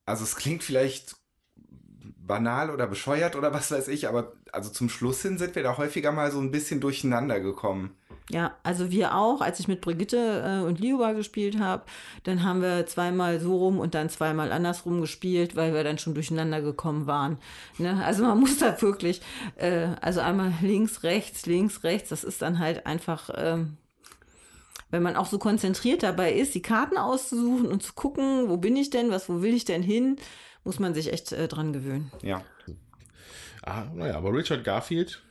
[0.06, 1.16] also es klingt vielleicht
[2.32, 5.78] banal oder bescheuert oder was weiß ich, aber also zum Schluss hin sind wir da
[5.78, 7.98] häufiger mal so ein bisschen durcheinander gekommen.
[8.32, 11.84] Ja, also wir auch, als ich mit Brigitte äh, und Liuba gespielt habe,
[12.24, 16.14] dann haben wir zweimal so rum und dann zweimal andersrum gespielt, weil wir dann schon
[16.14, 17.40] durcheinander gekommen waren.
[17.78, 18.02] Ne?
[18.06, 19.22] Also man muss da wirklich,
[19.58, 23.76] äh, also einmal links, rechts, links, rechts, das ist dann halt einfach, ähm,
[24.92, 28.78] wenn man auch so konzentriert dabei ist, die Karten auszusuchen und zu gucken, wo bin
[28.78, 30.16] ich denn, was, wo will ich denn hin,
[30.64, 32.12] muss man sich echt äh, dran gewöhnen.
[32.22, 32.44] Ja.
[33.62, 35.22] Ah, naja, aber Richard Garfield.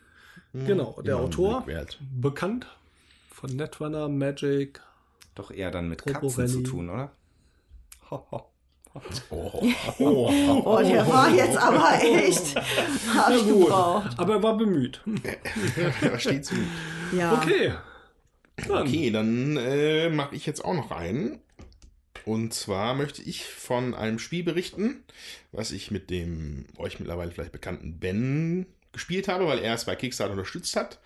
[0.52, 1.64] hm, Genau, der immer ein Autor.
[2.20, 2.66] Bekannt
[3.40, 4.82] von Netrunner, Magic.
[5.34, 6.62] Doch eher dann mit Robo Katzen zu Rally.
[6.68, 7.10] tun, oder?
[8.10, 8.20] Oh,
[9.30, 9.62] oh,
[9.98, 14.18] Oh, der war jetzt aber echt, ich gebraucht.
[14.18, 15.00] Aber er war bemüht.
[16.02, 16.56] da steht zu.
[17.16, 17.32] Ja.
[17.34, 17.72] Okay.
[18.56, 18.82] Dann.
[18.86, 21.40] Okay, dann äh, mache ich jetzt auch noch einen.
[22.26, 25.02] Und zwar möchte ich von einem Spiel berichten,
[25.50, 29.96] was ich mit dem euch mittlerweile vielleicht bekannten Ben gespielt habe, weil er es bei
[29.96, 30.98] Kickstarter unterstützt hat.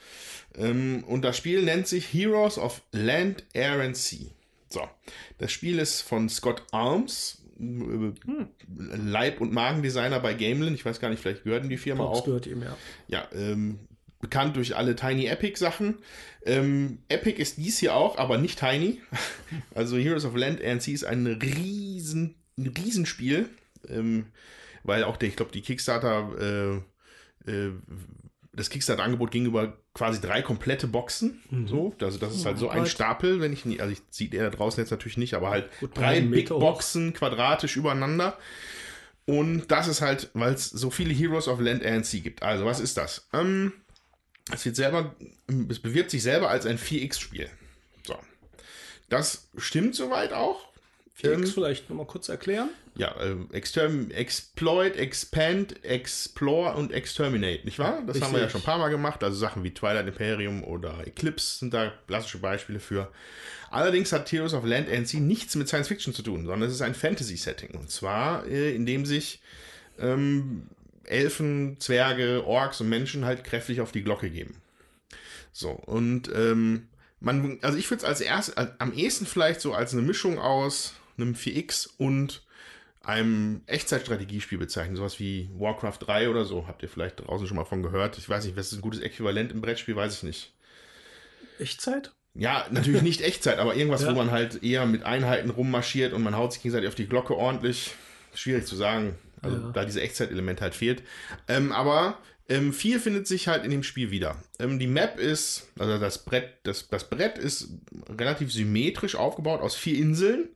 [0.56, 4.26] Ähm, und das Spiel nennt sich Heroes of Land, Air and Sea.
[4.68, 4.82] So,
[5.38, 8.12] das Spiel ist von Scott Arms, äh,
[8.96, 10.74] Leib- und Magendesigner bei Gamelin.
[10.74, 12.76] Ich weiß gar nicht, vielleicht gehörten die Firma Box auch gehört ihm, ja.
[13.08, 13.78] ja, ähm,
[14.20, 15.98] bekannt durch alle Tiny Epic Sachen.
[16.46, 19.00] Ähm, Epic ist dies hier auch, aber nicht Tiny.
[19.74, 23.48] Also Heroes of Land and Sea ist ein riesen, ein Riesenspiel,
[23.88, 24.26] ähm,
[24.82, 26.80] weil auch der, ich glaube, die Kickstarter, äh,
[27.46, 27.70] äh,
[28.52, 31.40] das Kickstarter-Angebot ging über quasi drei komplette Boxen.
[31.66, 32.88] So, also das ist halt so ein Gott.
[32.88, 35.70] Stapel, wenn ich nie, also ich sieht er da draußen jetzt natürlich nicht, aber halt
[35.80, 36.60] Gut, drei Big Meter hoch.
[36.60, 38.38] Boxen quadratisch übereinander.
[39.26, 42.42] Und das ist halt, weil es so viele Heroes of Land and Sea gibt.
[42.42, 43.26] Also, was ist das?
[43.32, 43.72] Ähm,
[44.52, 45.14] es wird selber,
[45.70, 47.48] es bewirbt sich selber als ein 4X-Spiel.
[48.06, 48.16] So.
[49.08, 50.68] Das stimmt soweit auch.
[51.20, 52.70] 4X Ähm, vielleicht nochmal kurz erklären.
[52.96, 58.02] ja, äh, Exterm Exploit, Expand, Explore und Exterminate, nicht wahr?
[58.06, 58.52] Das haben wir ja Richtig.
[58.52, 59.22] schon ein paar Mal gemacht.
[59.22, 63.10] Also Sachen wie Twilight Imperium oder Eclipse sind da klassische Beispiele für.
[63.70, 66.74] Allerdings hat Heroes of Land and Sea nichts mit Science Fiction zu tun, sondern es
[66.74, 67.70] ist ein Fantasy-Setting.
[67.76, 69.40] Und zwar, äh, in dem sich
[69.98, 70.68] ähm,
[71.04, 74.56] Elfen, Zwerge, Orks und Menschen halt kräftig auf die Glocke geben.
[75.52, 76.88] So, und ähm,
[77.20, 80.38] man, also ich würde es als erst, als, am ehesten vielleicht so als eine Mischung
[80.38, 82.42] aus einem 4X und
[83.02, 86.66] einem Echtzeitstrategiespiel bezeichnen, sowas wie Warcraft 3 oder so.
[86.66, 88.16] Habt ihr vielleicht draußen schon mal von gehört?
[88.18, 90.52] Ich weiß nicht, was ist ein gutes Äquivalent im Brettspiel, weiß ich nicht.
[91.58, 92.12] Echtzeit?
[92.34, 94.10] Ja, natürlich nicht Echtzeit, aber irgendwas, Ja.
[94.10, 97.36] wo man halt eher mit Einheiten rummarschiert und man haut sich gegenseitig auf die Glocke
[97.36, 97.92] ordentlich.
[98.34, 99.16] Schwierig zu sagen.
[99.42, 99.70] Also Ja.
[99.72, 101.02] da diese Echtzeit-Element halt fehlt.
[101.46, 104.36] Ähm, aber ähm, viel findet sich halt in dem Spiel wieder.
[104.58, 107.68] Ähm, die Map ist, also das Brett, das, das Brett ist
[108.18, 110.48] relativ symmetrisch aufgebaut aus vier Inseln.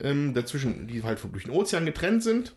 [0.00, 2.54] Ähm, dazwischen, die halt durch den Ozean getrennt sind.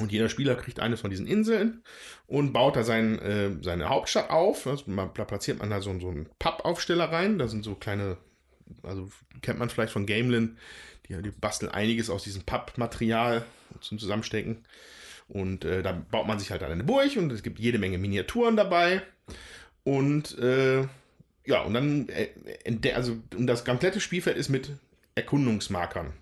[0.00, 1.82] Und jeder Spieler kriegt eine von diesen Inseln
[2.26, 4.66] und baut da sein, äh, seine Hauptstadt auf.
[4.66, 7.38] Also man, da platziert man da so, so einen Pappaufsteller rein.
[7.38, 8.16] Da sind so kleine,
[8.82, 9.08] also
[9.40, 10.58] kennt man vielleicht von Gamelin,
[11.08, 13.44] die, die basteln einiges aus diesem Pappmaterial
[13.80, 14.64] zum Zusammenstecken.
[15.28, 18.56] Und äh, da baut man sich halt eine Burg und es gibt jede Menge Miniaturen
[18.56, 19.02] dabei.
[19.84, 20.86] Und äh,
[21.46, 24.70] ja, und dann, äh, also und das komplette Spielfeld ist mit
[25.14, 26.12] Erkundungsmarkern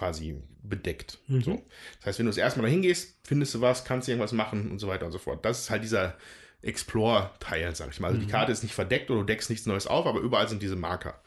[0.00, 1.18] quasi bedeckt.
[1.44, 1.62] So.
[1.98, 4.70] Das heißt, wenn du das erste Mal da hingehst, findest du was, kannst irgendwas machen
[4.70, 5.44] und so weiter und so fort.
[5.44, 6.16] Das ist halt dieser
[6.62, 8.08] Explore-Teil, sag ich mal.
[8.08, 10.62] Also die Karte ist nicht verdeckt oder du deckst nichts Neues auf, aber überall sind
[10.62, 11.22] diese Marker.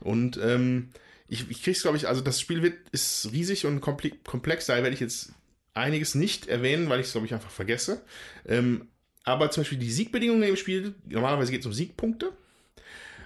[0.00, 0.88] Und ähm,
[1.28, 4.82] ich, ich krieg's, glaube ich, also das Spiel wird, ist riesig und komple- komplex, daher
[4.82, 5.32] werde ich jetzt
[5.74, 8.00] einiges nicht erwähnen, weil ich es, glaube ich, einfach vergesse.
[8.46, 8.88] Ähm,
[9.24, 12.32] aber zum Beispiel die Siegbedingungen im Spiel, normalerweise geht es um Siegpunkte.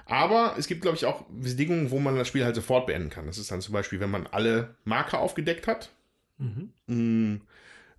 [0.08, 3.26] Aber es gibt, glaube ich, auch Bedingungen, wo man das Spiel halt sofort beenden kann.
[3.26, 5.90] Das ist dann zum Beispiel, wenn man alle Marker aufgedeckt hat,
[6.86, 7.36] Mm,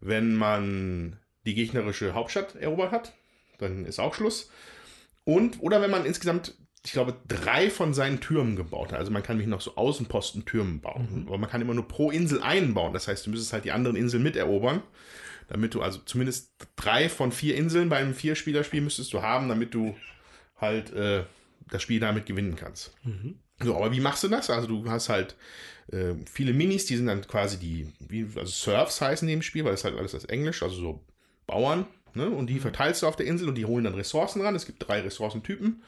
[0.01, 3.14] wenn man die gegnerische Hauptstadt erobert hat,
[3.57, 4.49] dann ist auch Schluss.
[5.26, 6.55] Und, oder wenn man insgesamt,
[6.86, 8.99] ich glaube, drei von seinen Türmen gebaut hat.
[8.99, 11.26] Also man kann nämlich noch so Außenposten-Türmen bauen.
[11.28, 12.93] Aber man kann immer nur pro Insel einen bauen.
[12.93, 14.82] Das heißt, du müsstest halt die anderen Inseln miterobern.
[15.49, 19.74] Damit du also zumindest drei von vier Inseln bei einem Vierspielerspiel müsstest du haben, damit
[19.74, 19.95] du
[20.62, 21.24] halt äh,
[21.72, 22.91] das Spiel damit gewinnen kannst.
[23.61, 24.49] So, aber wie machst du das?
[24.49, 25.36] Also du hast halt
[25.91, 29.65] äh, viele Minis, die sind dann quasi die, wie, also Serfs heißen die im Spiel,
[29.65, 31.05] weil das halt alles das Englisch, also so
[31.47, 32.30] Bauern, ne?
[32.30, 34.55] Und die verteilst du auf der Insel und die holen dann Ressourcen ran.
[34.55, 35.82] Es gibt drei Ressourcentypen.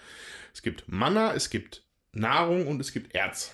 [0.54, 1.84] Es gibt Mana, es gibt
[2.14, 3.54] Nahrung und es gibt Erz.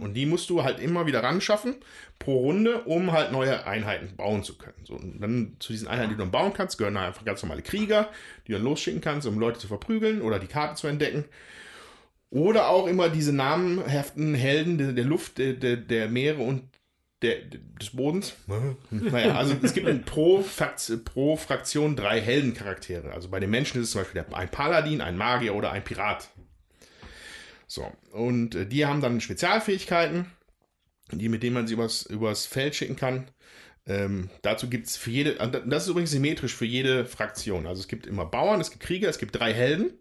[0.00, 1.76] Und die musst du halt immer wieder ran schaffen
[2.18, 4.84] pro Runde, um halt neue Einheiten bauen zu können.
[4.84, 7.42] So, und dann zu diesen Einheiten, die du dann bauen kannst, gehören dann einfach ganz
[7.42, 8.08] normale Krieger,
[8.46, 11.24] die du dann losschicken kannst, um Leute zu verprügeln oder die Karte zu entdecken.
[12.30, 16.62] Oder auch immer diese namenhaften Helden der, der Luft, der, der, der Meere und
[17.22, 17.36] der,
[17.80, 18.34] des Bodens.
[18.90, 20.44] naja, also es gibt pro,
[21.04, 23.12] pro Fraktion drei Heldencharaktere.
[23.12, 26.30] Also bei den Menschen ist es zum Beispiel ein Paladin, ein Magier oder ein Pirat.
[27.70, 30.26] So, und äh, die haben dann Spezialfähigkeiten,
[31.12, 33.30] die, mit denen man sie übers, übers Feld schicken kann.
[33.86, 37.68] Ähm, dazu gibt es für jede, das ist übrigens symmetrisch für jede Fraktion.
[37.68, 39.92] Also es gibt immer Bauern, es gibt Krieger, es gibt drei Helden.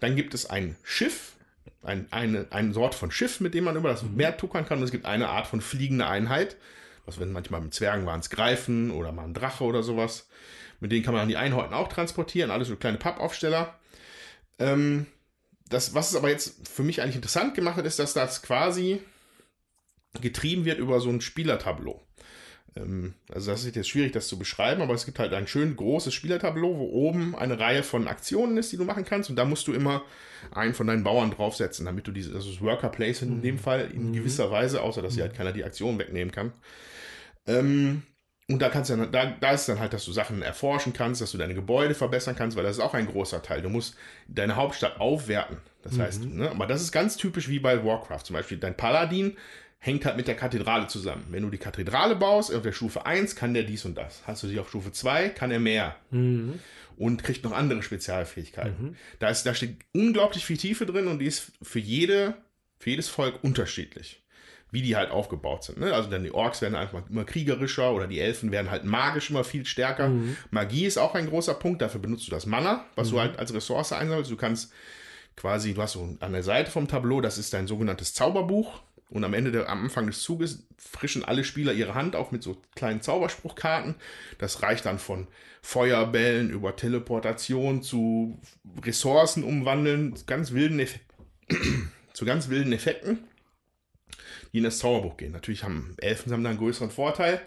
[0.00, 1.36] Dann gibt es ein Schiff,
[1.80, 4.78] ein, eine, eine Sort von Schiff, mit dem man über das Meer tuckern kann.
[4.78, 6.56] Und es gibt eine Art von fliegende Einheit.
[7.04, 10.28] Was wenn manchmal mit Zwergen waren es Greifen oder mal ein Drache oder sowas.
[10.80, 12.50] Mit denen kann man dann die Einheiten auch transportieren.
[12.50, 13.78] Alles so kleine Pappaufsteller.
[14.58, 15.06] Ähm,
[15.68, 19.00] das, was es aber jetzt für mich eigentlich interessant gemacht hat, ist, dass das quasi
[20.20, 22.02] getrieben wird über so ein Spielertableau.
[22.76, 25.76] Ähm, also das ist jetzt schwierig, das zu beschreiben, aber es gibt halt ein schön
[25.76, 29.30] großes Spielertableau, wo oben eine Reihe von Aktionen ist, die du machen kannst.
[29.30, 30.04] Und da musst du immer
[30.50, 33.90] einen von deinen Bauern draufsetzen, damit du diese, also das Worker Placement in dem Fall
[33.92, 36.52] in gewisser Weise, außer dass sie halt keiner die Aktion wegnehmen kann.
[37.46, 38.02] Ähm,
[38.48, 41.20] und da kannst du dann, da, da ist dann halt, dass du Sachen erforschen kannst,
[41.20, 43.60] dass du deine Gebäude verbessern kannst, weil das ist auch ein großer Teil.
[43.60, 43.96] Du musst
[44.28, 45.58] deine Hauptstadt aufwerten.
[45.82, 48.22] Das heißt, ne, aber das ist ganz typisch wie bei Warcraft.
[48.24, 49.36] Zum Beispiel dein Paladin
[49.78, 51.26] hängt halt mit der Kathedrale zusammen.
[51.30, 54.22] Wenn du die Kathedrale baust, auf der Stufe 1 kann der dies und das.
[54.26, 55.96] Hast du sie auf Stufe 2, kann er mehr.
[56.96, 58.96] Und kriegt noch andere Spezialfähigkeiten.
[59.18, 62.34] Da, ist, da steht unglaublich viel Tiefe drin und die ist für jede,
[62.78, 64.22] für jedes Volk unterschiedlich
[64.76, 65.80] wie die halt aufgebaut sind.
[65.80, 65.94] Ne?
[65.94, 69.42] Also dann die Orks werden einfach immer kriegerischer oder die Elfen werden halt magisch immer
[69.42, 70.10] viel stärker.
[70.50, 73.54] Magie ist auch ein großer Punkt, dafür benutzt du das Mana, was du halt als
[73.54, 74.30] Ressource einsammelst.
[74.30, 74.70] Du kannst
[75.34, 78.82] quasi, du hast so an der Seite vom Tableau, das ist dein sogenanntes Zauberbuch.
[79.08, 82.42] Und am Ende, der, am Anfang des Zuges frischen alle Spieler ihre Hand auf mit
[82.42, 83.94] so kleinen Zauberspruchkarten.
[84.36, 85.26] Das reicht dann von
[85.62, 88.38] Feuerbällen über Teleportation zu
[88.84, 90.98] Ressourcen umwandeln, ganz wilden Eff
[92.12, 93.20] zu ganz wilden Effekten
[94.56, 95.32] die in das Zauberbuch gehen.
[95.32, 97.42] Natürlich haben Elfen haben da einen größeren Vorteil,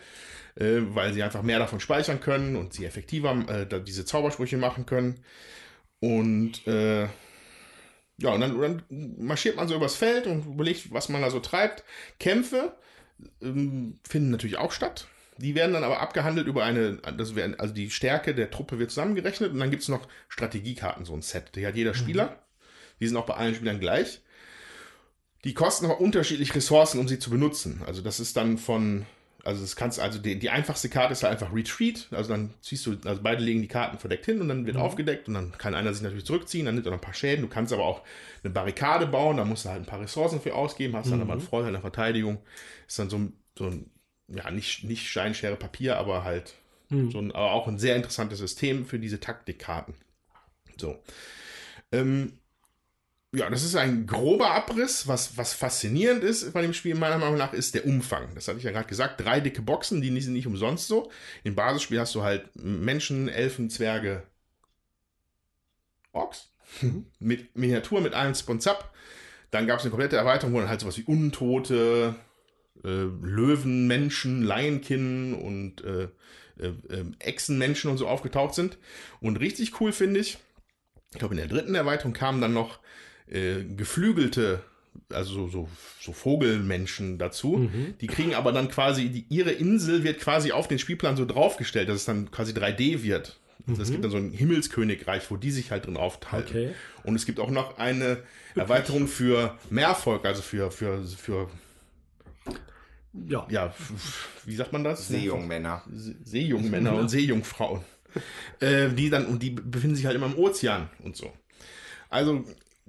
[0.54, 4.86] äh, weil sie einfach mehr davon speichern können und sie effektiver äh, diese Zaubersprüche machen
[4.86, 5.24] können.
[6.00, 7.08] Und äh,
[8.18, 8.84] ja, und dann, dann,
[9.18, 11.84] marschiert man so übers Feld und überlegt, was man da so treibt.
[12.20, 12.78] Kämpfe
[13.42, 15.08] ähm, finden natürlich auch statt.
[15.38, 18.92] Die werden dann aber abgehandelt über eine, das werden, also die Stärke der Truppe wird
[18.92, 21.56] zusammengerechnet und dann gibt es noch Strategiekarten, so ein Set.
[21.56, 22.26] Die hat jeder Spieler.
[22.26, 22.36] Mhm.
[23.00, 24.22] Die sind auch bei allen Spielern gleich.
[25.44, 27.82] Die kosten aber unterschiedlich Ressourcen, um sie zu benutzen.
[27.86, 29.06] Also das ist dann von,
[29.46, 32.08] also das kannst, also die, die einfachste Karte ist halt einfach Retreat.
[32.12, 34.82] Also dann ziehst du, also beide legen die Karten verdeckt hin und dann wird mhm.
[34.82, 37.42] aufgedeckt und dann kann einer sich natürlich zurückziehen, dann nimmt er noch ein paar Schäden.
[37.42, 38.02] Du kannst aber auch
[38.44, 41.24] eine Barrikade bauen, da musst du halt ein paar Ressourcen für ausgeben, hast dann mhm.
[41.24, 42.40] aber einen Vorteil in der Verteidigung.
[42.86, 43.90] Ist dann so, ein, so ein,
[44.28, 46.56] ja, nicht, nicht Scheinschere Papier, aber halt
[46.90, 47.12] mhm.
[47.12, 49.94] so ein, aber auch ein sehr interessantes System für diese Taktikkarten.
[50.78, 51.00] So.
[51.92, 52.39] Ähm,
[53.34, 55.08] ja, das ist ein grober Abriss.
[55.08, 58.34] Was, was faszinierend ist bei dem Spiel, meiner Meinung nach, ist der Umfang.
[58.36, 59.22] Das hatte ich ja gerade gesagt.
[59.22, 61.12] Drei dicke Boxen, die sind nicht umsonst so.
[61.44, 64.24] Im Basisspiel hast du halt Menschen, Elfen, Zwerge,
[66.12, 66.50] Orks.
[67.20, 68.94] mit Miniatur, mit allen Sponsab.
[69.52, 72.16] Dann gab es eine komplette Erweiterung, wo dann halt sowas wie Untote,
[72.84, 76.10] äh, Löwen, Menschen, Lionkin und äh,
[76.60, 78.78] äh, äh, Echsenmenschen und so aufgetaucht sind.
[79.22, 80.38] Und richtig cool finde ich,
[81.12, 82.80] ich glaube, in der dritten Erweiterung kamen dann noch
[83.32, 84.62] äh, geflügelte,
[85.14, 85.70] also so, so,
[86.02, 87.58] so Vogelmenschen dazu.
[87.58, 87.96] Mhm.
[88.02, 91.90] Die kriegen aber dann quasi, die, ihre Insel wird quasi auf den Spielplan so draufgestellt,
[91.90, 93.40] dass es dann quasi 3D wird.
[93.68, 93.82] Also mhm.
[93.82, 96.46] Es gibt dann so ein Himmelskönigreich, wo die sich halt drin aufteilen.
[96.48, 96.70] Okay.
[97.04, 98.24] Und es gibt auch noch eine
[98.56, 101.50] Erweiterung für Mehrvolk, also für, für, für
[103.28, 103.48] ja.
[103.50, 103.74] ja,
[104.46, 105.08] wie sagt man das?
[105.08, 105.84] Seejungmänner.
[106.24, 107.82] Seejungmänner und Seejungfrauen.
[108.60, 111.32] äh, die dann, und die befinden sich halt immer im Ozean und so.
[112.10, 112.44] Also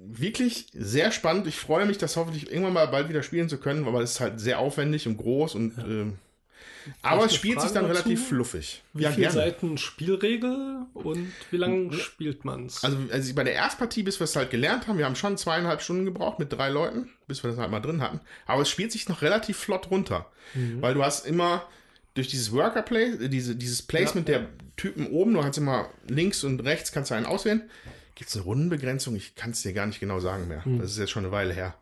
[0.07, 1.47] wirklich sehr spannend.
[1.47, 4.19] Ich freue mich, das hoffentlich irgendwann mal bald wieder spielen zu können, aber es ist
[4.19, 5.85] halt sehr aufwendig und groß und ja.
[5.85, 6.05] äh,
[7.01, 7.93] aber es spielt Frage sich dann dazu?
[7.93, 8.83] relativ fluffig.
[8.93, 9.33] Wie ja, viele gerne.
[9.35, 12.83] Seiten Spielregel und wie lange spielt man es?
[12.83, 15.81] Also, also bei der Erstpartie, bis wir es halt gelernt haben, wir haben schon zweieinhalb
[15.81, 18.19] Stunden gebraucht mit drei Leuten, bis wir das halt mal drin hatten.
[18.45, 20.31] Aber es spielt sich noch relativ flott runter.
[20.53, 20.81] Mhm.
[20.81, 21.67] Weil du hast immer
[22.13, 24.39] durch dieses Worker Play, diese, dieses Placement ja.
[24.39, 27.69] der Typen oben, du hast immer links und rechts kannst du einen auswählen.
[28.21, 29.15] Gibt es eine Rundenbegrenzung?
[29.15, 30.63] Ich kann es dir gar nicht genau sagen mehr.
[30.63, 30.77] Hm.
[30.77, 31.73] Das ist jetzt schon eine Weile her.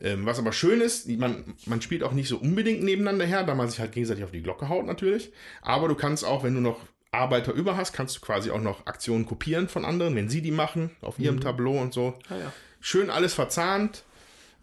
[0.00, 3.54] Ähm, was aber schön ist, man, man spielt auch nicht so unbedingt nebeneinander her, da
[3.54, 5.30] man sich halt gegenseitig auf die Glocke haut natürlich.
[5.60, 6.80] Aber du kannst auch, wenn du noch
[7.10, 10.52] Arbeiter über hast, kannst du quasi auch noch Aktionen kopieren von anderen, wenn sie die
[10.52, 11.42] machen, auf ihrem mhm.
[11.42, 12.18] Tableau und so.
[12.30, 12.52] Ah, ja.
[12.80, 14.04] Schön alles verzahnt.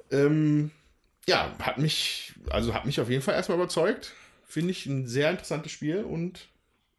[0.10, 0.72] Ähm,
[1.28, 4.16] ja, hat mich, also hat mich auf jeden Fall erstmal überzeugt.
[4.48, 6.48] Finde ich ein sehr interessantes Spiel und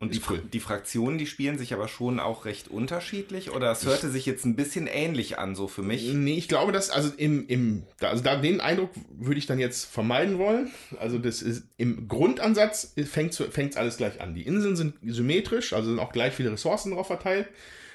[0.02, 0.42] und die, cool.
[0.52, 4.44] die, Fraktionen, die spielen sich aber schon auch recht unterschiedlich oder es hörte sich jetzt
[4.44, 6.12] ein bisschen ähnlich an, so für mich?
[6.12, 9.84] Nee, ich glaube, dass, also im, im, also da den Eindruck würde ich dann jetzt
[9.84, 10.72] vermeiden wollen.
[10.98, 14.34] Also das ist, im Grundansatz fängt es alles gleich an.
[14.34, 17.46] Die Inseln sind symmetrisch, also sind auch gleich viele Ressourcen drauf verteilt.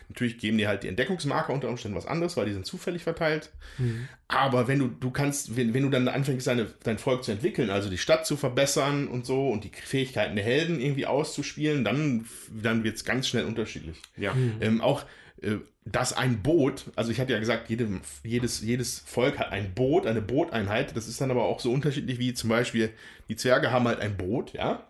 [0.10, 3.52] Natürlich geben die halt die Entdeckungsmarker unter Umständen was anderes, weil die sind zufällig verteilt.
[3.78, 4.08] Mhm.
[4.28, 7.70] Aber wenn du, du kannst, wenn, wenn du dann anfängst, deine, dein Volk zu entwickeln,
[7.70, 12.26] also die Stadt zu verbessern und so und die Fähigkeiten der Helden irgendwie auszuspielen, dann,
[12.50, 14.02] dann wird es ganz schnell unterschiedlich.
[14.16, 14.34] Ja.
[14.34, 14.58] Mhm.
[14.62, 15.04] Ähm, auch
[15.42, 17.88] äh, dass ein Boot, also ich hatte ja gesagt, jede,
[18.24, 20.96] jedes, jedes Volk hat ein Boot, eine Booteinheit.
[20.96, 22.92] Das ist dann aber auch so unterschiedlich wie zum Beispiel
[23.30, 24.88] die Zwerge haben halt ein Boot, ja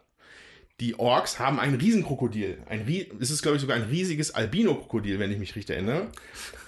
[0.80, 2.60] die Orks haben ein Riesenkrokodil.
[2.70, 2.88] Ein,
[3.20, 6.08] es ist, glaube ich, sogar ein riesiges Albino-Krokodil, wenn ich mich richtig erinnere.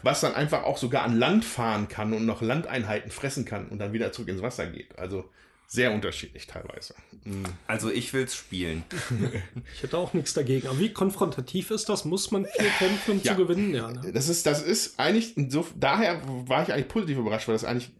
[0.01, 3.77] Was dann einfach auch sogar an Land fahren kann und noch Landeinheiten fressen kann und
[3.77, 4.97] dann wieder zurück ins Wasser geht.
[4.97, 5.29] Also
[5.67, 6.95] sehr unterschiedlich teilweise.
[7.23, 7.43] Mhm.
[7.67, 8.83] Also ich will es spielen.
[9.75, 10.67] ich hätte auch nichts dagegen.
[10.67, 12.05] Aber wie konfrontativ ist das?
[12.05, 13.33] Muss man viel kämpfen, um ja.
[13.33, 13.75] zu gewinnen?
[13.75, 14.11] Ja, ne?
[14.11, 17.91] das, ist, das ist eigentlich, so, daher war ich eigentlich positiv überrascht, weil das eigentlich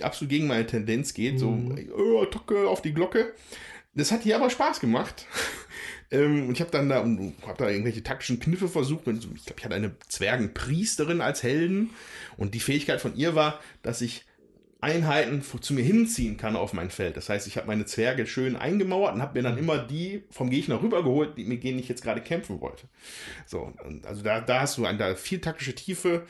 [0.00, 1.34] absolut gegen meine Tendenz geht.
[1.34, 1.38] Mhm.
[1.38, 3.34] So, oh, Tocke auf die Glocke.
[3.94, 5.26] Das hat hier aber Spaß gemacht.
[6.10, 7.04] ähm, und ich habe dann da,
[7.46, 9.06] hab da irgendwelche taktischen Kniffe versucht.
[9.06, 11.90] Ich glaube, ich hatte eine Zwergenpriesterin als Helden.
[12.36, 14.24] Und die Fähigkeit von ihr war, dass ich
[14.80, 17.16] Einheiten zu mir hinziehen kann auf mein Feld.
[17.16, 20.50] Das heißt, ich habe meine Zwerge schön eingemauert und habe mir dann immer die vom
[20.50, 22.88] Gegner rübergeholt, die, mit denen ich jetzt gerade kämpfen wollte.
[23.44, 23.72] So,
[24.04, 26.26] also da, da hast du ein, da viel taktische Tiefe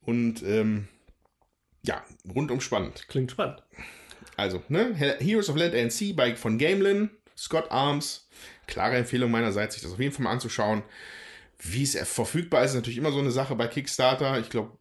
[0.00, 0.88] und ähm,
[1.84, 2.02] ja,
[2.34, 3.08] rundum spannend.
[3.08, 3.62] Klingt spannend.
[4.36, 4.94] Also, ne?
[4.94, 8.28] Heroes of Land and Sea bei, von Gamelin, Scott Arms.
[8.66, 10.82] Klare Empfehlung meinerseits, sich das auf jeden Fall mal anzuschauen.
[11.58, 14.38] Wie es verfügbar ist, ist natürlich immer so eine Sache bei Kickstarter.
[14.40, 14.78] Ich glaube,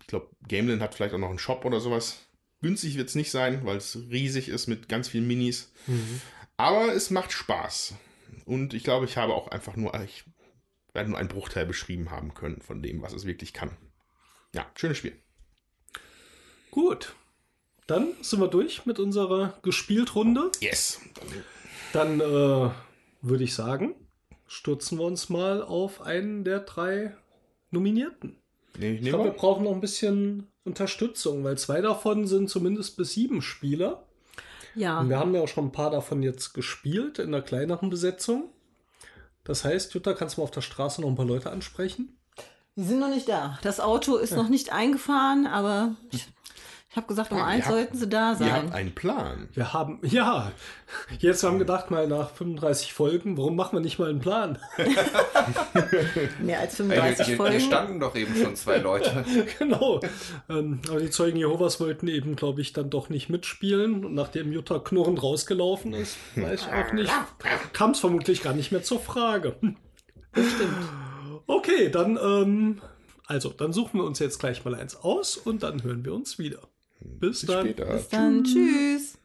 [0.00, 2.26] ich glaub, Gamelin hat vielleicht auch noch einen Shop oder sowas.
[2.60, 5.72] Günstig wird es nicht sein, weil es riesig ist mit ganz vielen Minis.
[5.86, 6.20] Mhm.
[6.56, 7.94] Aber es macht Spaß.
[8.46, 10.24] Und ich glaube, ich habe auch einfach nur, ich
[10.92, 13.76] werde nur einen Bruchteil beschrieben haben können von dem, was es wirklich kann.
[14.54, 15.20] Ja, schönes Spiel.
[16.70, 17.14] Gut.
[17.86, 20.50] Dann sind wir durch mit unserer Gespieltrunde.
[20.60, 21.00] Yes.
[21.92, 22.70] Dann äh,
[23.20, 23.94] würde ich sagen,
[24.46, 27.14] stürzen wir uns mal auf einen der drei
[27.70, 28.36] Nominierten.
[28.78, 32.96] Nee, ich, ich glaube, wir brauchen noch ein bisschen Unterstützung, weil zwei davon sind zumindest
[32.96, 34.04] bis sieben Spieler.
[34.74, 35.00] Ja.
[35.00, 38.50] Und wir haben ja auch schon ein paar davon jetzt gespielt in einer kleineren Besetzung.
[39.44, 42.16] Das heißt, Jutta, kannst du mal auf der Straße noch ein paar Leute ansprechen?
[42.76, 43.58] Die sind noch nicht da.
[43.62, 44.36] Das Auto ist ja.
[44.36, 46.26] noch nicht eingefahren, aber ich
[46.94, 48.46] ich habe gesagt, um ja, eins sollten sie da sein.
[48.46, 49.48] Wir haben einen Plan.
[49.52, 50.52] Wir haben, ja.
[51.18, 54.60] Jetzt haben wir gedacht, mal nach 35 Folgen, warum machen wir nicht mal einen Plan?
[56.40, 57.58] Mehr als 35 hier, Folgen.
[57.58, 59.24] Hier standen doch eben schon zwei Leute.
[59.58, 59.98] genau.
[60.48, 64.04] Ähm, aber die Zeugen Jehovas wollten eben, glaube ich, dann doch nicht mitspielen.
[64.04, 67.12] Und nachdem Jutta knurrend rausgelaufen ist, weiß ich auch nicht,
[67.72, 69.56] kam es vermutlich gar nicht mehr zur Frage.
[70.30, 70.88] Bestimmt.
[71.48, 72.80] Okay, dann, ähm,
[73.26, 76.38] also, dann suchen wir uns jetzt gleich mal eins aus und dann hören wir uns
[76.38, 76.60] wieder.
[77.04, 77.66] Bis, Bis dann.
[77.66, 77.84] Später.
[77.84, 78.44] Bis dann.
[78.44, 79.18] Tschüss.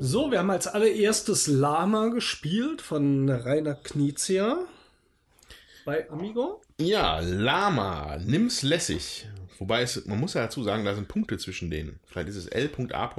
[0.00, 4.58] So, wir haben als allererstes Lama gespielt von Rainer Knizia
[5.84, 6.60] bei Amigo.
[6.80, 9.26] Ja, Lama, nimm's lässig.
[9.58, 12.00] Wobei es, man muss ja dazu sagen, da sind Punkte zwischen denen.
[12.04, 13.10] Vielleicht ist es L.A.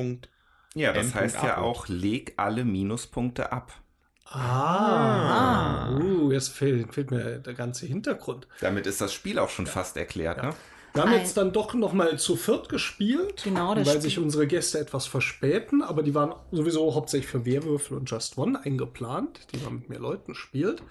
[0.75, 1.13] Ja, das M.
[1.15, 3.82] heißt ja auch, leg alle Minuspunkte ab.
[4.25, 5.97] Ah, ah.
[5.97, 8.47] Uh, jetzt fehlt, fehlt, mir der ganze Hintergrund.
[8.61, 9.71] Damit ist das Spiel auch schon ja.
[9.71, 10.49] fast erklärt, ja.
[10.49, 10.55] ne?
[10.93, 14.01] Wir haben jetzt dann doch noch mal zu viert gespielt, genau, weil Spiel.
[14.01, 18.63] sich unsere Gäste etwas verspäten, aber die waren sowieso hauptsächlich für Werwürfel und Just One
[18.63, 20.83] eingeplant, die man mit mehr Leuten spielt.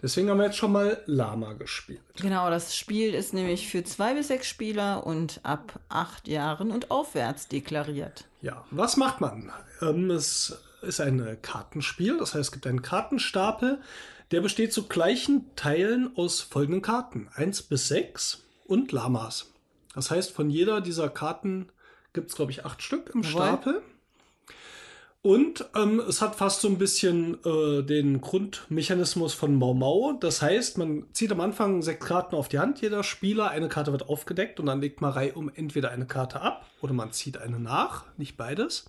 [0.00, 2.00] Deswegen haben wir jetzt schon mal Lama gespielt.
[2.22, 6.92] Genau, das Spiel ist nämlich für zwei bis sechs Spieler und ab acht Jahren und
[6.92, 8.26] aufwärts deklariert.
[8.40, 9.50] Ja, was macht man?
[9.82, 12.18] Ähm, es ist ein Kartenspiel.
[12.18, 13.80] Das heißt, es gibt einen Kartenstapel,
[14.30, 17.28] der besteht zu gleichen Teilen aus folgenden Karten.
[17.34, 19.52] Eins bis sechs und Lamas.
[19.94, 21.68] Das heißt, von jeder dieser Karten
[22.12, 23.32] gibt es, glaube ich, acht Stück im Jawohl.
[23.32, 23.82] Stapel.
[25.22, 30.14] Und ähm, es hat fast so ein bisschen äh, den Grundmechanismus von Mau Mau.
[30.14, 33.92] Das heißt, man zieht am Anfang sechs Karten auf die Hand, jeder Spieler, eine Karte
[33.92, 37.36] wird aufgedeckt und dann legt man Reihe um entweder eine Karte ab oder man zieht
[37.36, 38.86] eine nach, nicht beides.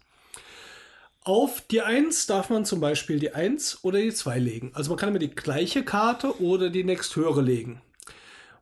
[1.23, 4.71] Auf die 1 darf man zum Beispiel die 1 oder die 2 legen.
[4.73, 7.81] Also man kann immer die gleiche Karte oder die nächsthöhere legen.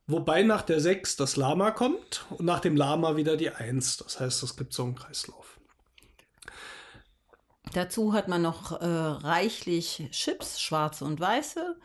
[0.07, 3.97] Wobei nach der 6 das Lama kommt und nach dem Lama wieder die 1.
[3.97, 5.57] Das heißt, es gibt so einen Kreislauf.
[7.73, 11.77] Dazu hat man noch äh, reichlich Chips, schwarze und weiße,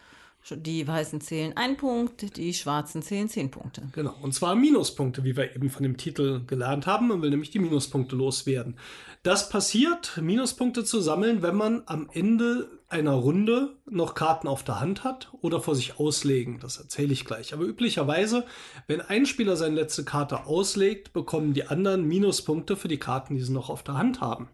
[0.50, 3.82] Die weißen zählen ein Punkt, die schwarzen zählen zehn Punkte.
[3.92, 4.14] Genau.
[4.22, 7.08] Und zwar Minuspunkte, wie wir eben von dem Titel gelernt haben.
[7.08, 8.76] Man will nämlich die Minuspunkte loswerden.
[9.24, 14.80] Das passiert, Minuspunkte zu sammeln, wenn man am Ende einer Runde noch Karten auf der
[14.80, 16.60] Hand hat oder vor sich auslegen.
[16.60, 17.54] Das erzähle ich gleich.
[17.54, 18.44] Aber üblicherweise,
[18.86, 23.40] wenn ein Spieler seine letzte Karte auslegt, bekommen die anderen Minuspunkte für die Karten, die
[23.40, 24.50] sie noch auf der Hand haben.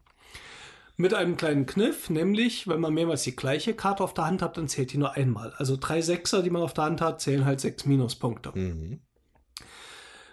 [0.97, 4.57] Mit einem kleinen Kniff, nämlich, wenn man mehrmals die gleiche Karte auf der Hand hat,
[4.57, 5.53] dann zählt die nur einmal.
[5.57, 8.53] Also drei Sechser, die man auf der Hand hat, zählen halt sechs Minuspunkte.
[8.55, 9.01] Mhm.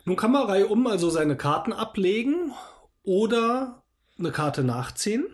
[0.05, 2.53] Nun kann man reihum also seine Karten ablegen
[3.01, 3.83] oder
[4.20, 5.26] eine Karte nachziehen,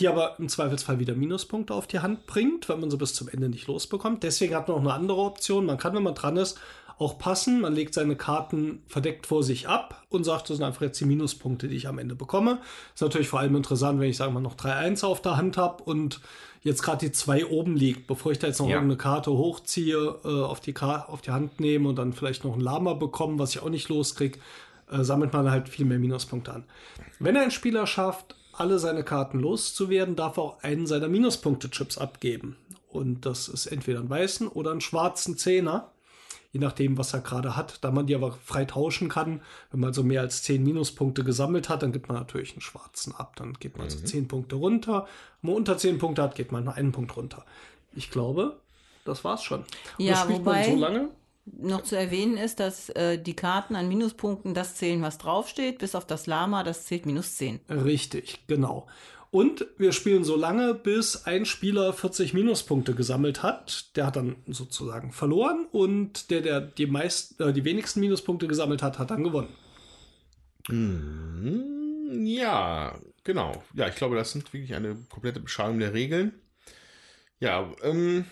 [0.00, 3.28] die aber im Zweifelsfall wieder Minuspunkte auf die Hand bringt, wenn man sie bis zum
[3.28, 4.22] Ende nicht losbekommt.
[4.22, 5.66] Deswegen hat man auch eine andere Option.
[5.66, 6.58] Man kann, wenn man dran ist,
[6.98, 7.60] auch passen.
[7.60, 11.04] Man legt seine Karten verdeckt vor sich ab und sagt, das sind einfach jetzt die
[11.04, 12.58] Minuspunkte, die ich am Ende bekomme.
[12.94, 15.56] Ist natürlich vor allem interessant, wenn ich, sagen wir mal, noch 3-1 auf der Hand
[15.56, 16.20] habe und
[16.62, 18.76] jetzt gerade die 2 oben liegt, bevor ich da jetzt noch ja.
[18.76, 22.60] irgendeine Karte hochziehe, äh, auf, die auf die Hand nehme und dann vielleicht noch ein
[22.60, 24.38] Lama bekomme, was ich auch nicht loskriege,
[24.90, 26.64] äh, sammelt man halt viel mehr Minuspunkte an.
[27.24, 32.56] Wenn ein Spieler schafft, alle seine Karten loszuwerden, darf er auch einen seiner Minuspunkte-Chips abgeben.
[32.88, 35.90] Und das ist entweder einen weißen oder einen schwarzen Zehner
[36.54, 37.78] je nachdem, was er gerade hat.
[37.82, 41.68] Da man die aber frei tauschen kann, wenn man so mehr als 10 Minuspunkte gesammelt
[41.68, 43.34] hat, dann gibt man natürlich einen schwarzen ab.
[43.36, 43.90] Dann geht man mhm.
[43.90, 45.06] so 10 Punkte runter.
[45.42, 47.44] Wenn man unter 10 Punkte hat, geht man nur einen Punkt runter.
[47.92, 48.60] Ich glaube,
[49.04, 49.64] das war's schon.
[49.98, 51.08] Und ja, wobei so lange.
[51.46, 55.94] Noch zu erwähnen ist, dass äh, die Karten an Minuspunkten das zählen, was draufsteht, bis
[55.94, 57.60] auf das Lama, das zählt minus 10.
[57.68, 58.86] Richtig, genau.
[59.30, 63.96] Und wir spielen so lange, bis ein Spieler 40 Minuspunkte gesammelt hat.
[63.96, 68.80] Der hat dann sozusagen verloren und der, der die, meist, äh, die wenigsten Minuspunkte gesammelt
[68.80, 69.48] hat, hat dann gewonnen.
[70.68, 73.64] Mhm, ja, genau.
[73.74, 76.32] Ja, ich glaube, das sind wirklich eine komplette Beschreibung der Regeln.
[77.40, 78.26] Ja, ähm,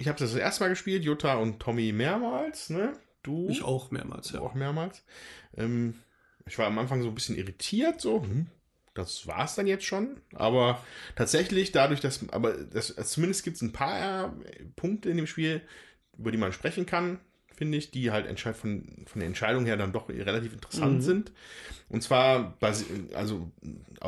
[0.00, 2.94] ich habe das das erste Mal gespielt, Jutta und Tommy mehrmals, ne?
[3.22, 3.48] Du?
[3.50, 4.40] Ich auch mehrmals, ja.
[4.40, 5.04] Auch mehrmals.
[5.54, 5.94] Ähm,
[6.46, 8.46] ich war am Anfang so ein bisschen irritiert, so, hm,
[8.94, 10.16] das war es dann jetzt schon.
[10.32, 10.82] Aber
[11.16, 14.34] tatsächlich, dadurch, dass, aber das, zumindest gibt es ein paar
[14.74, 15.60] Punkte in dem Spiel,
[16.16, 17.20] über die man sprechen kann,
[17.54, 21.02] finde ich, die halt von, von der Entscheidung her dann doch relativ interessant mhm.
[21.02, 21.32] sind.
[21.90, 22.56] Und zwar,
[23.12, 23.52] also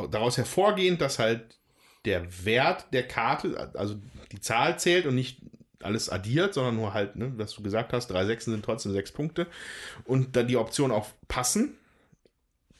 [0.09, 1.59] daraus hervorgehend, dass halt
[2.05, 5.39] der Wert der Karte, also die Zahl zählt und nicht
[5.85, 9.11] alles addiert, sondern nur halt, ne, was du gesagt hast, drei Sechsen sind trotzdem sechs
[9.11, 9.47] Punkte.
[10.05, 11.77] Und dann die Option auch passen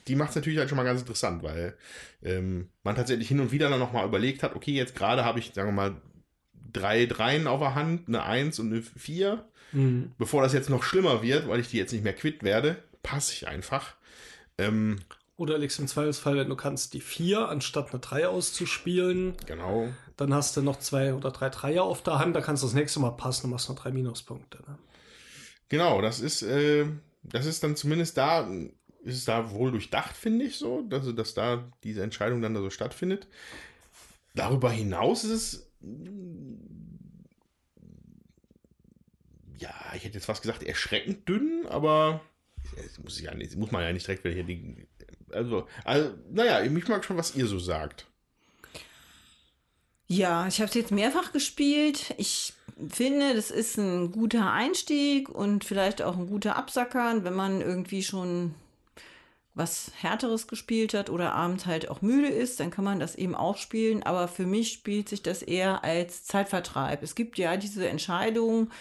[0.07, 1.75] die macht es natürlich halt schon mal ganz interessant, weil
[2.23, 5.53] ähm, man tatsächlich hin und wieder dann nochmal überlegt hat, okay, jetzt gerade habe ich,
[5.53, 5.95] sagen wir mal,
[6.71, 9.45] drei Dreien auf der Hand, eine Eins und eine Vier.
[9.71, 10.11] Mhm.
[10.17, 13.33] Bevor das jetzt noch schlimmer wird, weil ich die jetzt nicht mehr quitt werde, passe
[13.33, 13.95] ich einfach.
[14.57, 14.99] Ähm,
[15.43, 19.35] oder legst im Zweifelsfall, wenn du kannst, die vier anstatt eine Drei auszuspielen.
[19.45, 19.89] Genau.
[20.15, 22.73] Dann hast du noch zwei oder drei Dreier auf der Hand, da kannst du das
[22.73, 24.59] nächste Mal passen und machst noch drei Minuspunkte.
[24.67, 24.77] Ne?
[25.67, 26.85] Genau, das ist, äh,
[27.23, 28.49] das ist dann zumindest da
[29.03, 32.61] ist es da wohl durchdacht, finde ich so, dass, dass da diese Entscheidung dann da
[32.61, 33.27] so stattfindet.
[34.33, 35.71] Darüber hinaus ist es.
[39.57, 42.21] Ja, ich hätte jetzt fast gesagt, erschreckend dünn, aber
[43.03, 44.87] muss, ja nicht, muss man ja nicht direkt wieder hier die.
[45.34, 48.05] Also, also, naja, ich mag schon, was ihr so sagt.
[50.07, 52.13] Ja, ich habe es jetzt mehrfach gespielt.
[52.17, 52.53] Ich
[52.89, 58.03] finde, das ist ein guter Einstieg und vielleicht auch ein guter Absacker, wenn man irgendwie
[58.03, 58.53] schon
[59.55, 63.36] was Härteres gespielt hat oder abends halt auch müde ist, dann kann man das eben
[63.36, 64.03] auch spielen.
[64.03, 67.03] Aber für mich spielt sich das eher als Zeitvertreib.
[67.03, 68.71] Es gibt ja diese Entscheidung,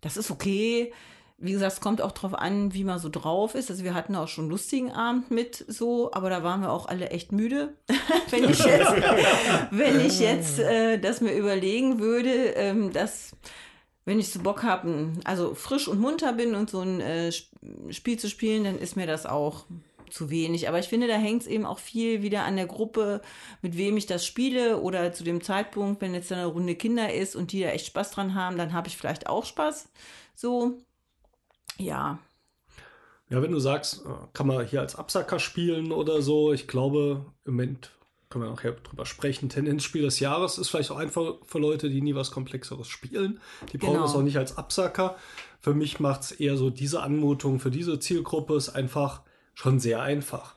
[0.00, 0.92] das ist okay.
[1.36, 3.70] Wie gesagt, es kommt auch darauf an, wie man so drauf ist.
[3.70, 6.86] Also wir hatten auch schon einen lustigen Abend mit so, aber da waren wir auch
[6.86, 7.74] alle echt müde.
[8.30, 8.92] wenn ich jetzt,
[9.70, 13.32] wenn ich jetzt äh, das mir überlegen würde, ähm, dass
[14.04, 17.32] wenn ich so Bock habe, also frisch und munter bin und so ein äh,
[17.90, 19.64] Spiel zu spielen, dann ist mir das auch
[20.10, 20.68] zu wenig.
[20.68, 23.20] Aber ich finde, da hängt es eben auch viel wieder an der Gruppe,
[23.62, 27.34] mit wem ich das spiele oder zu dem Zeitpunkt, wenn jetzt eine Runde Kinder ist
[27.34, 29.88] und die da echt Spaß dran haben, dann habe ich vielleicht auch Spaß.
[30.36, 30.78] So,
[31.78, 32.18] ja.
[33.30, 37.24] Ja, wenn du sagst, äh, kann man hier als Absacker spielen oder so, ich glaube,
[37.44, 37.90] im Moment
[38.28, 39.48] können wir nachher drüber sprechen.
[39.48, 43.40] Tendenzspiel des Jahres ist vielleicht auch einfach für Leute, die nie was Komplexeres spielen.
[43.72, 44.06] Die brauchen genau.
[44.06, 45.16] es auch nicht als Absacker.
[45.60, 49.22] Für mich macht es eher so diese Anmutung für diese Zielgruppe ist einfach
[49.54, 50.56] schon sehr einfach.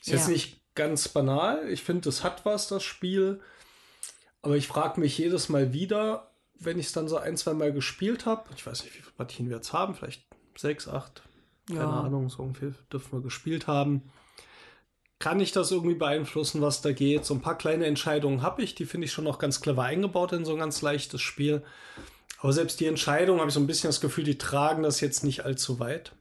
[0.00, 0.14] Ist ja.
[0.14, 1.68] jetzt nicht ganz banal.
[1.68, 3.40] Ich finde, es hat was, das Spiel.
[4.40, 7.72] Aber ich frage mich jedes Mal wieder, wenn ich es dann so ein, zwei Mal
[7.72, 8.48] gespielt habe.
[8.56, 9.94] Ich weiß nicht, wie viele Partien wir jetzt haben.
[9.94, 10.24] Vielleicht
[10.56, 11.22] sechs, acht.
[11.68, 12.00] Keine ja.
[12.00, 14.10] Ahnung, so ungefähr dürfen wir gespielt haben.
[15.18, 17.24] Kann ich das irgendwie beeinflussen, was da geht?
[17.24, 20.32] So ein paar kleine Entscheidungen habe ich, die finde ich schon noch ganz clever eingebaut
[20.32, 21.62] in so ein ganz leichtes Spiel.
[22.40, 25.22] Aber selbst die Entscheidung habe ich so ein bisschen das Gefühl, die tragen das jetzt
[25.22, 26.12] nicht allzu weit.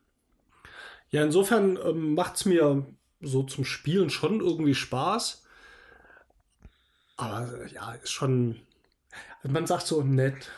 [1.09, 2.85] Ja, insofern ähm, macht es mir
[3.21, 5.43] so zum Spielen schon irgendwie Spaß.
[7.17, 8.59] Aber ja, ist schon.
[9.43, 10.49] Man sagt so nett.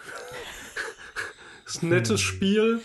[1.66, 2.28] ist ein nettes Hm.
[2.28, 2.82] Spiel.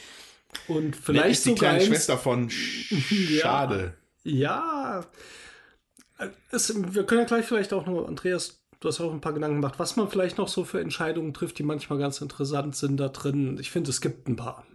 [0.67, 3.95] Und vielleicht ist die sogar kleine Schwester von Sch- Schade.
[4.25, 5.07] Ja.
[6.51, 9.33] Es, wir können ja gleich vielleicht auch noch, Andreas, du hast ja auch ein paar
[9.33, 12.97] Gedanken gemacht, was man vielleicht noch so für Entscheidungen trifft, die manchmal ganz interessant sind
[12.99, 13.59] da drin.
[13.61, 14.67] Ich finde, es gibt ein paar.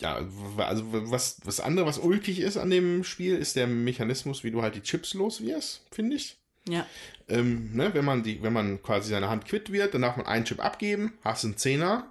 [0.00, 0.16] Ja,
[0.58, 4.60] also was, was andere, was ulkig ist an dem Spiel, ist der Mechanismus, wie du
[4.62, 6.36] halt die Chips los wirst, finde ich.
[6.68, 6.86] Ja.
[7.28, 10.26] Ähm, ne, wenn man die, wenn man quasi seine Hand quitt wird, dann darf man
[10.26, 12.10] einen Chip abgeben, hast einen Zehner,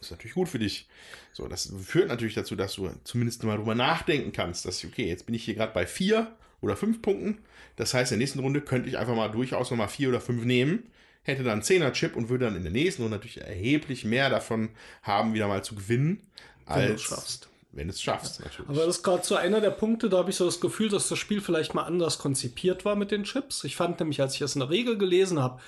[0.00, 0.88] ist natürlich gut für dich.
[1.32, 5.26] So, das führt natürlich dazu, dass du zumindest mal drüber nachdenken kannst, dass okay, jetzt
[5.26, 6.30] bin ich hier gerade bei vier
[6.60, 7.38] oder fünf Punkten.
[7.76, 10.44] Das heißt, in der nächsten Runde könnte ich einfach mal durchaus nochmal vier oder fünf
[10.44, 10.90] nehmen,
[11.22, 14.70] hätte dann einen Zehner-Chip und würde dann in der nächsten Runde natürlich erheblich mehr davon
[15.02, 16.20] haben, wieder mal zu gewinnen,
[16.66, 17.48] Wenn du es als schaffst.
[17.72, 18.68] wenn du es schaffst, natürlich.
[18.68, 21.08] Aber das ist gerade so einer der Punkte, da habe ich so das Gefühl, dass
[21.08, 23.64] das Spiel vielleicht mal anders konzipiert war mit den Chips.
[23.64, 25.60] Ich fand nämlich, als ich das in der Regel gelesen habe,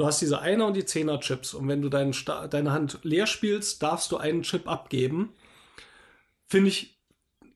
[0.00, 3.26] du hast diese Einer- und die Zehner-Chips und wenn du deinen Sta deine Hand leer
[3.26, 5.34] spielst, darfst du einen Chip abgeben.
[6.46, 6.98] Finde ich,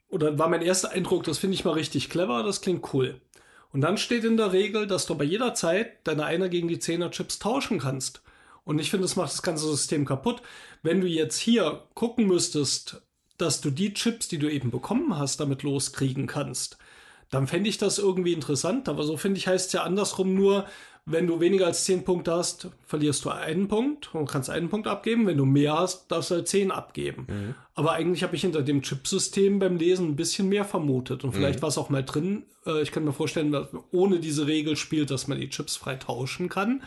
[0.09, 3.21] oder war mein erster Eindruck, das finde ich mal richtig clever, das klingt cool.
[3.73, 6.79] Und dann steht in der Regel, dass du bei jeder Zeit deine Einer gegen die
[6.79, 8.23] Zehner-Chips tauschen kannst.
[8.63, 10.43] Und ich finde, das macht das ganze System kaputt.
[10.83, 13.03] Wenn du jetzt hier gucken müsstest,
[13.37, 16.79] dass du die Chips, die du eben bekommen hast, damit loskriegen kannst,
[17.31, 18.89] dann fände ich das irgendwie interessant.
[18.89, 20.67] Aber so finde ich, heißt es ja andersrum nur,
[21.07, 24.87] wenn du weniger als 10 Punkte hast, verlierst du einen Punkt und kannst einen Punkt
[24.87, 25.27] abgeben.
[25.27, 27.55] Wenn du mehr hast, darfst du halt 10 abgeben.
[27.75, 31.23] Aber eigentlich habe ich hinter dem Chipsystem beim Lesen ein bisschen mehr vermutet.
[31.23, 32.45] Und vielleicht war es auch mal drin.
[32.67, 35.77] Äh, Ich kann mir vorstellen, dass man ohne diese Regel spielt, dass man die Chips
[35.77, 36.83] frei tauschen kann.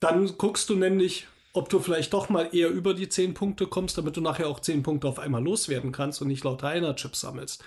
[0.00, 3.96] Dann guckst du nämlich, ob du vielleicht doch mal eher über die 10 Punkte kommst,
[3.96, 7.20] damit du nachher auch 10 Punkte auf einmal loswerden kannst und nicht lauter einer Chips
[7.20, 7.62] sammelst.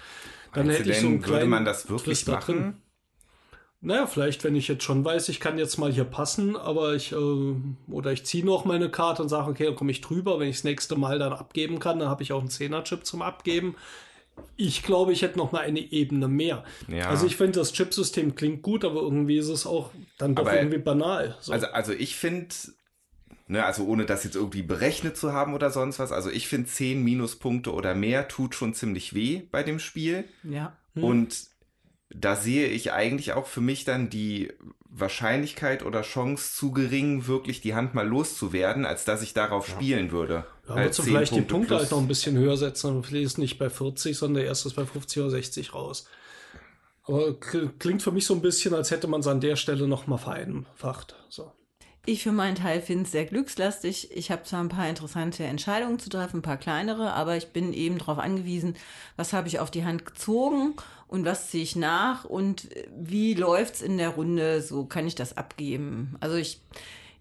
[0.53, 2.39] Dann Meinst hätte du ich so einen denn, würde kleinen man das wirklich Twist da
[2.41, 2.75] drin.
[3.87, 7.13] Naja, vielleicht, wenn ich jetzt schon weiß, ich kann jetzt mal hier passen, aber ich,
[7.13, 7.15] äh,
[7.89, 10.41] oder ich ziehe noch meine Karte und sage, okay, dann komme ich drüber.
[10.41, 13.21] Wenn ich das nächste Mal dann abgeben kann, dann habe ich auch einen 10er-Chip zum
[13.21, 13.77] Abgeben.
[14.57, 16.65] Ich glaube, ich hätte noch mal eine Ebene mehr.
[16.89, 17.07] Ja.
[17.07, 20.57] Also ich finde, das Chipsystem klingt gut, aber irgendwie ist es auch dann doch Aber-
[20.57, 21.37] irgendwie banal.
[21.39, 21.53] So.
[21.53, 22.53] Also, also ich finde,
[23.47, 26.67] ne, also ohne das jetzt irgendwie berechnet zu haben oder sonst was, also ich finde
[26.67, 30.25] 10 Minuspunkte oder mehr tut schon ziemlich weh bei dem Spiel.
[30.43, 30.75] Ja.
[30.93, 31.55] Und
[32.09, 34.51] da sehe ich eigentlich auch für mich dann die
[34.89, 40.11] Wahrscheinlichkeit oder Chance zu gering, wirklich die Hand mal loszuwerden, als dass ich darauf spielen
[40.11, 40.45] würde.
[40.67, 41.81] Ja, würdest du 10 vielleicht die Punkte Punkte plus.
[41.81, 45.21] halt noch ein bisschen höher setzen und fließt nicht bei 40, sondern ist bei 50
[45.21, 46.07] oder 60 raus.
[47.03, 49.87] Aber kl- klingt für mich so ein bisschen, als hätte man es an der Stelle
[49.87, 51.15] noch mal vereinfacht.
[51.29, 51.51] So.
[52.09, 54.15] Ich für meinen Teil finde es sehr glückslastig.
[54.15, 57.73] Ich habe zwar ein paar interessante Entscheidungen zu treffen, ein paar kleinere, aber ich bin
[57.73, 58.77] eben darauf angewiesen,
[59.17, 60.75] was habe ich auf die Hand gezogen
[61.09, 65.15] und was ziehe ich nach und äh, wie läuft's in der Runde, so kann ich
[65.15, 66.15] das abgeben.
[66.21, 66.61] Also ich,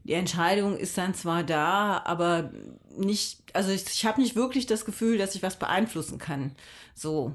[0.04, 2.52] die Entscheidung ist dann zwar da, aber
[2.96, 6.52] nicht, also ich, ich habe nicht wirklich das Gefühl, dass ich was beeinflussen kann.
[6.94, 7.34] So,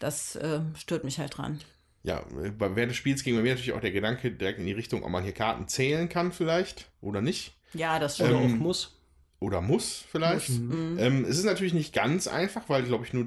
[0.00, 1.60] das äh, stört mich halt dran.
[2.04, 2.22] Ja,
[2.58, 5.02] bei- während des Spiels ging bei mir natürlich auch der Gedanke direkt in die Richtung,
[5.02, 7.54] ob man hier Karten zählen kann vielleicht oder nicht.
[7.72, 8.30] Ja, das Oder.
[8.32, 8.96] Ähm, auch muss.
[9.40, 10.48] Oder muss vielleicht.
[10.50, 13.26] Ähm, es ist natürlich nicht ganz einfach, weil, glaube ich, nur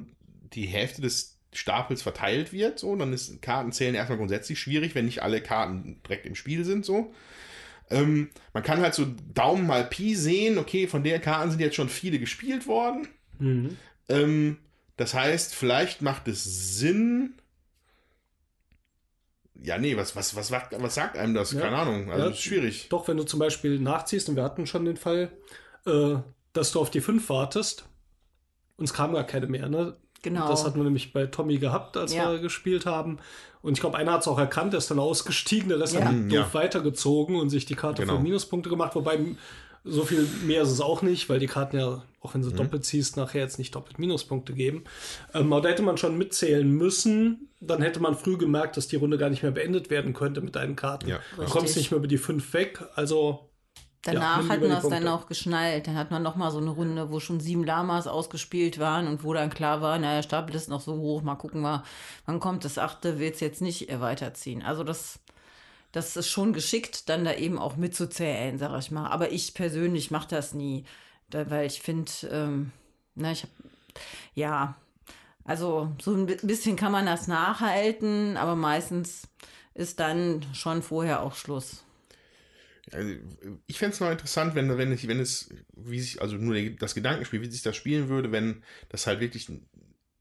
[0.52, 2.78] die Hälfte des Stapels verteilt wird.
[2.78, 6.84] So, dann ist Kartenzählen erstmal grundsätzlich schwierig, wenn nicht alle Karten direkt im Spiel sind.
[6.84, 7.12] So.
[7.90, 11.76] Ähm, man kann halt so Daumen mal Pi sehen, okay, von der Karten sind jetzt
[11.76, 13.08] schon viele gespielt worden.
[13.38, 13.76] Mhm.
[14.08, 14.58] Ähm,
[14.96, 17.34] das heißt, vielleicht macht es Sinn.
[19.62, 21.52] Ja, nee, was, was, was, was, was sagt einem das?
[21.52, 21.60] Ja.
[21.62, 22.10] Keine Ahnung.
[22.10, 22.30] Also Ja.
[22.30, 22.88] ist schwierig.
[22.90, 25.30] Doch, wenn du zum Beispiel nachziehst, und wir hatten schon den Fall,
[25.86, 26.16] äh,
[26.52, 27.84] dass du auf die 5 wartest,
[28.76, 29.96] uns kam gar keine mehr, ne?
[30.22, 30.48] Genau.
[30.48, 32.30] Das hatten wir nämlich bei Tommy gehabt, als Ja.
[32.32, 33.18] wir gespielt haben.
[33.62, 36.04] Und ich glaube, einer hat es auch erkannt, der ist dann ausgestiegen, der Rest Ja.
[36.04, 36.54] hat Mhm, doof ja.
[36.54, 38.16] weitergezogen und sich die Karte Genau.
[38.16, 39.18] für Minuspunkte gemacht, wobei
[39.84, 42.84] so viel mehr ist es auch nicht, weil die Karten ja, auch wenn sie doppelt
[42.84, 44.84] ziehst, nachher jetzt nicht doppelt Minuspunkte geben.
[45.34, 47.47] Ähm, aber da hätte man schon mitzählen müssen.
[47.60, 50.54] Dann hätte man früh gemerkt, dass die Runde gar nicht mehr beendet werden könnte mit
[50.54, 51.08] deinen Karten.
[51.08, 51.20] Ja.
[51.36, 52.84] Du kommst nicht mehr über die 5 weg.
[52.94, 53.48] Also
[54.02, 55.86] Danach nimm hat man das dann auch geschnallt.
[55.86, 59.24] Dann hat man noch mal so eine Runde, wo schon sieben Lamas ausgespielt waren und
[59.24, 61.82] wo dann klar war, naja, Stapel ist noch so hoch, mal gucken wir,
[62.24, 64.62] wann kommt das achte, will es jetzt nicht weiterziehen.
[64.62, 65.18] Also das,
[65.90, 69.08] das ist schon geschickt, dann da eben auch mitzuzählen, sag ich mal.
[69.08, 70.84] Aber ich persönlich mache das nie,
[71.28, 72.70] da, weil ich finde, ähm,
[73.16, 73.52] na, ich habe,
[74.34, 74.76] ja,
[75.48, 79.22] also so ein bi- bisschen kann man das nachhalten, aber meistens
[79.74, 81.84] ist dann schon vorher auch Schluss.
[82.92, 83.14] Also,
[83.66, 86.94] ich fände es noch interessant, wenn, wenn, ich, wenn es, wie sich, also nur das
[86.94, 89.50] Gedankenspiel, wie sich das spielen würde, wenn das halt wirklich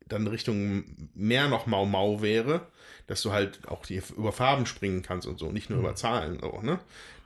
[0.08, 2.68] dann Richtung mehr noch Mau Mau wäre,
[3.08, 5.86] dass du halt auch die, über Farben springen kannst und so, nicht nur mhm.
[5.86, 6.80] über Zahlen, auch, ne?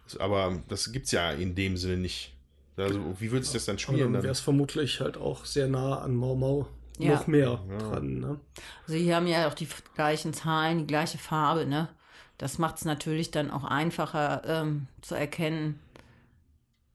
[0.05, 2.33] Das, aber das gibt's ja in dem Sinne nicht.
[2.77, 4.13] Also, wie würde sich das dann spielen?
[4.13, 6.67] dann wäre es vermutlich halt auch sehr nah an Mau Mau
[7.05, 7.15] ja.
[7.15, 7.77] noch mehr ja.
[7.77, 8.39] dran, ne?
[8.87, 11.89] Also, hier haben ja auch die gleichen Zahlen, die gleiche Farbe, ne?
[12.37, 15.79] Das macht es natürlich dann auch einfacher ähm, zu erkennen.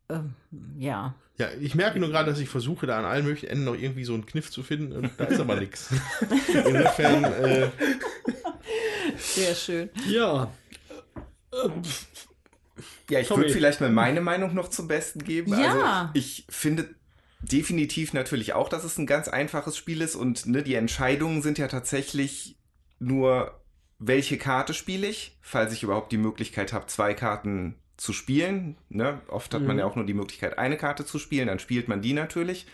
[0.09, 0.35] Ähm,
[0.79, 1.15] ja.
[1.39, 4.05] Ja, ich merke nur gerade, dass ich versuche, da an allen möglichen Enden noch irgendwie
[4.05, 5.91] so einen Kniff zu finden und da ist aber nichts.
[6.49, 7.25] Insofern.
[7.25, 7.71] Äh,
[9.19, 9.91] Sehr schön.
[10.09, 10.51] Ja.
[13.11, 15.53] Ja, ich würde vielleicht mal meine Meinung noch zum Besten geben.
[15.53, 16.01] Ja.
[16.01, 16.89] Also ich finde
[17.51, 21.59] definitiv natürlich auch, dass es ein ganz einfaches Spiel ist und ne, die Entscheidungen sind
[21.59, 22.57] ja tatsächlich
[22.99, 23.61] nur
[23.99, 28.77] welche Karte spiele ich, falls ich überhaupt die Möglichkeit habe, zwei Karten zu spielen.
[28.89, 29.21] Ne?
[29.29, 29.69] Oft hat mhm.
[29.69, 32.67] man ja auch nur die Möglichkeit, eine Karte zu spielen, dann spielt man die natürlich.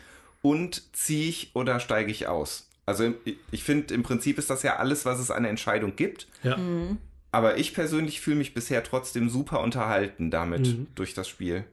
[0.42, 2.68] Und ziehe ich oder steige ich aus?
[2.84, 3.14] Also
[3.52, 6.26] ich finde, im Prinzip ist das ja alles, was es an Entscheidung gibt.
[6.42, 6.56] Ja.
[6.56, 6.98] Mhm.
[7.30, 10.88] Aber ich persönlich fühle mich bisher trotzdem super unterhalten damit mhm.
[10.96, 11.64] durch das Spiel.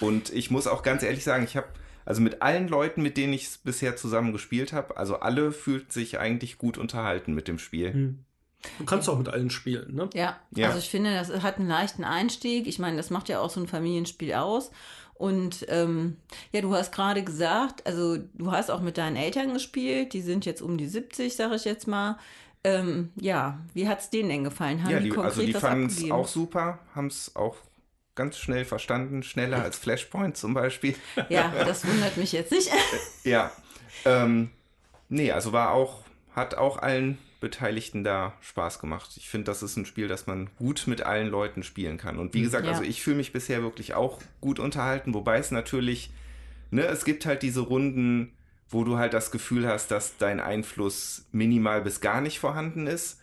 [0.00, 1.68] Und ich muss auch ganz ehrlich sagen, ich habe
[2.06, 5.92] also mit allen Leuten, mit denen ich es bisher zusammen gespielt habe, also alle fühlt
[5.92, 7.92] sich eigentlich gut unterhalten mit dem Spiel.
[7.92, 8.18] Mhm.
[8.78, 10.08] Du kannst auch mit allen spielen, ne?
[10.14, 12.66] Ja, ja, also ich finde, das hat einen leichten Einstieg.
[12.66, 14.70] Ich meine, das macht ja auch so ein Familienspiel aus.
[15.14, 16.16] Und ähm,
[16.52, 20.44] ja, du hast gerade gesagt, also du hast auch mit deinen Eltern gespielt, die sind
[20.46, 22.18] jetzt um die 70, sage ich jetzt mal.
[22.64, 24.82] Ähm, ja, wie hat es denen denn gefallen?
[24.82, 27.56] Haben ja, die, die also die fanden es auch super, haben es auch
[28.16, 30.94] ganz schnell verstanden, schneller als Flashpoint zum Beispiel.
[31.28, 32.70] Ja, das wundert mich jetzt nicht.
[33.24, 33.52] ja,
[34.04, 34.50] ähm,
[35.08, 36.02] nee, also war auch,
[36.34, 39.10] hat auch allen Beteiligten da Spaß gemacht.
[39.16, 42.18] Ich finde, das ist ein Spiel, das man gut mit allen Leuten spielen kann.
[42.18, 42.44] Und wie mhm.
[42.44, 42.72] gesagt, ja.
[42.72, 46.10] also ich fühle mich bisher wirklich auch gut unterhalten, wobei es natürlich,
[46.70, 48.32] ne, es gibt halt diese Runden,
[48.68, 53.20] wo du halt das Gefühl hast, dass dein Einfluss minimal bis gar nicht vorhanden ist.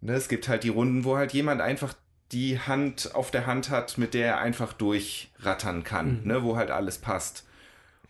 [0.00, 1.94] Ne, es gibt halt die Runden, wo halt jemand einfach
[2.32, 6.26] die Hand auf der Hand hat, mit der er einfach durchrattern kann, mhm.
[6.26, 7.46] ne, wo halt alles passt.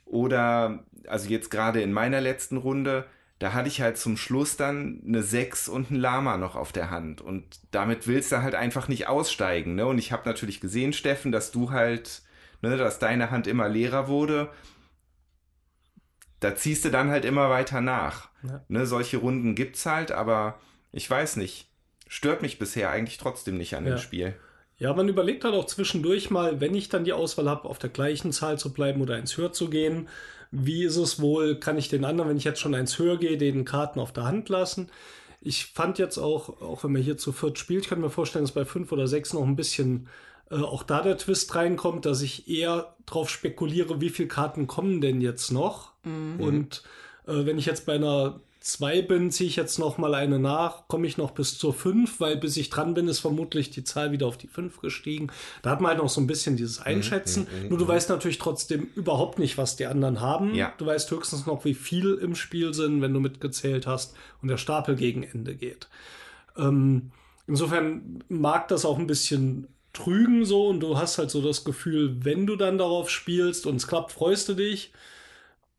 [0.06, 3.06] Oder, also jetzt gerade in meiner letzten Runde,
[3.38, 6.90] da hatte ich halt zum Schluss dann eine 6 und ein Lama noch auf der
[6.90, 7.20] Hand.
[7.20, 9.74] Und damit willst du halt einfach nicht aussteigen.
[9.74, 9.86] Ne?
[9.86, 12.22] Und ich habe natürlich gesehen, Steffen, dass du halt,
[12.62, 14.50] ne, dass deine Hand immer leerer wurde.
[16.40, 18.30] Da ziehst du dann halt immer weiter nach.
[18.42, 18.62] Ja.
[18.68, 20.58] Ne, solche Runden gibt's halt, aber
[20.92, 21.68] ich weiß nicht.
[22.08, 23.94] Stört mich bisher eigentlich trotzdem nicht an ja.
[23.94, 24.34] dem Spiel.
[24.78, 27.90] Ja, man überlegt halt auch zwischendurch mal, wenn ich dann die Auswahl habe, auf der
[27.90, 30.08] gleichen Zahl zu bleiben oder ins Höher zu gehen
[30.50, 33.36] wie ist es wohl, kann ich den anderen, wenn ich jetzt schon eins höher gehe,
[33.36, 34.88] den Karten auf der Hand lassen?
[35.40, 38.44] Ich fand jetzt auch, auch wenn man hier zu viert spielt, ich kann mir vorstellen,
[38.44, 40.08] dass bei fünf oder sechs noch ein bisschen
[40.50, 45.00] äh, auch da der Twist reinkommt, dass ich eher drauf spekuliere, wie viele Karten kommen
[45.00, 45.92] denn jetzt noch?
[46.04, 46.40] Mhm.
[46.40, 46.82] Und
[47.26, 50.88] äh, wenn ich jetzt bei einer 2 bin, ziehe ich jetzt noch mal eine nach,
[50.88, 54.10] komme ich noch bis zur 5, weil bis ich dran bin, ist vermutlich die Zahl
[54.10, 55.28] wieder auf die 5 gestiegen.
[55.62, 57.46] Da hat man halt noch so ein bisschen dieses mhm, Einschätzen.
[57.62, 57.88] Mhm, Nur du mhm.
[57.88, 60.52] weißt natürlich trotzdem überhaupt nicht, was die anderen haben.
[60.52, 60.72] Ja.
[60.78, 64.56] Du weißt höchstens noch, wie viel im Spiel sind, wenn du mitgezählt hast und der
[64.56, 65.88] Stapel gegen Ende geht.
[66.56, 67.12] Ähm,
[67.46, 72.24] insofern mag das auch ein bisschen trügen so und du hast halt so das Gefühl,
[72.24, 74.92] wenn du dann darauf spielst und es klappt, freust du dich.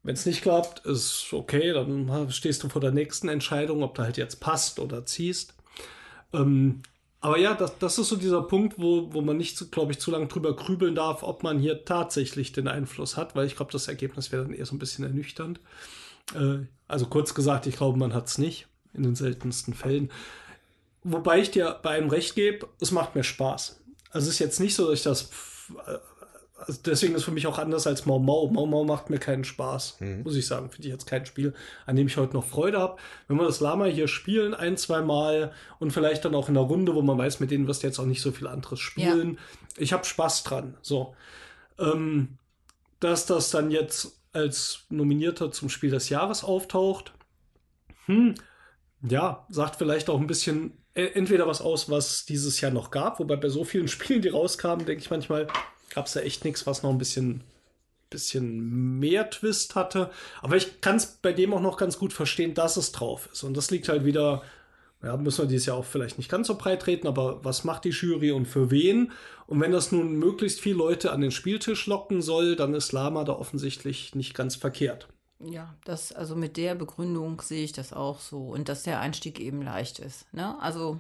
[0.04, 4.04] Wenn es nicht klappt, ist okay, dann stehst du vor der nächsten Entscheidung, ob du
[4.04, 5.54] halt jetzt passt oder ziehst.
[6.34, 6.82] Ähm,
[7.20, 10.12] aber ja, das, das ist so dieser Punkt, wo, wo man nicht, glaube ich, zu
[10.12, 13.88] lange drüber grübeln darf, ob man hier tatsächlich den Einfluss hat, weil ich glaube, das
[13.88, 15.60] Ergebnis wäre dann eher so ein bisschen ernüchternd.
[16.36, 20.12] Äh, also kurz gesagt, ich glaube, man hat es nicht in den seltensten Fällen.
[21.04, 23.80] Wobei ich dir bei einem recht gebe, es macht mir Spaß.
[24.12, 25.30] Also es ist jetzt nicht so, dass ich das
[26.60, 28.48] also deswegen ist für mich auch anders als Mau Mau.
[28.48, 30.24] Mau Mau macht mir keinen Spaß, mhm.
[30.24, 30.70] muss ich sagen.
[30.70, 31.54] Finde ich jetzt kein Spiel,
[31.86, 32.98] an dem ich heute noch Freude habe.
[33.28, 36.64] Wenn wir das Lama hier spielen, ein, zwei Mal und vielleicht dann auch in der
[36.64, 39.34] Runde, wo man weiß, mit denen wirst du jetzt auch nicht so viel anderes spielen.
[39.34, 39.40] Ja.
[39.78, 40.78] Ich habe Spaß dran.
[40.82, 41.16] So.
[41.78, 42.38] Ähm,
[43.00, 47.14] dass das dann jetzt als Nominierter zum Spiel des Jahres auftaucht,
[48.06, 48.36] hm,
[49.08, 53.20] ja, sagt vielleicht auch ein bisschen äh, entweder was aus, was dieses Jahr noch gab,
[53.20, 55.48] wobei bei so vielen Spielen, die rauskamen, denke ich manchmal,
[55.98, 57.42] gab es da echt nichts, was noch ein bisschen,
[58.12, 60.12] bisschen mehr Twist hatte.
[60.44, 63.42] Aber ich kann es bei dem auch noch ganz gut verstehen, dass es drauf ist.
[63.42, 64.44] Und das liegt halt wieder,
[65.02, 67.84] ja, müssen wir dieses Jahr auch vielleicht nicht ganz so breit treten, aber was macht
[67.84, 69.12] die Jury und für wen?
[69.48, 73.24] Und wenn das nun möglichst viele Leute an den Spieltisch locken soll, dann ist Lama
[73.24, 75.08] da offensichtlich nicht ganz verkehrt.
[75.40, 78.50] Ja, das, also mit der Begründung sehe ich das auch so.
[78.50, 80.32] Und dass der Einstieg eben leicht ist.
[80.32, 80.56] Ne?
[80.62, 81.00] Also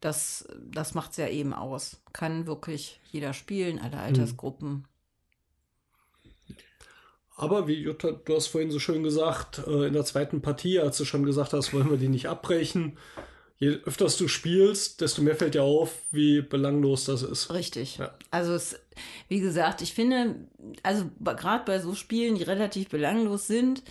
[0.00, 2.02] Das, das macht es ja eben aus.
[2.12, 4.84] Kann wirklich jeder spielen, alle Altersgruppen.
[7.36, 10.96] Aber wie Jutta, du hast vorhin so schön gesagt, äh, in der zweiten Partie, als
[10.96, 12.96] du schon gesagt hast, wollen wir die nicht abbrechen.
[13.58, 17.52] Je öfters du spielst, desto mehr fällt dir auf, wie belanglos das ist.
[17.52, 17.98] Richtig.
[17.98, 18.14] Ja.
[18.30, 18.78] Also es,
[19.28, 20.46] wie gesagt, ich finde,
[20.82, 23.82] also gerade bei so Spielen, die relativ belanglos sind,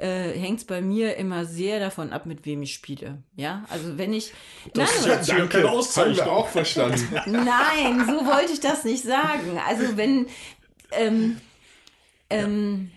[0.00, 3.18] äh, hängt es bei mir immer sehr davon ab, mit wem ich spiele.
[3.36, 4.32] Ja, also wenn ich.
[4.74, 6.16] Das ist aber- ja keine Danke, haben Auszeichnung.
[6.16, 7.08] wir auch verstanden.
[7.26, 9.58] Nein, so wollte ich das nicht sagen.
[9.68, 10.26] Also wenn
[10.92, 11.40] ähm,
[12.30, 12.90] ähm,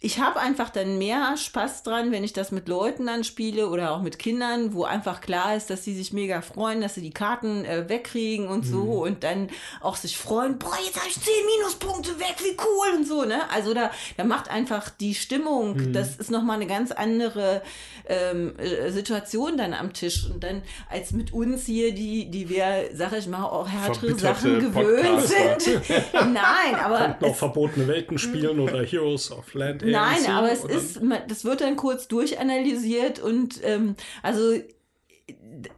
[0.00, 3.92] ich habe einfach dann mehr Spaß dran, wenn ich das mit Leuten dann spiele oder
[3.92, 7.12] auch mit Kindern, wo einfach klar ist, dass sie sich mega freuen, dass sie die
[7.12, 9.48] Karten äh, wegkriegen und so und dann
[9.80, 13.48] auch sich freuen, boah, jetzt habe ich zehn Minuspunkte weg, wie cool und so, ne?
[13.52, 17.62] Also da, da macht einfach die Stimmung, das ist nochmal eine ganz andere
[18.08, 22.90] ähm, äh, Situation dann am Tisch und dann als mit uns hier, die, die wir,
[22.94, 25.60] sag ich mal, auch härtere Sachen gewöhnt Podcaster.
[25.60, 26.12] sind.
[26.12, 29.82] Nein, aber Noch verbotene Welten spielen oder Heroes of Land.
[29.82, 34.54] Nein, AMC aber es oder- ist, das wird dann kurz durchanalysiert und ähm, also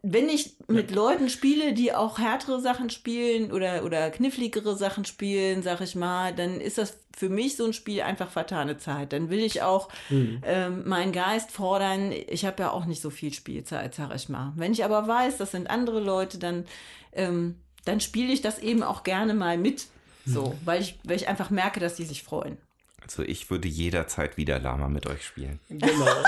[0.02, 5.62] wenn ich mit Leuten spiele, die auch härtere Sachen spielen oder, oder kniffligere Sachen spielen,
[5.62, 9.12] sag ich mal, dann ist das für mich so ein Spiel einfach vertane Zeit.
[9.12, 12.12] Dann will ich auch ähm, meinen Geist fordern.
[12.12, 14.52] Ich habe ja auch nicht so viel Spielzeit, sag ich mal.
[14.56, 16.64] Wenn ich aber weiß, das sind andere Leute, dann,
[17.12, 19.86] ähm, dann spiele ich das eben auch gerne mal mit.
[20.26, 22.56] So, weil ich, weil ich einfach merke, dass die sich freuen.
[23.04, 25.60] Also ich würde jederzeit wieder Lama mit euch spielen.
[25.68, 26.06] Genau.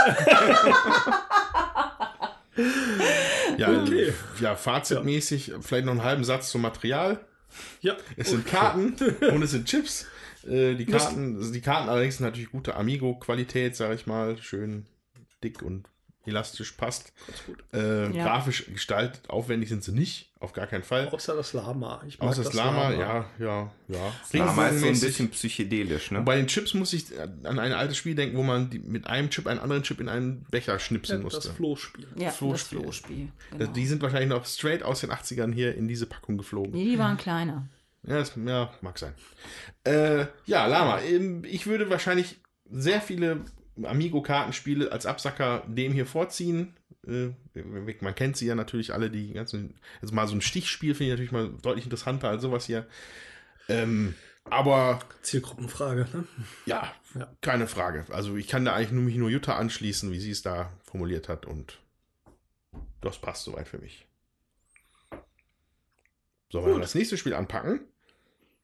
[3.59, 4.13] Ja, Okay.
[4.41, 7.21] ja fazitmäßig, vielleicht noch einen halben Satz zum Material.
[7.81, 7.97] Ja.
[8.17, 8.95] Es sind Karten
[9.33, 10.07] und es sind Chips.
[10.47, 14.37] Äh, Die Karten, also die Karten allerdings sind natürlich gute Amigo-Qualität, sage ich mal.
[14.39, 14.87] Schön
[15.43, 15.87] dick und
[16.27, 17.13] elastisch passt.
[17.73, 18.25] Äh, Ja.
[18.25, 21.09] Grafisch gestaltet, aufwendig sind sie nicht, auf gar keinen Fall.
[21.09, 22.03] Außer das Lama.
[22.07, 24.13] Ich mag Außer das Lama, ja, ja, ja.
[24.33, 26.19] Lama ist so ein bisschen psychedelisch, ne?
[26.21, 27.07] Und bei den Chips muss ich
[27.45, 30.09] an ein altes Spiel denken, wo man die, mit einem Chip einen anderen Chip in
[30.09, 31.49] einen Becher schnipsen Ja, musste.
[31.49, 32.07] das Flohspiel.
[32.17, 32.81] Ja, das Flohspiel.
[32.81, 33.29] Flohspiel.
[33.51, 33.73] Das- Genau.
[33.73, 36.73] Die sind wahrscheinlich noch straight aus den 80ern hier in diese Packung geflogen.
[36.73, 37.69] Nee, die waren kleiner.
[38.03, 39.15] Ja, das, ja mag sein.
[39.85, 41.01] Äh, ja, Lama.
[41.01, 42.37] ähm, Ich würde wahrscheinlich
[42.71, 43.41] sehr viele
[43.83, 46.75] Amigo-Kartenspiele als Absacker dem hier vorziehen.
[47.07, 47.31] Äh,
[48.01, 49.75] man kennt sie ja natürlich alle, die ganzen.
[50.03, 52.87] Also mal so ein Stichspiel finde ich natürlich mal deutlich interessanter als sowas hier.
[53.69, 54.15] Ähm,
[54.45, 56.07] aber Zielgruppenfrage.
[56.13, 56.25] Ne?
[56.67, 57.29] ja, Ja.
[57.41, 58.07] keine Frage.
[58.11, 61.29] Also ich kann da eigentlich nur mich nur Jutta anschließen, wie sie es da formuliert
[61.29, 61.79] hat und
[63.01, 64.07] das passt soweit für mich.
[66.51, 67.81] Sollen wir das nächste Spiel anpacken?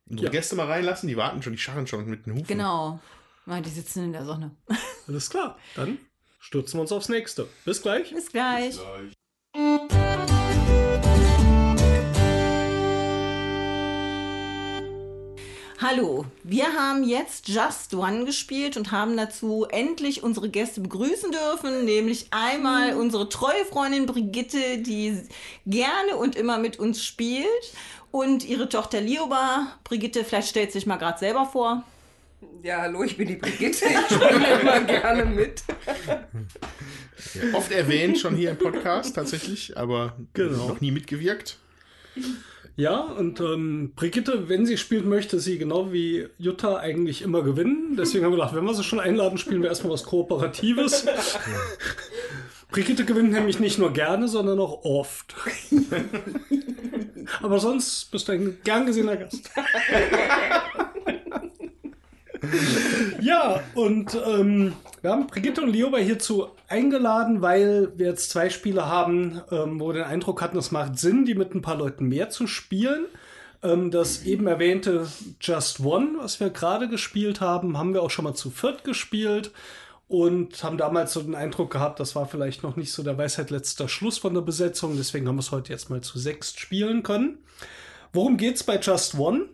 [0.09, 0.31] Unsere Ja.
[0.33, 2.47] Gäste mal reinlassen, die warten schon, die scharren schon mit den Hufen.
[2.47, 3.01] Genau.
[3.45, 4.55] Die sitzen in der Sonne.
[5.09, 5.59] Alles klar.
[5.75, 5.99] Dann
[6.39, 7.49] stürzen wir uns aufs nächste.
[7.65, 8.15] Bis gleich.
[8.15, 8.79] Bis gleich.
[15.81, 21.85] Hallo, wir haben jetzt Just One gespielt und haben dazu endlich unsere Gäste begrüßen dürfen,
[21.85, 25.21] nämlich einmal unsere treue Freundin Brigitte, die
[25.67, 27.49] gerne und immer mit uns spielt,
[28.13, 29.67] und ihre Tochter Lioba.
[29.83, 31.83] Brigitte, vielleicht stellt sich mal gerade selber vor.
[32.63, 33.85] Ja, hallo, ich bin die Brigitte.
[33.87, 35.63] Ich spiele immer gerne mit.
[37.53, 40.69] Oft erwähnt schon hier im Podcast tatsächlich, aber Genau.
[40.69, 41.59] noch nie mitgewirkt.
[42.77, 47.97] Ja, und ähm, Brigitte, wenn sie spielt, möchte sie genau wie Jutta eigentlich immer gewinnen.
[47.99, 51.05] Deswegen haben wir gedacht, wenn wir sie schon einladen, spielen wir erstmal was Kooperatives.
[52.71, 55.35] Brigitte gewinnt nämlich nicht nur gerne, sondern auch oft.
[57.43, 59.51] Aber sonst bist du ein gern gesehener Gast.
[63.21, 68.87] ja, und ähm, wir haben Brigitte und Lioba hierzu eingeladen, weil wir jetzt zwei Spiele
[68.87, 72.09] haben, ähm, wo wir den Eindruck hatten, es macht Sinn, die mit ein paar Leuten
[72.09, 73.07] mehr zu spielen.
[73.63, 75.07] Ähm, das eben erwähnte
[75.41, 79.53] Just One, was wir gerade gespielt haben, haben wir auch schon mal zu viert gespielt
[80.09, 83.51] und haben damals so den Eindruck gehabt, das war vielleicht noch nicht so der Weisheit
[83.51, 84.97] letzter Schluss von der Besetzung.
[84.97, 87.39] Deswegen haben wir es heute jetzt mal zu sechst spielen können.
[88.13, 89.47] Worum geht's bei Just One?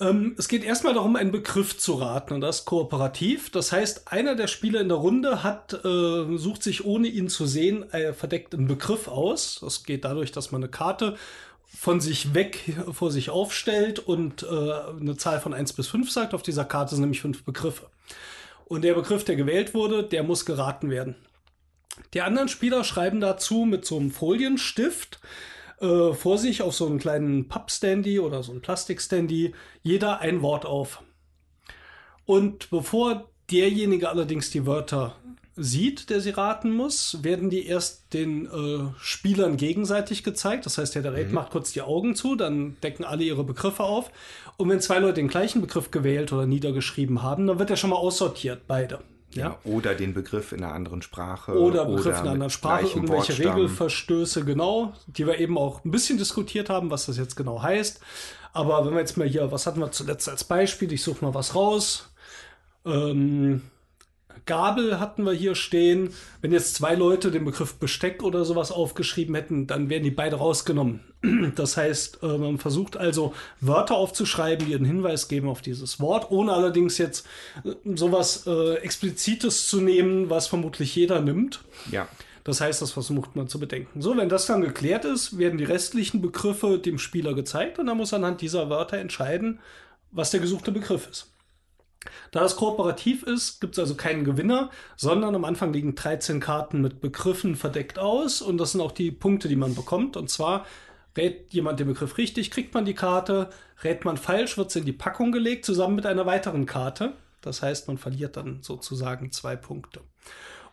[0.00, 3.50] Ähm, es geht erstmal darum, einen Begriff zu raten und das ist kooperativ.
[3.50, 7.46] Das heißt, einer der Spieler in der Runde hat, äh, sucht sich ohne ihn zu
[7.46, 9.60] sehen, äh, verdeckt einen Begriff aus.
[9.60, 11.16] Das geht dadurch, dass man eine Karte
[11.66, 16.34] von sich weg vor sich aufstellt und äh, eine Zahl von 1 bis 5 sagt.
[16.34, 17.86] Auf dieser Karte sind nämlich fünf Begriffe.
[18.66, 21.16] Und der Begriff, der gewählt wurde, der muss geraten werden.
[22.14, 25.20] Die anderen Spieler schreiben dazu mit so einem Folienstift
[25.80, 30.66] äh, vor sich auf so einen kleinen Pappstandy oder so ein Plastikstandy jeder ein Wort
[30.66, 31.02] auf.
[32.26, 35.16] Und bevor derjenige allerdings die Wörter
[35.56, 40.66] sieht, der sie raten muss, werden die erst den äh, Spielern gegenseitig gezeigt.
[40.66, 44.10] Das heißt, der Gerät macht kurz die Augen zu, dann decken alle ihre Begriffe auf.
[44.56, 47.90] Und wenn zwei Leute den gleichen Begriff gewählt oder niedergeschrieben haben, dann wird er schon
[47.90, 49.00] mal aussortiert, beide.
[49.34, 49.58] Ja.
[49.64, 51.58] Oder den Begriff in einer anderen Sprache.
[51.58, 53.54] Oder Begriff in einer anderen Sprache, irgendwelche Wortstamm.
[53.54, 58.00] Regelverstöße, genau, die wir eben auch ein bisschen diskutiert haben, was das jetzt genau heißt.
[58.52, 60.92] Aber wenn wir jetzt mal hier, was hatten wir zuletzt als Beispiel?
[60.92, 62.10] Ich suche mal was raus.
[62.86, 63.62] Ähm,
[64.46, 66.10] Gabel hatten wir hier stehen.
[66.40, 70.36] Wenn jetzt zwei Leute den Begriff Besteck oder sowas aufgeschrieben hätten, dann werden die beide
[70.36, 71.00] rausgenommen.
[71.56, 76.30] Das heißt, äh, man versucht also Wörter aufzuschreiben, die einen Hinweis geben auf dieses Wort,
[76.30, 77.26] ohne allerdings jetzt
[77.64, 81.60] äh, sowas äh, Explizites zu nehmen, was vermutlich jeder nimmt.
[81.90, 82.08] Ja.
[82.44, 84.02] Das heißt, das versucht man zu bedenken.
[84.02, 87.94] So, wenn das dann geklärt ist, werden die restlichen Begriffe dem Spieler gezeigt und er
[87.94, 89.60] muss anhand dieser Wörter entscheiden,
[90.10, 91.33] was der gesuchte Begriff ist.
[92.30, 96.80] Da das kooperativ ist, gibt es also keinen Gewinner, sondern am Anfang liegen 13 Karten
[96.80, 100.16] mit Begriffen verdeckt aus und das sind auch die Punkte, die man bekommt.
[100.16, 100.66] Und zwar
[101.16, 103.50] rät jemand den Begriff richtig, kriegt man die Karte,
[103.82, 107.14] rät man falsch, wird sie in die Packung gelegt, zusammen mit einer weiteren Karte.
[107.40, 110.00] Das heißt, man verliert dann sozusagen zwei Punkte.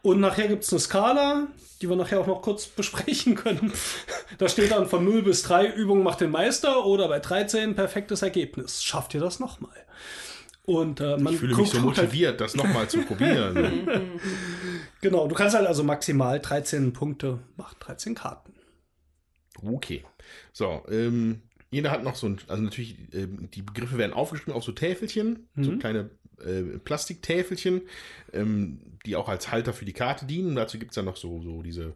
[0.02, 1.48] Und nachher gibt es eine Skala,
[1.82, 3.72] die wir nachher auch noch kurz besprechen können.
[4.38, 8.22] Da steht dann von 0 bis 3 Übung macht den Meister oder bei 13 perfektes
[8.22, 8.84] Ergebnis.
[8.84, 9.81] Schafft ihr das nochmal?
[10.64, 14.20] Und äh, man Ich fühle mich so halt, motiviert, das nochmal zu probieren.
[15.02, 18.54] genau, du kannst halt also maximal 13 Punkte, macht 13 Karten.
[19.64, 20.04] Okay.
[20.54, 24.64] So, ähm, jeder hat noch so ein, also natürlich, ähm, die Begriffe werden aufgeschrieben auf
[24.64, 26.10] so Täfelchen, so kleine
[26.44, 27.82] äh, Plastiktäfelchen,
[28.34, 30.56] ähm, die auch als Halter für die Karte dienen.
[30.56, 31.96] Dazu gibt es dann noch so, so diese,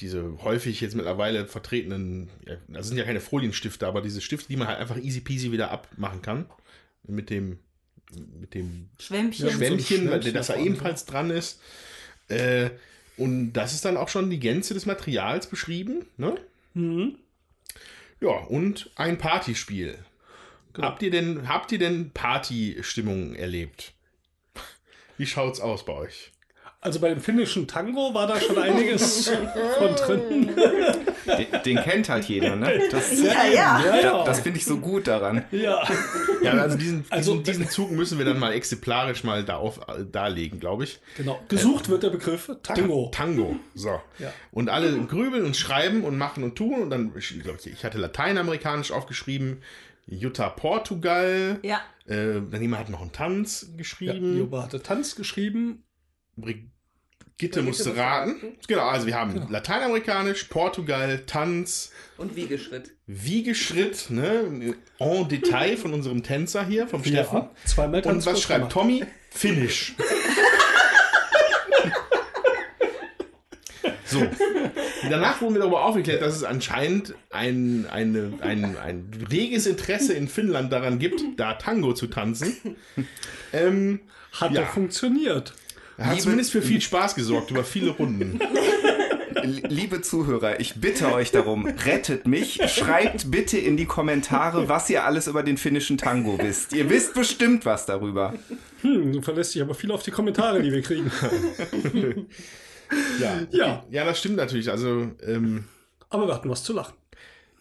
[0.00, 4.56] diese häufig jetzt mittlerweile vertretenen, ja, das sind ja keine Folienstifte, aber diese Stifte, die
[4.56, 6.46] man halt einfach easy peasy wieder abmachen kann.
[7.06, 7.58] Mit dem,
[8.40, 9.50] mit dem Schwämmchen.
[9.50, 11.60] Schwämmchen, Schwämmchen das da ebenfalls dran ist.
[12.28, 12.70] Äh,
[13.16, 16.06] und das ist dann auch schon die Gänze des Materials beschrieben.
[16.16, 16.36] Ne?
[16.74, 17.16] Mhm.
[18.20, 19.98] Ja, und ein Partyspiel.
[20.72, 20.88] Genau.
[20.88, 23.92] Habt ihr denn, habt ihr denn Partystimmung erlebt?
[25.16, 26.32] Wie schaut's aus bei euch?
[26.84, 29.28] Also bei dem finnischen Tango war da schon einiges
[29.78, 30.50] von drin.
[31.26, 32.78] Den, den kennt halt jeder, ne?
[32.90, 33.82] Das, Ja, ja.
[33.84, 35.44] Ja, da, das finde ich so gut daran.
[35.50, 35.82] ja.
[36.42, 39.78] Ja, also diesen, Also- diesen, diesen Zug müssen wir dann mal exemplarisch mal da auf,
[39.88, 41.00] äh, darlegen, glaube ich.
[41.16, 41.40] Genau.
[41.48, 43.10] Gesucht wird der Begriff Tango.
[43.14, 43.56] Tango.
[43.74, 43.98] So.
[44.18, 44.30] Ja.
[44.50, 46.82] Und alle grübeln und schreiben und machen und tun.
[46.82, 49.62] Und dann, ich glaub, ich hatte lateinamerikanisch aufgeschrieben,
[50.06, 51.58] Jutta Portugal.
[51.62, 51.80] Ja.
[52.06, 54.36] Äh, dann jemand hat noch einen Tanz Ja, geschrieben.
[54.38, 55.82] Joba hatte Tanz geschrieben.
[57.36, 58.36] Brigitte musste raten.
[58.68, 62.92] Genau, also wir haben lateinamerikanisch, Portugal, Tanz, Und Wiegeschritt.
[63.06, 64.74] Wiegeschritt, ne?
[65.00, 67.38] En Detail von unserem Tänzer hier, vom Steffen.
[67.38, 68.72] Ja, zweimal Und was schreibt gemacht.
[68.72, 69.04] Tommy?
[69.30, 69.94] Finish.
[74.04, 74.24] so.
[75.10, 80.28] Danach wurden wir darüber aufgeklärt, dass es anscheinend ein, eine, ein, ein reges Interesse in
[80.28, 82.76] Finnland daran gibt, da Tango zu tanzen.
[83.52, 84.00] Ähm,
[84.32, 84.62] Hat Ja.
[84.62, 84.70] doch
[85.96, 85.98] funktioniert.
[85.98, 88.40] hat Liebe- zumindest für viel Spaß gesorgt, über viele Runden.
[89.42, 92.60] Liebe Zuhörer, ich bitte euch darum, rettet mich.
[92.66, 96.72] Schreibt bitte in die Kommentare, was ihr alles über den finnischen Tango wisst.
[96.72, 98.32] Ihr wisst bestimmt was darüber.
[98.80, 101.10] Hm, du verlässt dich aber viel auf die Kommentare, die wir kriegen.
[103.20, 103.84] Ja, Ja.
[103.90, 104.70] ja das stimmt natürlich.
[104.70, 105.64] Also, ähm,
[106.10, 106.94] Aber wir hatten was zu lachen.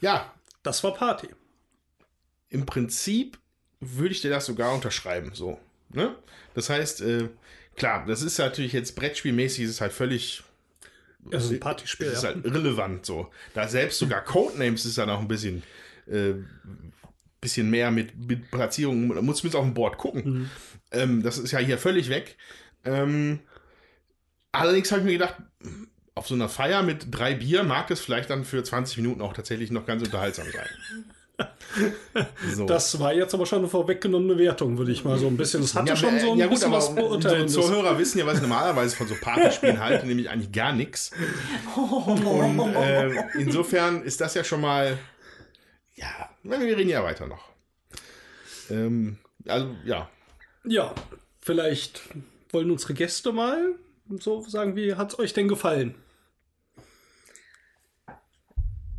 [0.01, 0.31] ja,
[0.63, 1.27] Das war Party.
[2.49, 3.37] im Prinzip
[3.81, 5.31] würde ich dir das sogar unterschreiben.
[5.33, 6.15] So, ne?
[6.53, 7.29] Das heißt, äh,
[7.75, 10.43] klar, das ist natürlich jetzt brettspielmäßig, ist es halt völlig
[11.31, 12.07] Es ist ein Partyspiel.
[12.07, 13.29] Das ist halt irrelevant so.
[13.53, 15.63] Da selbst sogar Codenames ist dann auch ein bisschen,
[16.07, 16.33] äh,
[17.41, 19.09] bisschen mehr mit, mit Platzierungen.
[19.09, 20.49] Da muss man auf dem Board gucken.
[20.91, 22.37] Ähm, das ist ja hier völlig weg.
[22.85, 23.39] Ähm,
[24.51, 25.35] allerdings habe ich mir gedacht,
[26.15, 29.33] auf so einer Feier mit drei Bier mag es vielleicht dann für 20 Minuten auch
[29.33, 30.67] tatsächlich noch ganz unterhaltsam sein.
[32.53, 32.65] So.
[32.67, 35.61] Das war jetzt aber schon eine vorweggenommene Wertung, würde ich mal so ein bisschen.
[35.61, 37.53] Das hatte ja, schon so ein ja, gut, bisschen aber was so, Beurteilendes.
[37.53, 41.11] Zuhörer wissen ja, was ich normalerweise von so Partyspielen halte, nämlich eigentlich gar nichts.
[41.75, 44.99] Und äh, insofern ist das ja schon mal,
[45.95, 47.49] ja, wir reden ja weiter noch.
[48.69, 50.09] Ähm, also, ja.
[50.65, 50.93] Ja,
[51.41, 52.01] vielleicht
[52.51, 53.75] wollen unsere Gäste mal
[54.19, 55.95] so sagen, wie hat es euch denn gefallen?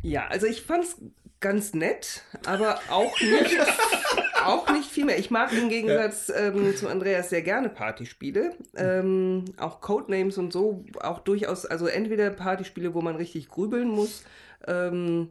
[0.01, 0.97] Ja, also ich fand's
[1.45, 3.55] ganz nett, aber auch nicht,
[4.43, 5.19] auch nicht viel mehr.
[5.19, 8.55] Ich mag im Gegensatz ähm, zu Andreas sehr gerne Partyspiele.
[8.75, 14.23] Ähm, auch Codenames und so, auch durchaus, also entweder Partyspiele, wo man richtig grübeln muss,
[14.65, 15.29] ähm,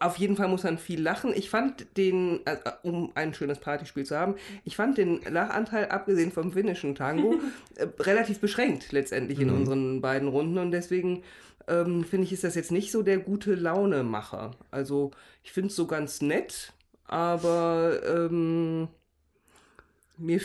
[0.00, 1.34] auf jeden Fall muss man viel lachen.
[1.34, 6.32] Ich fand den, äh, um ein schönes Partyspiel zu haben, ich fand den Lachanteil, abgesehen
[6.32, 7.34] vom finnischen Tango,
[7.74, 10.56] äh, relativ beschränkt letztendlich in unseren beiden Runden.
[10.56, 11.24] Und deswegen
[11.68, 14.52] ähm, finde ich, ist das jetzt nicht so der gute Launemacher.
[14.70, 15.10] Also
[15.42, 16.72] ich finde es so ganz nett,
[17.06, 18.88] aber ähm,
[20.16, 20.40] mir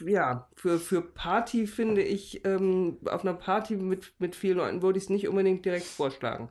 [0.00, 4.98] ja, für, für Party finde ich, ähm, auf einer Party mit, mit vielen Leuten würde
[4.98, 6.48] ich es nicht unbedingt direkt vorschlagen,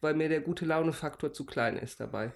[0.00, 2.32] weil mir der gute Laune-Faktor zu klein ist dabei.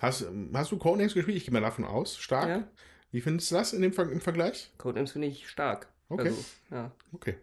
[0.00, 1.36] Hast, hast du Codenames gespielt?
[1.36, 2.16] Ich gehe mal davon aus.
[2.18, 2.48] Stark.
[2.48, 2.68] Ja?
[3.10, 4.70] Wie findest du das in dem, im Vergleich?
[4.78, 5.88] Codenames finde ich stark.
[6.08, 6.28] Okay.
[6.28, 6.90] Also, ja.
[7.12, 7.36] Okay.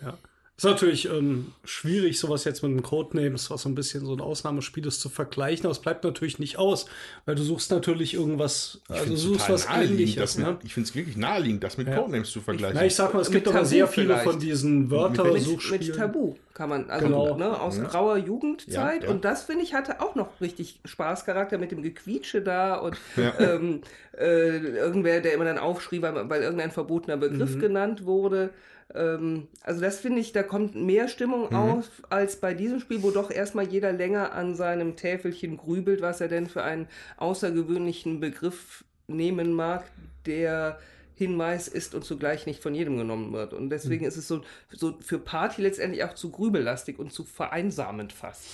[0.00, 0.18] Ja.
[0.58, 4.22] Ist natürlich ähm, schwierig, sowas jetzt mit einem Codenames, was so ein bisschen so ein
[4.22, 6.86] Ausnahmespiel ist, zu vergleichen, aber es bleibt natürlich nicht aus,
[7.26, 10.38] weil du suchst natürlich irgendwas, also du suchst was ähnliches.
[10.38, 10.56] mit, Ne?
[10.64, 11.98] Ich finde es wirklich naheliegend, das mit Ja.
[11.98, 12.74] Codenames zu vergleichen.
[12.80, 14.24] Na, ich sag mal, es Mit gibt aber sehr viele vielleicht.
[14.30, 15.86] von diesen Mit, Wörtersuchspielen.
[15.88, 17.36] mit Tabu kann man, also Genau.
[17.36, 17.84] ne, aus Ja.
[17.84, 19.02] grauer Jugendzeit.
[19.02, 19.10] Ja, ja.
[19.10, 23.34] Und das, finde ich, hatte auch noch richtig Spaßcharakter mit dem Gequietsche da und Ja.
[23.38, 23.82] ähm,
[24.18, 27.60] äh, irgendwer, der immer dann aufschrie, weil, weil irgendein verbotener Begriff Mhm.
[27.60, 28.50] genannt wurde.
[28.94, 31.56] Ähm, also das finde ich, da kommt mehr Stimmung Mhm.
[31.56, 36.20] auf als bei diesem Spiel, wo doch erstmal jeder länger an seinem Täfelchen grübelt, was
[36.20, 36.86] er denn für einen
[37.16, 39.84] außergewöhnlichen Begriff nehmen mag,
[40.24, 40.78] der
[41.14, 43.54] Hinweis ist und zugleich nicht von jedem genommen wird.
[43.54, 44.08] Und deswegen Mhm.
[44.08, 48.44] ist es so, so für Party letztendlich auch zu grübellastig und zu vereinsamend fast.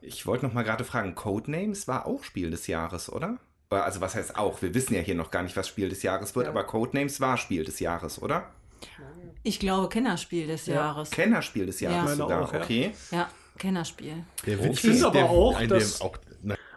[0.00, 3.38] Ich wollte noch mal gerade fragen, Codenames war auch Spiel des Jahres, oder?
[3.70, 4.60] Also was heißt auch?
[4.62, 6.50] Wir wissen ja hier noch gar nicht, was Spiel des Jahres wird, Ja.
[6.50, 8.50] aber Codenames war Spiel des Jahres, oder?
[9.42, 11.10] Ich glaube, Kennerspiel des Jahres.
[11.10, 12.02] Kennerspiel des Jahres Ja.
[12.04, 12.60] Meine sogar, auch, ja.
[12.62, 12.92] okay.
[13.10, 14.24] Ja, Kennerspiel.
[14.46, 16.16] Der Ich finde aber auch, dass- auch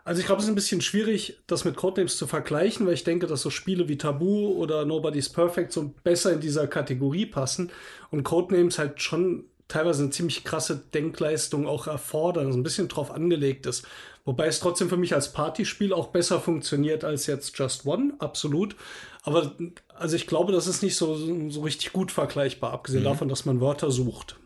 [0.03, 3.03] Also ich glaube, es ist ein bisschen schwierig, das mit Codenames zu vergleichen, weil ich
[3.03, 7.71] denke, dass so Spiele wie Tabu oder Nobody's Perfect so besser in dieser Kategorie passen
[8.11, 13.09] und Codenames halt schon teilweise eine ziemlich krasse Denkleistung auch erfordern, so ein bisschen drauf
[13.09, 13.87] angelegt ist.
[14.25, 18.75] Wobei es trotzdem für mich als Partyspiel auch besser funktioniert als jetzt Just One, absolut.
[19.23, 19.53] Aber
[19.97, 21.15] also ich glaube, das ist nicht so,
[21.49, 23.05] so richtig gut vergleichbar, abgesehen Mhm.
[23.05, 24.37] davon, dass man Wörter sucht.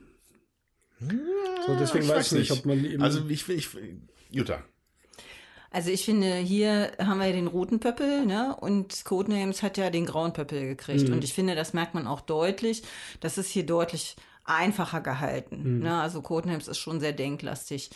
[1.65, 2.59] So, deswegen ich weiß ich nicht, nicht.
[2.59, 3.69] ob man eben Also ich, ich
[4.29, 4.63] Jutta.
[5.71, 8.55] Also ich finde, hier haben wir ja den roten Pöppel, ne?
[8.59, 11.09] Und Codenames hat ja den grauen Pöppel gekriegt.
[11.09, 12.81] Und ich finde, das merkt man auch deutlich.
[13.19, 14.15] Das ist hier deutlich
[14.45, 15.79] einfacher gehalten.
[15.79, 16.01] Ne?
[16.01, 17.91] Also Codenames ist schon sehr denklastig.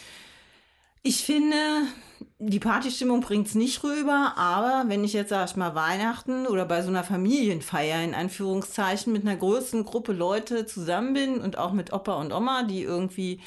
[1.05, 1.57] Ich finde,
[2.39, 6.81] die Partystimmung bringt's nicht rüber, aber wenn ich jetzt, sag ich mal, Weihnachten oder bei
[6.81, 11.91] so einer Familienfeier in Anführungszeichen mit einer größeren Gruppe Leute zusammen bin und auch mit
[11.91, 13.41] Opa und Oma, die irgendwie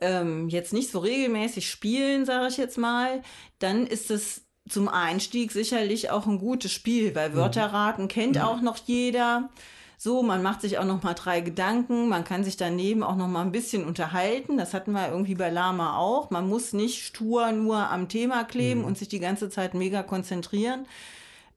[0.00, 3.22] ähm, jetzt nicht so regelmäßig spielen, sage ich jetzt mal,
[3.58, 8.78] dann ist es zum Einstieg sicherlich auch ein gutes Spiel, weil Wörterraten kennt auch noch
[8.86, 9.50] jeder.
[9.98, 13.28] So, man macht sich auch noch mal drei Gedanken, man kann sich daneben auch noch
[13.28, 14.58] mal ein bisschen unterhalten.
[14.58, 16.30] Das hatten wir irgendwie bei Lama auch.
[16.30, 20.86] Man muss nicht stur nur am Thema kleben und sich die ganze Zeit mega konzentrieren.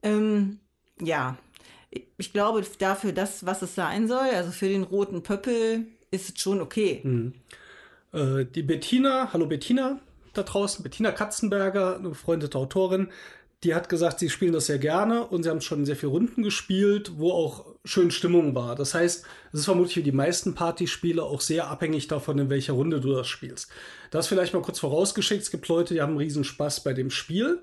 [0.02, 0.58] Ähm,
[1.00, 1.36] ja,
[2.16, 6.40] ich glaube, dafür das, was es sein soll, also für den roten Pöppel, ist es
[6.40, 7.32] schon okay.
[8.12, 10.00] Äh, die Bettina, hallo Bettina
[10.32, 13.08] da draußen, Bettina Katzenberger, eine befreundete Autorin,
[13.64, 16.42] die hat gesagt, sie spielen das sehr gerne und sie haben schon sehr viele Runden
[16.42, 18.76] gespielt, wo auch schön Stimmung war.
[18.76, 22.74] Das heißt, es ist vermutlich wie die meisten Partyspiele auch sehr abhängig davon, in welcher
[22.74, 23.70] Runde du das spielst.
[24.10, 25.42] Das vielleicht mal kurz vorausgeschickt.
[25.42, 27.62] Es gibt Leute, die haben einen riesen Spaß bei dem Spiel.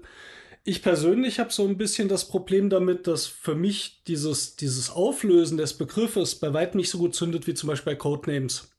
[0.63, 5.57] Ich persönlich habe so ein bisschen das Problem damit, dass für mich dieses, dieses Auflösen
[5.57, 8.69] des Begriffes bei weitem nicht so gut zündet wie zum Beispiel bei Codenames.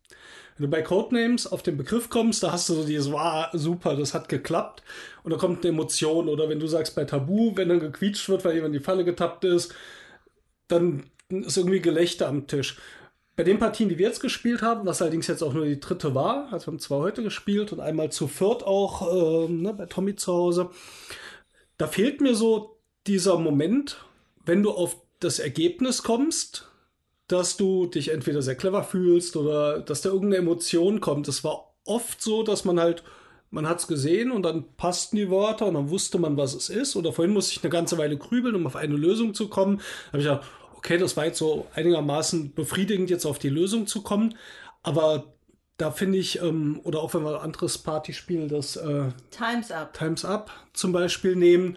[0.56, 3.94] Wenn du bei Codenames auf den Begriff kommst, da hast du so dieses, wow, super,
[3.97, 4.82] das hat geklappt.
[5.23, 6.28] Und da kommt eine Emotion.
[6.28, 9.05] Oder wenn du sagst bei Tabu, wenn dann gequietscht wird, weil jemand in die Falle
[9.05, 9.73] getappt ist,
[10.66, 12.78] dann ist irgendwie Gelächter am Tisch.
[13.36, 16.14] Bei den Partien, die wir jetzt gespielt haben, was allerdings jetzt auch nur die dritte
[16.14, 19.86] war, also wir haben zwei heute gespielt und einmal zu viert auch ähm, ne, bei
[19.86, 20.70] Tommy zu Hause,
[21.76, 24.05] da fehlt mir so dieser Moment,
[24.44, 26.68] wenn du auf das Ergebnis kommst,
[27.28, 31.28] dass du dich entweder sehr clever fühlst oder dass da irgendeine Emotion kommt.
[31.28, 33.05] Es war oft so, dass man halt,
[33.50, 36.70] man hat es gesehen und dann passten die Wörter und dann wusste man, was es
[36.70, 36.96] ist.
[36.96, 39.78] Oder vorhin musste ich eine ganze Weile grübeln, um auf eine Lösung zu kommen.
[39.78, 40.46] Da habe ich gedacht,
[40.78, 44.36] okay, das war jetzt so einigermaßen befriedigend, jetzt auf die Lösung zu kommen.
[44.82, 45.34] Aber
[45.76, 49.92] da finde ich, ähm, oder auch wenn wir ein anderes Partyspiel, das äh, Time's up.
[49.92, 51.76] Times Up zum Beispiel nehmen,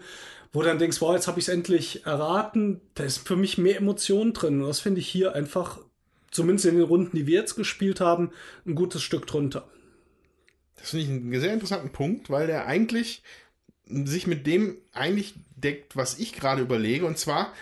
[0.52, 2.80] wo du dann denkst, wow, jetzt habe ich es endlich erraten.
[2.94, 4.60] Da ist für mich mehr Emotion drin.
[4.60, 5.80] Und das finde ich hier einfach,
[6.30, 8.30] zumindest in den Runden, die wir jetzt gespielt haben,
[8.66, 9.68] ein gutes Stück drunter.
[10.76, 13.22] Das finde ich einen sehr interessanten Punkt, weil der eigentlich
[13.86, 17.04] sich mit dem eigentlich deckt, was ich gerade überlege.
[17.04, 17.52] Und zwar,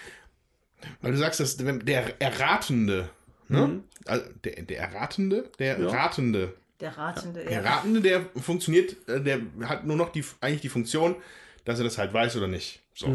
[1.02, 3.08] weil du sagst, dass der Erratende,
[3.48, 3.80] ne?
[4.06, 5.88] Also der, der Erratende, der Ja.
[5.88, 10.68] Ratende Der Ratende, Der Ratende, der funktioniert, äh, der hat nur noch die, eigentlich die
[10.70, 11.16] Funktion,
[11.64, 12.80] dass er das halt weiß oder nicht.
[12.94, 13.06] So.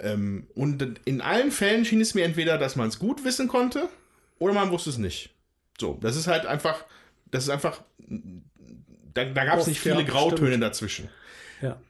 [0.00, 3.88] Ähm, und in allen Fällen schien es mir entweder, dass man es gut wissen konnte
[4.38, 5.30] oder man wusste es nicht.
[5.78, 6.84] So, das ist halt einfach,
[7.30, 10.62] das ist einfach, da, da gab es Oft, nicht viele ja, Grautöne stimmt.
[10.64, 11.08] dazwischen.
[11.62, 11.80] Ja.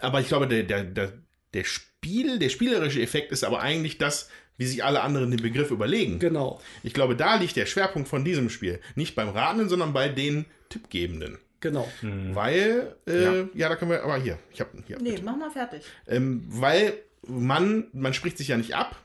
[0.00, 1.12] Aber ich glaube, der, der, der,
[1.54, 5.70] der Spiel, der spielerische Effekt ist aber eigentlich das, wie sich alle anderen den Begriff
[5.70, 6.18] überlegen.
[6.18, 6.60] Genau.
[6.82, 8.80] Ich glaube, da liegt der Schwerpunkt von diesem Spiel.
[8.94, 11.38] Nicht beim Ratenden, sondern bei den Tippgebenden.
[11.60, 11.90] Genau.
[12.02, 13.68] Weil, äh, ja.
[13.68, 14.98] da können wir, aber hier, ich habe hier.
[15.00, 15.82] Nee, mach mal fertig.
[16.06, 16.94] Ähm, weil
[17.26, 18.96] man, man spricht sich ja nicht ab,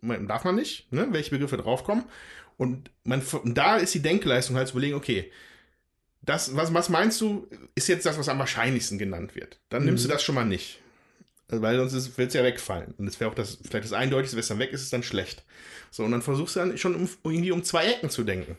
[0.00, 2.04] man, darf man nicht, ne, welche Begriffe draufkommen.
[2.56, 5.30] Und man, und da ist die Denkleistung halt zu überlegen, okay,
[6.22, 9.60] das, was, was meinst du, ist jetzt das, was am wahrscheinlichsten genannt wird?
[9.68, 10.80] Dann nimmst du das schon mal nicht.
[11.48, 12.94] Also, Weil sonst wird es ja wegfallen.
[12.98, 15.02] Und es wäre auch das, vielleicht das Eindeutigste, wenn es dann weg ist, ist dann
[15.02, 15.44] schlecht.
[15.90, 18.56] So, und dann versuchst du dann schon um, irgendwie um zwei Ecken zu denken.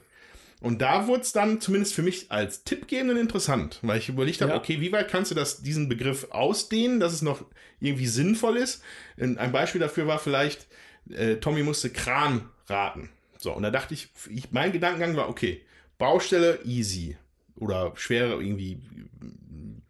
[0.60, 4.54] Und da wurde es dann zumindest für mich als Tippgebenden interessant, weil ich überlegt habe,
[4.54, 4.58] Ja.
[4.58, 7.46] okay, wie weit kannst du das, diesen Begriff ausdehnen, dass es noch
[7.80, 8.82] irgendwie sinnvoll ist?
[9.20, 10.66] Ein ein Beispiel dafür war vielleicht,
[11.12, 13.10] äh, Tommy musste Kran raten.
[13.38, 15.62] So, und da dachte ich, ich, mein Gedankengang war, okay,
[16.00, 17.18] Baustelle easy.
[17.56, 18.80] Oder schwere irgendwie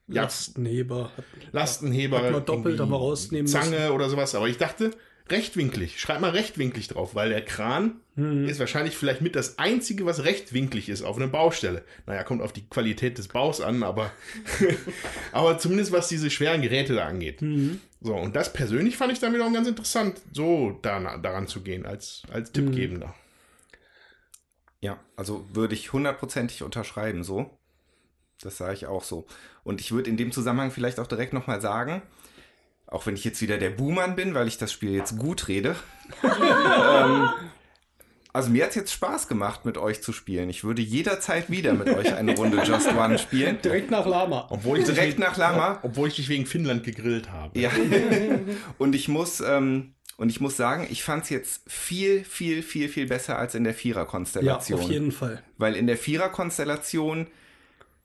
[0.08, 1.12] ja, Lastenheber.
[1.18, 4.36] Hat, Lastenheber, Hat man doppelt, aber rausnehmen Zange oder sowas.
[4.36, 4.92] Aber ich dachte,
[5.30, 6.00] rechtwinklig.
[6.00, 8.50] Schreib mal rechtwinklig drauf, weil der Kran Mhm.
[8.50, 11.84] ist wahrscheinlich vielleicht mit das Einzige, was rechtwinklig ist auf einer Baustelle.
[12.08, 14.12] Naja, kommt auf die Qualität des Baus an, aber,
[15.32, 17.44] aber zumindest was diese schweren Geräte da angeht.
[17.44, 17.80] Mhm.
[18.02, 21.86] So, und das persönlich fand ich dann wiederum ganz interessant, so da, daran zu gehen,
[21.86, 23.14] als, als Tippgebender.
[24.82, 27.57] Ja, also würde ich hundertprozentig unterschreiben, so.
[28.42, 29.26] Das sage ich auch so.
[29.64, 32.02] Und ich würde in dem Zusammenhang vielleicht auch direkt nochmal sagen,
[32.86, 35.76] auch wenn ich jetzt wieder der Buhmann bin, weil ich das Spiel jetzt gut rede.
[36.24, 37.30] ähm,
[38.34, 40.50] also mir hat es jetzt Spaß gemacht, mit euch zu spielen.
[40.50, 43.58] Ich würde jederzeit wieder mit euch eine Runde Just One spielen.
[43.64, 44.46] Direkt nach Lama.
[44.52, 45.80] Obwohl ich dich Direkt wegen- nach Lama.
[45.82, 47.60] Obwohl ich dich wegen Finnland gegrillt habe.
[47.60, 47.72] Ja.
[48.78, 52.90] und ich muss, ähm, und ich muss sagen, ich fand es jetzt viel, viel, viel,
[52.90, 54.80] viel besser als in der Ja, Vierer-Konstellation.
[54.80, 55.42] auf jeden Fall.
[55.58, 57.28] Weil in der Vierer-Konstellation,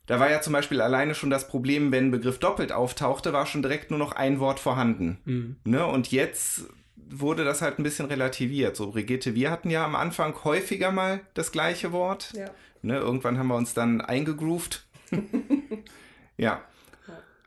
[0.07, 3.47] da war ja zum Beispiel alleine schon das Problem, wenn ein Begriff doppelt auftauchte, war
[3.47, 5.19] schon direkt nur noch ein Wort vorhanden.
[5.25, 5.57] Mhm.
[5.65, 5.87] Ne?
[5.87, 6.65] Und jetzt
[6.97, 8.77] wurde das halt ein bisschen relativiert.
[8.77, 12.33] So, Brigitte, wir hatten ja am Anfang häufiger mal das gleiche Wort.
[12.37, 12.51] Ja.
[12.83, 12.97] Ne?
[12.99, 14.87] Irgendwann haben wir uns dann eingegroovt.
[16.37, 16.63] ja.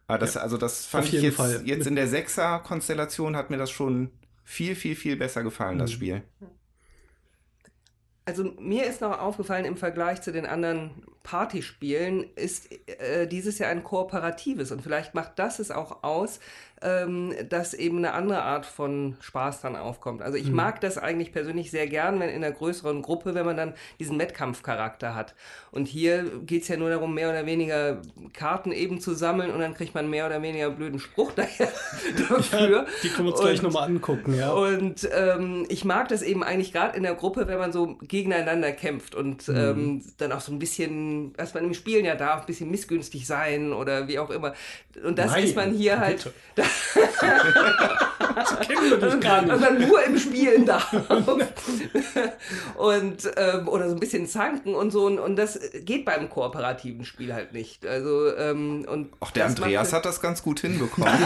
[0.08, 1.62] Aber das, also das fand ich jetzt, Fall.
[1.66, 4.12] jetzt in der Sechser-Konstellation hat mir das schon
[4.44, 5.80] viel, viel, viel besser gefallen, Mhm.
[5.80, 6.22] das Spiel.
[8.26, 13.70] Also mir ist noch aufgefallen, im Vergleich zu den anderen Partyspielen ist äh, dieses Jahr
[13.70, 14.72] ein kooperatives.
[14.72, 16.40] Und vielleicht macht das es auch aus,
[16.86, 20.22] ähm, dass eben eine andere Art von Spaß dann aufkommt.
[20.22, 23.58] Also ich mag das eigentlich persönlich sehr gern, wenn in einer größeren Gruppe, wenn man
[23.58, 25.34] dann diesen Wettkampfcharakter hat.
[25.72, 28.02] Und hier geht's ja nur darum, mehr oder weniger
[28.34, 31.70] Karten eben zu sammeln und dann kriegt man mehr oder weniger blöden Spruch daher
[32.30, 32.86] dafür.
[33.04, 34.52] Die können wir uns gleich Und- nochmal angucken, ja.
[34.54, 38.72] und ähm, ich mag das eben eigentlich gerade in der Gruppe, wenn man so gegeneinander
[38.72, 39.56] kämpft und Mhm.
[39.56, 43.26] ähm, dann auch so ein bisschen, was man im Spielen ja darf, ein bisschen missgünstig
[43.28, 44.54] sein oder wie auch immer.
[45.04, 46.24] Und das Nein, ist man hier halt,
[46.56, 46.68] bitte.
[48.36, 49.60] Das kennen wir gar nicht.
[49.60, 50.92] man nur im Spielen darf.
[52.78, 55.06] und ähm, oder so ein bisschen zanken und so.
[55.06, 57.86] Und, und das geht beim kooperativen Spiel halt nicht.
[57.86, 61.12] Also ähm, und Auch der Andreas macht- hat das ganz gut hinbekommen.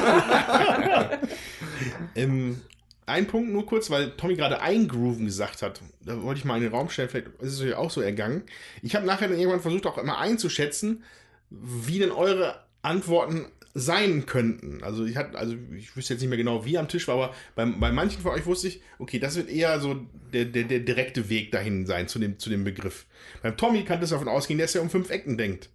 [2.15, 2.61] Ähm,
[3.05, 5.81] ein Punkt nur kurz, weil Tommy gerade eingrooven gesagt hat.
[6.01, 8.43] Da wollte ich mal in den Raum stellen, vielleicht ist es euch auch so ergangen.
[8.81, 11.03] Ich habe nachher dann irgendwann versucht, auch immer einzuschätzen,
[11.49, 14.83] wie denn eure Antworten sein könnten.
[14.83, 17.35] Also ich hatte, also ich wüsste jetzt nicht mehr genau, wie am Tisch war, aber
[17.55, 20.79] bei, bei manchen von euch wusste ich, okay, das wird eher so der, der, der
[20.79, 23.05] direkte Weg dahin sein zu dem, zu dem Begriff.
[23.41, 25.69] Beim Tommy kann das davon ausgehen, dass er um fünf Ecken denkt.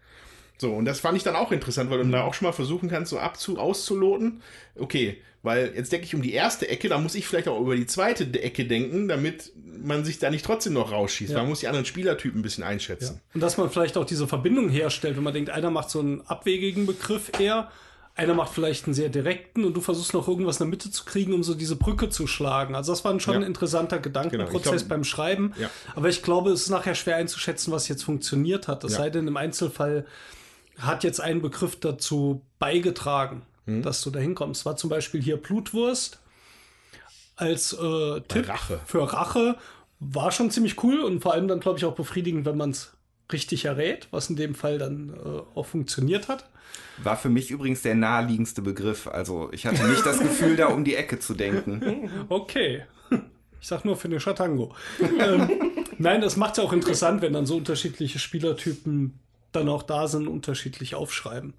[0.58, 2.88] So, und das fand ich dann auch interessant, weil du da auch schon mal versuchen
[2.88, 4.42] kannst, so abzu auszuloten.
[4.76, 7.76] Okay, weil jetzt denke ich um die erste Ecke, da muss ich vielleicht auch über
[7.76, 9.52] die zweite Ecke denken, damit
[9.82, 11.32] man sich da nicht trotzdem noch rausschießt.
[11.32, 11.38] Ja.
[11.38, 13.20] Man muss die anderen Spielertypen ein bisschen einschätzen.
[13.34, 16.22] Und dass man vielleicht auch diese Verbindung herstellt, wenn man denkt, einer macht so einen
[16.22, 17.70] abwegigen Begriff eher,
[18.16, 21.04] einer macht vielleicht einen sehr direkten und du versuchst noch irgendwas in der Mitte zu
[21.04, 22.76] kriegen, um so diese Brücke zu schlagen.
[22.76, 23.40] Also das war schon Ja.
[23.40, 25.52] ein interessanter Gedankenprozess Genau, glaub- beim Schreiben.
[25.58, 25.68] Ja.
[25.96, 28.84] Aber ich glaube, es ist nachher schwer einzuschätzen, was jetzt funktioniert hat.
[28.84, 28.98] Es Ja.
[28.98, 30.06] sei denn, im Einzelfall
[30.78, 33.82] hat jetzt ein Begriff dazu beigetragen, Hm.
[33.82, 34.64] dass du da hinkommst.
[34.64, 36.20] War zum Beispiel hier Blutwurst
[37.36, 38.80] als äh, Tipp Rache.
[38.86, 39.56] für Rache.
[40.00, 42.92] War schon ziemlich cool und vor allem dann, glaube ich, auch befriedigend, wenn man es
[43.32, 46.44] richtig errät, was in dem Fall dann äh, auch funktioniert hat.
[47.02, 49.08] War für mich übrigens der naheliegendste Begriff.
[49.08, 52.10] Also ich hatte nicht das Gefühl, da um die Ecke zu denken.
[52.28, 52.84] Okay.
[53.60, 54.74] Ich sag nur für den Chatango.
[55.18, 55.48] ähm,
[55.98, 59.18] nein, das macht es auch interessant, wenn dann so unterschiedliche Spielertypen
[59.52, 61.54] dann auch da sind, unterschiedlich aufschreiben.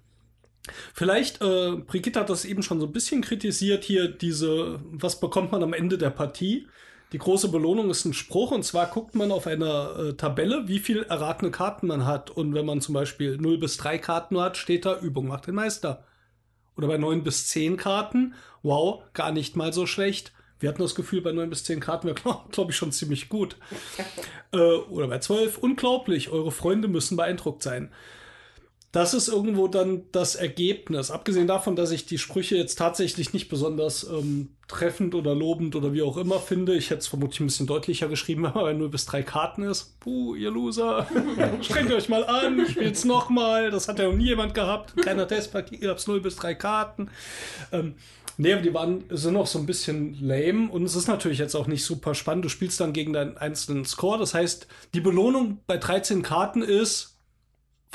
[0.94, 5.52] Vielleicht, äh, Brigitte hat das eben schon so ein bisschen kritisiert hier, diese, was bekommt
[5.52, 6.66] man am Ende der Partie?
[7.12, 10.80] Die große Belohnung ist ein Spruch und zwar guckt man auf einer äh, Tabelle, wie
[10.80, 12.30] viel erratene Karten man hat.
[12.30, 15.54] Und wenn man zum Beispiel 0 bis 3 Karten hat, steht da Übung macht den
[15.54, 16.04] Meister.
[16.76, 20.32] Oder bei 9 bis 10 Karten, wow, gar nicht mal so schlecht.
[20.58, 23.28] Wir hatten das Gefühl, bei 9 bis 10 Karten wäre, glaube glaub ich, schon ziemlich
[23.28, 23.56] gut.
[24.52, 27.92] äh, oder bei 12, unglaublich, eure Freunde müssen beeindruckt sein
[28.96, 31.10] das ist irgendwo dann das Ergebnis.
[31.10, 35.92] Abgesehen davon, dass ich die Sprüche jetzt tatsächlich nicht besonders ähm, treffend oder lobend oder
[35.92, 36.74] wie auch immer finde.
[36.74, 40.00] Ich hätte es vermutlich ein bisschen deutlicher geschrieben, wenn man nur bis drei Karten ist.
[40.00, 41.06] Puh, ihr Loser.
[41.60, 43.70] Strengt euch mal an, spielt's nochmal.
[43.70, 44.96] Das hat ja noch nie jemand gehabt.
[45.02, 47.10] Keiner Testpaket, ihr habt null bis drei Karten.
[47.72, 47.96] Ähm,
[48.38, 51.54] Nee, aber die waren, sind noch so ein bisschen lame und es ist natürlich jetzt
[51.54, 52.44] auch nicht super spannend.
[52.44, 54.18] Du spielst dann gegen deinen einzelnen Score.
[54.18, 57.15] Das heißt, die Belohnung bei 13 Karten ist,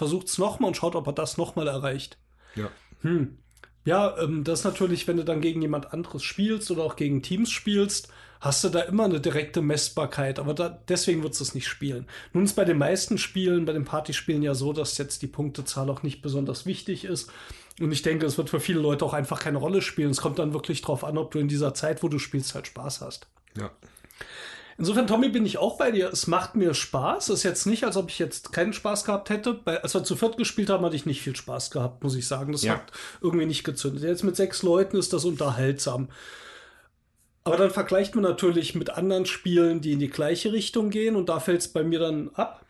[0.01, 2.17] versucht es nochmal und schaut, ob er das nochmal erreicht.
[2.55, 2.71] Ja.
[3.01, 3.37] Hm.
[3.85, 7.21] Ja, ähm, das ist natürlich, wenn du dann gegen jemand anderes spielst oder auch gegen
[7.21, 8.07] Teams spielst,
[8.39, 12.07] hast du da immer eine direkte Messbarkeit, aber da, deswegen wird es nicht spielen.
[12.33, 15.87] Nun ist bei den meisten Spielen, bei den Partyspielen ja so, dass jetzt die Punktezahl
[15.91, 17.31] auch nicht besonders wichtig ist.
[17.79, 20.09] Und ich denke, es wird für viele Leute auch einfach keine Rolle spielen.
[20.09, 22.65] Es kommt dann wirklich drauf an, ob du in dieser Zeit, wo du spielst, halt
[22.65, 23.27] Spaß hast.
[23.55, 23.69] Ja.
[24.81, 26.09] Insofern, Tommy, bin ich auch bei dir.
[26.11, 27.29] Es macht mir Spaß.
[27.29, 29.53] Es ist jetzt nicht, als ob ich jetzt keinen Spaß gehabt hätte.
[29.53, 32.27] Bei, als wir zu viert gespielt haben, hatte ich nicht viel Spaß gehabt, muss ich
[32.27, 32.51] sagen.
[32.51, 32.73] Das ja.
[32.73, 32.91] hat
[33.21, 34.01] irgendwie nicht gezündet.
[34.01, 36.09] Jetzt mit sechs Leuten ist das unterhaltsam.
[37.43, 41.15] Aber dann vergleicht man natürlich mit anderen Spielen, die in die gleiche Richtung gehen.
[41.15, 42.65] Und da fällt es bei mir dann ab,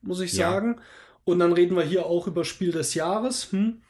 [0.00, 0.50] muss ich ja.
[0.50, 0.80] sagen.
[1.24, 3.52] Und dann reden wir hier auch über Spiel des Jahres.
[3.52, 3.82] Hm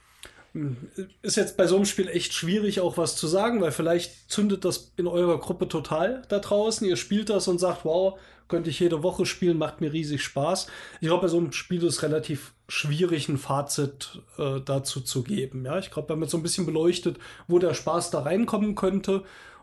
[1.22, 4.64] ist jetzt bei so einem Spiel echt schwierig, auch was zu sagen, weil vielleicht zündet
[4.64, 6.86] das in eurer Gruppe total da draußen.
[6.86, 8.18] Ihr spielt das und sagt, wow,
[8.48, 10.66] könnte ich jede Woche spielen, macht mir riesig Spaß.
[11.00, 15.22] Ich glaube, bei so einem Spiel ist es relativ schwierig, ein Fazit äh, dazu zu
[15.22, 15.64] geben.
[15.64, 19.22] Ja, ich glaube, wir haben so ein bisschen beleuchtet, wo der Spaß da reinkommen könnte.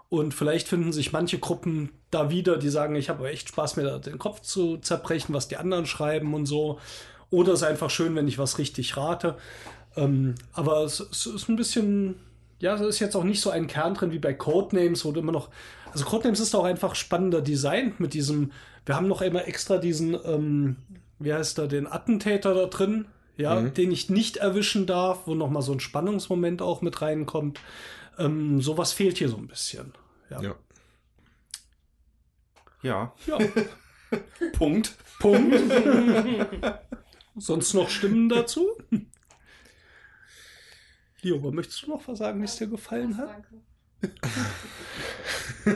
[0.09, 3.84] Und vielleicht finden sich manche Gruppen da wieder, die sagen, ich habe echt Spaß, mir
[3.84, 6.80] da den Kopf zu zerbrechen, was die anderen schreiben und so.
[7.30, 9.35] Oder es ist einfach schön, wenn ich was richtig rate.
[9.98, 12.15] Ähm, aber es, es, ist ein bisschen,
[12.60, 15.19] ja, es ist jetzt auch nicht so ein Kern drin wie bei Codenames, wo du
[15.19, 15.49] immer noch,
[15.91, 18.52] also Codenames ist auch einfach spannender designt mit diesem,
[18.86, 20.78] wir haben noch immer extra diesen, ähm,
[21.19, 23.06] wie heißt da, den Attentäter da drin,
[23.38, 23.74] ja, mhm.
[23.74, 27.60] den ich nicht erwischen darf, wo nochmal so ein Spannungsmoment auch mit reinkommt.
[28.18, 29.94] Ähm, sowas fehlt hier so ein bisschen.
[30.30, 30.41] Ja.
[30.41, 30.56] Ja.
[32.84, 33.14] Ja.
[33.26, 33.38] ja.
[34.53, 34.95] Punkt.
[35.19, 35.56] Punkt.
[37.36, 38.68] Sonst noch Stimmen dazu?
[41.28, 43.44] Lioba, möchtest du noch was sagen, wie es dir gefallen hat?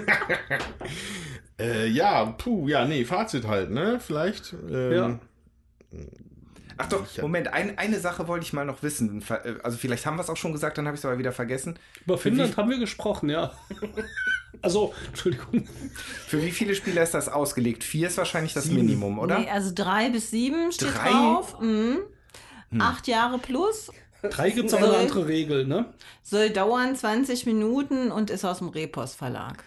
[1.60, 4.00] äh, ja, puh, ja, nee, Fazit halt, ne?
[4.00, 4.54] Vielleicht.
[4.70, 5.20] Ähm, ja.
[6.78, 9.24] Ach doch, Moment, ein, eine Sache wollte ich mal noch wissen.
[9.64, 11.78] Also vielleicht haben wir es auch schon gesagt, dann habe ich es aber wieder vergessen.
[12.06, 13.52] Über Finnland haben wir gesprochen, ja.
[14.62, 15.68] also, Entschuldigung.
[16.28, 17.84] Für wie viele Spieler ist das ausgelegt?
[17.84, 18.78] Vier ist wahrscheinlich das sieben.
[18.78, 19.40] Minimum, oder?
[19.40, 21.10] Nee, also drei bis sieben steht drei?
[21.10, 21.60] drauf.
[21.60, 21.98] Mhm.
[22.70, 22.82] Hm.
[22.82, 23.92] Acht Jahre plus.
[24.30, 25.86] Drei gibt es aber eine andere Regel, ne?
[26.24, 29.64] Soll dauern 20 Minuten und ist aus dem Repos Verlag.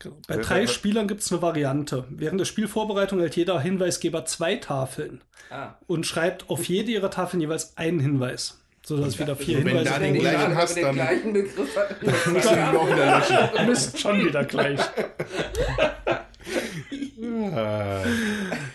[0.00, 0.16] Genau.
[0.28, 2.04] Bei drei Spielern gibt es eine Variante.
[2.10, 5.74] Während der Spielvorbereitung hält jeder Hinweisgeber zwei Tafeln ah.
[5.86, 8.60] und schreibt auf jede ihrer Tafeln jeweils einen Hinweis.
[8.84, 12.02] So dass es wieder vier Hinweise Wenn du den gleichen hast, dann gleichen Begriff hat,
[12.02, 13.66] müssen wir auch wieder löschen.
[13.66, 14.80] Mist, schon wieder gleich.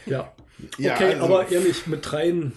[0.06, 0.34] ja.
[0.77, 0.94] ja.
[0.94, 2.52] Okay, also, aber ehrlich, mit dreien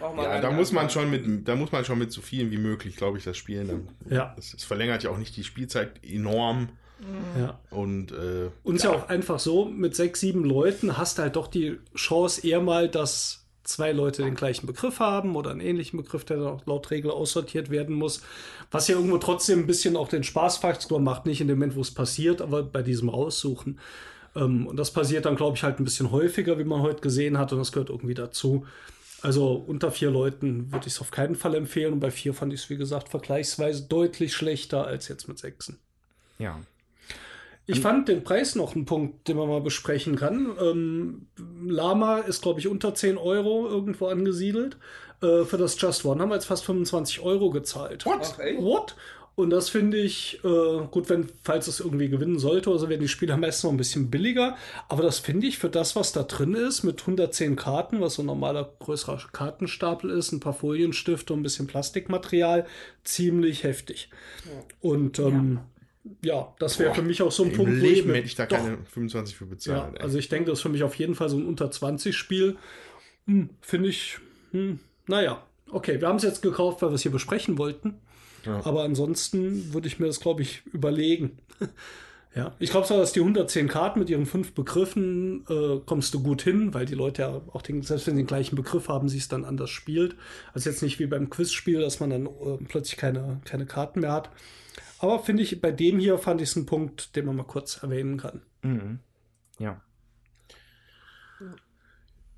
[0.00, 2.96] ja, da muss man schon mit, da muss man schon mit so vielen wie möglich,
[2.96, 3.68] glaube ich, das spielen.
[3.68, 4.34] Dann, ja.
[4.38, 6.70] Es verlängert ja auch nicht die Spielzeit enorm.
[7.38, 7.58] Ja.
[7.70, 8.90] Und äh, uns ja.
[8.90, 12.60] ja auch einfach so, mit sechs, sieben Leuten hast du halt doch die Chance eher
[12.60, 16.66] mal, dass zwei Leute den gleichen Begriff haben oder einen ähnlichen Begriff, der dann auch
[16.66, 18.22] laut Regel aussortiert werden muss.
[18.70, 21.80] Was ja irgendwo trotzdem ein bisschen auch den Spaßfaktor macht, nicht in dem Moment, wo
[21.80, 23.78] es passiert, aber bei diesem Raussuchen.
[24.34, 27.38] Ähm, und das passiert dann, glaube ich, halt ein bisschen häufiger, wie man heute gesehen
[27.38, 28.66] hat, und das gehört irgendwie dazu.
[29.22, 31.94] Also unter vier Leuten würde ich es auf keinen Fall empfehlen.
[31.94, 35.78] Und bei vier fand ich es, wie gesagt, vergleichsweise deutlich schlechter als jetzt mit sechsen.
[36.38, 36.58] Ja.
[37.66, 40.56] Ich fand den Preis noch einen Punkt, den man mal besprechen kann.
[40.60, 41.26] Ähm,
[41.64, 44.76] Lama ist, glaube ich, unter 10 Euro irgendwo angesiedelt.
[45.22, 48.06] Äh, für das Just One haben wir jetzt fast 25 Euro gezahlt.
[48.06, 48.36] What?
[48.58, 48.96] What?
[49.40, 53.08] Und das finde ich äh, gut, wenn, falls es irgendwie gewinnen sollte, also werden die
[53.08, 54.56] Spieler meistens noch ein bisschen billiger.
[54.88, 58.22] Aber das finde ich für das, was da drin ist, mit 110 Karten, was so
[58.22, 62.66] ein normaler größerer Kartenstapel ist, ein paar Folienstifte und ein bisschen Plastikmaterial,
[63.02, 64.10] ziemlich heftig.
[64.82, 65.60] Und ähm,
[66.20, 66.34] ja.
[66.34, 66.54] ja.
[66.58, 67.72] das wäre für mich auch so ein Im Punkt.
[67.72, 69.94] Leben hätte ich da doch, keine 25 für bezahlt.
[69.96, 72.14] Ja, also ich denke, das ist für mich auf jeden Fall so ein unter 20
[72.14, 72.58] Spiel.
[73.26, 74.18] Hm, Finde ich,
[74.50, 77.94] hm, naja, okay, wir haben es jetzt gekauft, weil wir es hier besprechen wollten.
[78.44, 78.64] Ja.
[78.64, 81.38] Aber ansonsten würde ich mir das, glaube ich, überlegen.
[82.34, 86.22] ja, ich glaube zwar, dass die 110 Karten mit ihren fünf Begriffen äh, kommst du
[86.22, 89.08] gut hin, weil die Leute ja auch den, selbst wenn sie den gleichen Begriff haben,
[89.08, 90.16] sie es dann anders spielt.
[90.54, 94.12] Also jetzt nicht wie beim Quizspiel, dass man dann äh, plötzlich keine, keine Karten mehr
[94.12, 94.30] hat.
[94.98, 97.82] Aber finde ich, bei dem hier fand ich es einen Punkt, den man mal kurz
[97.82, 98.42] erwähnen kann.
[98.62, 98.98] Mhm.
[99.58, 99.80] Ja.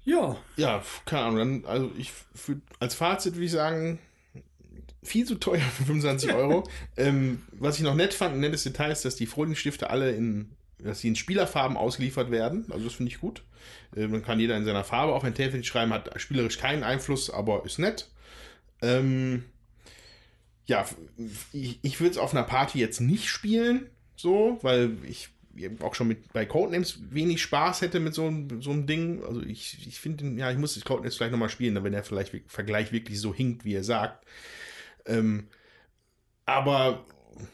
[0.04, 1.38] Ja, Ja, keine Ahnung.
[1.38, 3.98] Dann, also ich für, als Fazit würde ich sagen,
[5.02, 6.68] viel zu teuer für 25 Euro.
[6.96, 10.50] ähm, was ich noch nett fand, ein nettes Detail ist, dass die Frolingstifte alle in,
[10.78, 12.66] dass sie in Spielerfarben ausgeliefert werden.
[12.70, 13.42] Also das finde ich gut.
[13.96, 17.30] Äh, dann kann jeder in seiner Farbe auf ein Tafeln schreiben, hat spielerisch keinen Einfluss,
[17.30, 18.08] aber ist nett.
[18.80, 19.44] Ähm,
[20.66, 20.86] ja,
[21.52, 25.28] ich, ich würde es auf einer Party jetzt nicht spielen, so, weil ich
[25.80, 29.22] auch schon mit bei Codenames wenig Spaß hätte mit so, einem- so einem Ding.
[29.24, 32.32] Also ich, ich finde, ja, ich muss das Codenames vielleicht nochmal spielen, wenn der vielleicht
[32.46, 34.24] Vergleich wirklich so hinkt, wie er sagt.
[35.06, 35.48] Ähm,
[36.46, 37.04] aber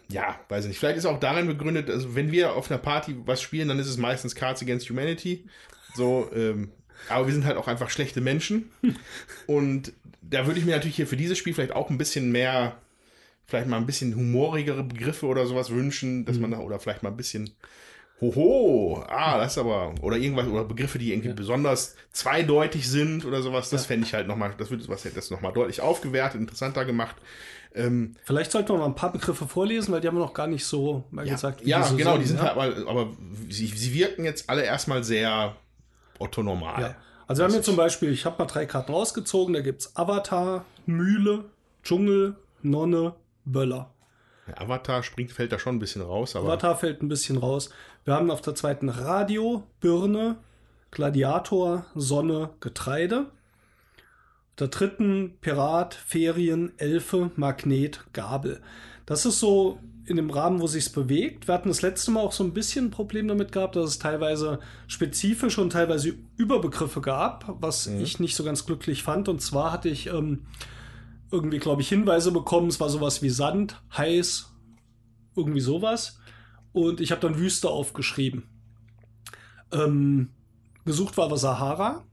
[0.09, 0.79] ja, weiß ich nicht.
[0.79, 3.89] Vielleicht ist auch darin begründet, also wenn wir auf einer Party was spielen, dann ist
[3.89, 5.45] es meistens Cards Against Humanity.
[5.95, 6.71] So, ähm,
[7.09, 8.71] aber wir sind halt auch einfach schlechte Menschen.
[9.47, 12.77] Und da würde ich mir natürlich hier für dieses Spiel vielleicht auch ein bisschen mehr,
[13.47, 17.11] vielleicht mal ein bisschen humorigere Begriffe oder sowas wünschen, dass man da, oder vielleicht mal
[17.11, 17.51] ein bisschen
[18.21, 23.43] Hoho, ah, das ist aber, oder irgendwas, oder Begriffe, die irgendwie besonders zweideutig sind oder
[23.43, 26.85] sowas, das fände ich halt nochmal, das würde was hätte das nochmal deutlich aufgewertet, interessanter
[26.85, 27.15] gemacht.
[27.75, 30.49] Ähm, vielleicht sollten wir mal ein paar Begriffe vorlesen, weil die haben wir noch gar
[30.49, 31.65] nicht so mal ja, gesagt.
[31.65, 32.57] ja so genau, die sind ja?
[32.57, 33.13] halt, aber, aber
[33.49, 35.55] sie, sie wirken jetzt alle erstmal sehr
[36.19, 36.81] orthonormal.
[36.83, 36.97] Ja.
[37.29, 39.97] Also wir haben jetzt zum Beispiel, ich habe mal drei Karten rausgezogen, da gibt es
[39.97, 41.45] Avatar, Mühle,
[41.85, 43.15] Dschungel, Nonne,
[43.45, 43.91] Böller.
[44.49, 47.69] Der Avatar springt, fällt da schon ein bisschen raus, aber Avatar fällt ein bisschen raus.
[48.05, 50.37] Wir haben auf der zweiten Radio, Birne,
[50.91, 53.27] Gladiator, Sonne, Getreide.
[54.51, 58.61] Auf der dritten Pirat, Ferien, Elfe, Magnet, Gabel.
[59.07, 61.49] Das ist so in dem Rahmen, wo sich's bewegt.
[61.49, 63.99] Wir hatten das letzte Mal auch so ein bisschen ein Problem damit gehabt, dass es
[63.99, 69.29] teilweise spezifische und teilweise Überbegriffe gab, was ich nicht so ganz glücklich fand.
[69.29, 70.47] Und zwar hatte ich ähm,
[71.31, 72.69] irgendwie, glaube ich, Hinweise bekommen.
[72.69, 74.51] Es war sowas wie Sand, heiß,
[75.37, 76.19] irgendwie sowas.
[76.73, 78.45] Und ich habe dann Wüste aufgeschrieben.
[79.73, 80.31] Ähm,
[80.85, 82.05] gesucht war aber Sahara.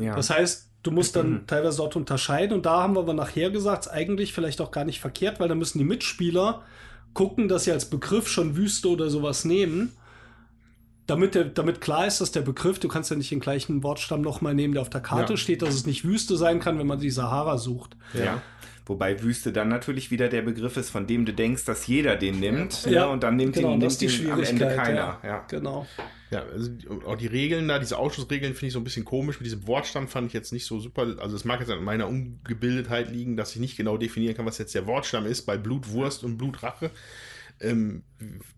[0.00, 0.14] Ja.
[0.14, 2.54] Das heißt, du musst dann teilweise dort unterscheiden.
[2.54, 5.48] Und da haben wir aber nachher gesagt, ist eigentlich vielleicht auch gar nicht verkehrt, weil
[5.48, 6.62] da müssen die Mitspieler
[7.14, 9.92] gucken, dass sie als Begriff schon Wüste oder sowas nehmen.
[11.06, 14.22] Damit, der, damit klar ist, dass der Begriff, du kannst ja nicht den gleichen Wortstamm
[14.22, 15.36] nochmal nehmen, der auf der Karte Ja.
[15.36, 17.96] steht, dass es nicht Wüste sein kann, wenn man die Sahara sucht.
[18.14, 18.40] Ja.
[18.84, 22.40] Wobei Wüste dann natürlich wieder der Begriff ist, von dem du denkst, dass jeder den
[22.40, 22.84] nimmt.
[22.86, 23.12] Ja, ne?
[23.12, 24.94] Und dann nimmt genau, ihn, das nimmt ihn am Ende keiner.
[24.94, 25.20] ja.
[25.22, 25.46] Ja.
[25.48, 25.86] Genau.
[26.30, 26.70] Ja, also
[27.06, 29.38] auch die Regeln da, diese Ausschussregeln finde ich so ein bisschen komisch.
[29.38, 31.14] Mit diesem Wortstamm fand ich jetzt nicht so super.
[31.18, 34.58] Also es mag jetzt an meiner Ungebildetheit liegen, dass ich nicht genau definieren kann, was
[34.58, 36.90] jetzt der Wortstamm ist bei Blutwurst und Blutrache.
[37.60, 38.02] Ähm,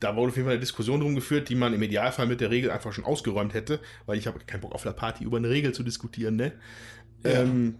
[0.00, 2.50] da wurde auf jeden Fall eine Diskussion drum geführt, die man im Idealfall mit der
[2.50, 5.50] Regel einfach schon ausgeräumt hätte, weil ich habe keinen Bock auf der Party über eine
[5.50, 6.52] Regel zu diskutieren, ne?
[7.24, 7.76] Ähm,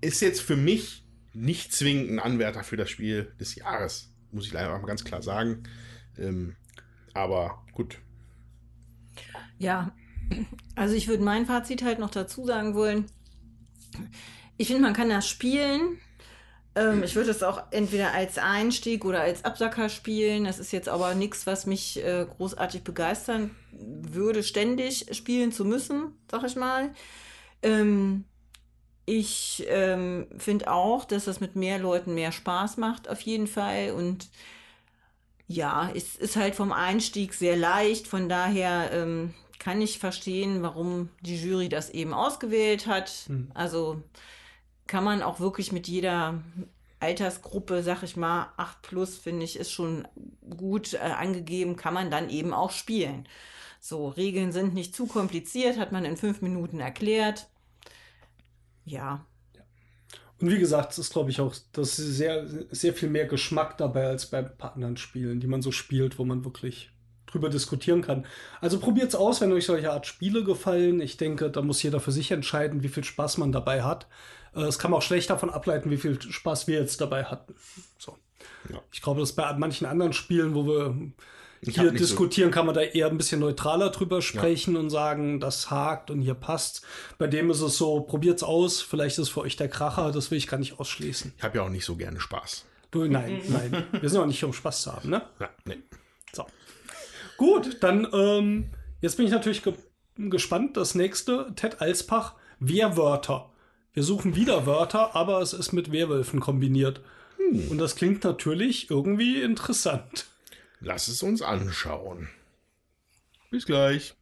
[0.00, 1.03] ist jetzt für mich
[1.34, 5.22] nicht zwingend ein Anwärter für das Spiel des Jahres, muss ich leider mal ganz klar
[5.22, 5.64] sagen.
[6.18, 6.56] Ähm,
[7.12, 7.98] aber gut.
[9.58, 9.94] Ja,
[10.74, 13.06] also ich würde mein Fazit halt noch dazu sagen wollen.
[14.56, 15.98] Ich finde, man kann das spielen.
[16.76, 20.44] Ähm, ich würde es auch entweder als Einstieg oder als Absacker spielen.
[20.44, 26.12] Das ist jetzt aber nichts, was mich äh, großartig begeistern würde, ständig spielen zu müssen,
[26.30, 26.92] sag ich mal.
[27.62, 28.24] Ähm,
[29.06, 33.92] ich ähm, finde auch, dass das mit mehr Leuten mehr Spaß macht, auf jeden Fall.
[33.92, 34.28] Und
[35.46, 38.06] ja, es ist halt vom Einstieg sehr leicht.
[38.06, 43.28] Von daher ähm, kann ich verstehen, warum die Jury das eben ausgewählt hat.
[43.54, 44.02] Also
[44.86, 46.42] kann man auch wirklich mit jeder
[47.00, 50.08] Altersgruppe, sag ich mal, 8 plus, finde ich, ist schon
[50.56, 53.28] gut äh, angegeben, kann man dann eben auch spielen.
[53.80, 57.48] So, Regeln sind nicht zu kompliziert, hat man in fünf Minuten erklärt.
[58.84, 59.26] Ja,
[60.40, 63.78] Und wie gesagt, es ist, glaube ich, auch das ist sehr, sehr viel mehr Geschmack
[63.78, 66.90] dabei als bei ein paar anderen Spielen, die man so spielt, wo man wirklich
[67.26, 68.26] drüber diskutieren kann.
[68.60, 71.00] Also probiert's aus, wenn euch solche Art Spiele gefallen.
[71.00, 74.06] Ich denke, da muss jeder für sich entscheiden, wie viel Spaß man dabei hat.
[74.54, 77.54] Äh, Es kann man auch schlecht davon ableiten, wie viel Spaß wir jetzt dabei hatten.
[77.98, 78.18] So.
[78.68, 78.82] Ja.
[78.92, 80.96] Ich glaube, dass bei manchen anderen Spielen, wo wir
[81.72, 85.40] hier nicht so- diskutieren, kann man da eher ein bisschen neutraler drüber sprechen und sagen,
[85.40, 86.84] das hakt und hier passt.
[87.18, 90.30] Bei dem ist es so, probiert's aus, vielleicht ist es für euch der Kracher, das
[90.30, 91.32] will ich gar nicht ausschließen.
[91.36, 92.64] Ich habe ja auch nicht so gerne Spaß.
[92.90, 93.84] Du, nein, nein.
[94.00, 95.22] Wir sind auch nicht hier, um Spaß zu haben, ne?
[95.40, 95.78] Ja, nee.
[96.32, 96.46] So.
[97.36, 98.70] Gut, dann, ähm,
[99.00, 99.74] jetzt bin ich natürlich ge
[100.16, 100.76] gespannt.
[100.76, 103.50] Das nächste, Ted Alspach, Wehrwörter.
[103.92, 107.00] Wir suchen wieder Wörter, aber es ist mit Werwölfen kombiniert.
[107.68, 110.26] Und das klingt natürlich irgendwie interessant.
[110.84, 112.28] Lass es uns anschauen.
[113.50, 114.14] Bis gleich.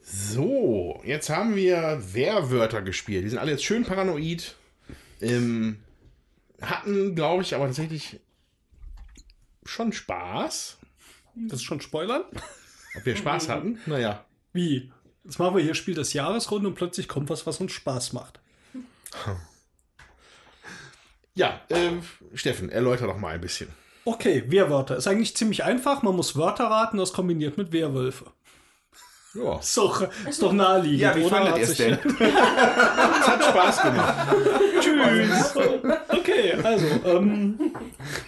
[0.00, 3.24] So, jetzt haben wir Wehrwörter gespielt.
[3.24, 4.56] Die sind alle jetzt schön paranoid.
[5.20, 5.80] Ähm,
[6.62, 8.20] hatten, glaube ich, aber tatsächlich
[9.66, 10.78] schon Spaß.
[11.34, 12.24] Das ist schon Spoilern.
[12.94, 13.78] Ob wir Spaß hatten?
[13.84, 14.24] Naja.
[14.54, 14.90] Wie?
[15.26, 18.40] Jetzt machen wir hier Spiel des Jahresrunde und plötzlich kommt was, was uns Spaß macht.
[21.38, 22.00] Ja, ähm,
[22.32, 23.68] Steffen, erläuter doch mal ein bisschen.
[24.06, 24.96] Okay, Wehrwörter.
[24.96, 26.02] Ist eigentlich ziemlich einfach.
[26.02, 28.32] Man muss Wörter raten, das kombiniert mit Werwölfe.
[29.36, 31.36] Ja, Ist doch, ist doch naheliegend, Ja, wie oder?
[31.36, 31.98] fandet ihr es denn?
[32.18, 34.36] es hat Spaß gemacht.
[34.80, 35.54] Tschüss.
[36.08, 37.72] Okay, also, ähm,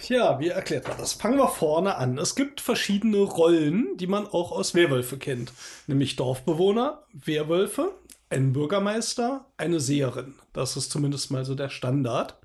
[0.07, 1.13] ja, wie erklärt man das?
[1.13, 2.17] Fangen wir vorne an.
[2.17, 5.51] Es gibt verschiedene Rollen, die man auch aus Werwölfe kennt.
[5.87, 7.91] Nämlich Dorfbewohner, Werwölfe,
[8.29, 10.35] ein Bürgermeister, eine Seherin.
[10.53, 12.35] Das ist zumindest mal so der Standard.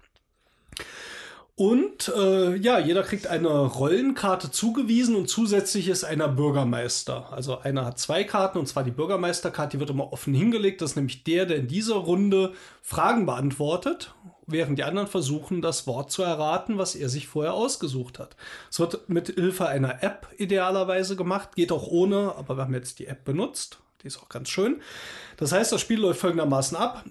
[1.57, 7.33] Und äh, ja, jeder kriegt eine Rollenkarte zugewiesen und zusätzlich ist einer Bürgermeister.
[7.33, 10.83] Also einer hat zwei Karten und zwar die Bürgermeisterkarte, die wird immer offen hingelegt.
[10.83, 14.13] Das ist nämlich der, der in dieser Runde Fragen beantwortet,
[14.49, 18.35] während die anderen versuchen, das Wort zu erraten, was er sich vorher ausgesucht hat.
[18.69, 22.99] Es wird mit Hilfe einer App idealerweise gemacht, geht auch ohne, aber wir haben jetzt
[22.99, 23.79] die App benutzt.
[24.03, 24.83] Die ist auch ganz schön.
[25.37, 27.05] Das heißt, das Spiel läuft folgendermaßen ab.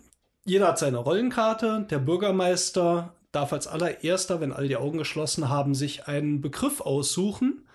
[0.43, 1.87] Jeder hat seine Rollenkarte.
[1.89, 7.67] Der Bürgermeister darf als allererster, wenn alle die Augen geschlossen haben, sich einen Begriff aussuchen.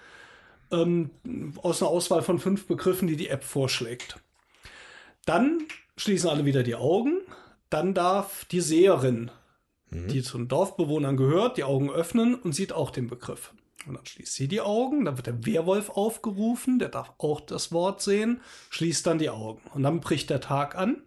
[0.70, 1.10] Ähm,
[1.62, 4.16] aus einer Auswahl von fünf Begriffen, die die App vorschlägt.
[5.26, 5.64] Dann
[5.96, 7.18] schließen alle wieder die Augen.
[7.70, 9.30] Dann darf die Seherin,
[9.90, 13.52] die zu den Dorfbewohnern gehört, die Augen öffnen und sieht auch den Begriff.
[13.86, 17.72] Und dann schließt sie die Augen, dann wird der Werwolf aufgerufen, der darf auch das
[17.72, 18.40] Wort sehen,
[18.70, 19.62] schließt dann die Augen.
[19.72, 21.02] Und dann bricht der Tag an.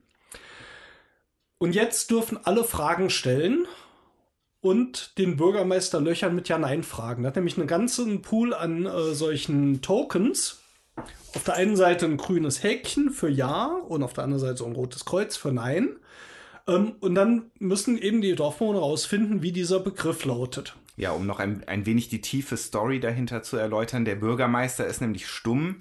[1.59, 3.67] Und jetzt dürfen alle Fragen stellen
[4.61, 7.23] und den Bürgermeister löchern mit Ja-Nein-Fragen.
[7.23, 10.59] Er hat nämlich einen ganzen Pool an äh, solchen Tokens.
[11.33, 14.65] Auf der einen Seite ein grünes Häkchen für Ja und auf der anderen Seite so
[14.65, 15.89] ein rotes Kreuz für Nein.
[16.67, 20.75] Ähm, und dann müssen eben die Dorfbewohner herausfinden, wie dieser Begriff lautet.
[20.97, 24.05] Ja, um noch ein, ein wenig die tiefe Story dahinter zu erläutern.
[24.05, 25.77] Der Bürgermeister ist nämlich stumm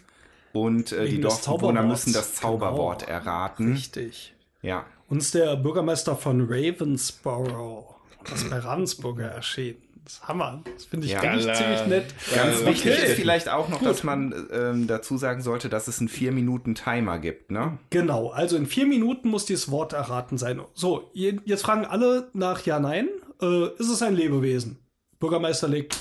[0.53, 3.13] und äh, die Dorfbewohner müssen das Zauberwort Genau.
[3.19, 3.73] erraten.
[3.73, 4.35] Richtig.
[4.63, 4.87] Ja.
[5.09, 7.90] Uns ist der Bürgermeister von Ravensborough,
[8.29, 9.79] das bei Ravensburger erschienen.
[10.05, 10.63] Das ist Hammer.
[10.75, 11.21] Das finde ich Ja.
[11.21, 11.59] eigentlich Gala.
[11.59, 12.15] ziemlich nett.
[12.35, 13.07] Ganz Äh, wichtig okay.
[13.07, 17.51] ist vielleicht auch noch, dass man ähm, dazu sagen sollte, dass es einen 4-Minuten-Timer gibt,
[17.51, 17.79] ne?
[17.91, 20.61] Genau, also in vier Minuten muss dieses Wort erraten sein.
[20.75, 23.09] So, je- jetzt fragen alle nach Ja, Nein.
[23.43, 24.79] Äh, ist es ein Lebewesen?
[25.19, 25.99] Bürgermeister legt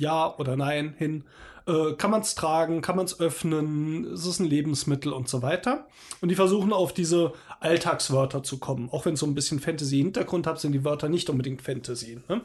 [0.00, 1.24] Ja oder Nein hin.
[1.66, 2.80] Äh, kann man es tragen?
[2.82, 4.04] Kann man es öffnen?
[4.12, 5.86] Ist es ein Lebensmittel und so weiter?
[6.20, 8.88] Und die versuchen auf diese Alltagswörter zu kommen.
[8.90, 12.20] Auch wenn es so ein bisschen Fantasy-Hintergrund hat, sind die Wörter nicht unbedingt Fantasy.
[12.28, 12.42] Ne?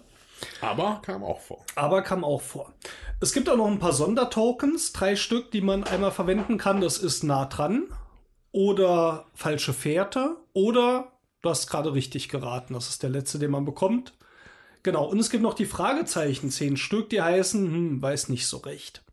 [0.61, 1.65] Aber kam auch vor.
[1.75, 2.73] aber kam auch vor.
[3.21, 6.81] Es gibt auch noch ein paar Sondertokens, drei Stück, die man einmal verwenden kann.
[6.81, 7.85] Das ist nah dran
[8.51, 11.11] oder falsche Fährte oder
[11.41, 12.73] du hast gerade richtig geraten.
[12.73, 14.13] Das ist der letzte, den man bekommt.
[14.83, 15.05] Genau.
[15.05, 19.03] Und es gibt noch die Fragezeichen, zehn Stück, die heißen, hm, weiß nicht so recht.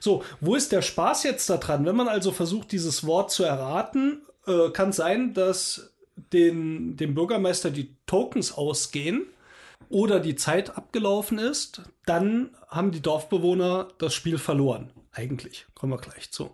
[0.00, 1.84] So, wo ist der Spaß jetzt da dran?
[1.84, 5.94] Wenn man also versucht, dieses Wort zu erraten, äh, kann sein, dass
[6.32, 9.26] den, dem Bürgermeister die Tokens ausgehen
[9.88, 14.90] oder die Zeit abgelaufen ist, dann haben die Dorfbewohner das Spiel verloren.
[15.12, 16.50] Eigentlich, kommen wir gleich zu.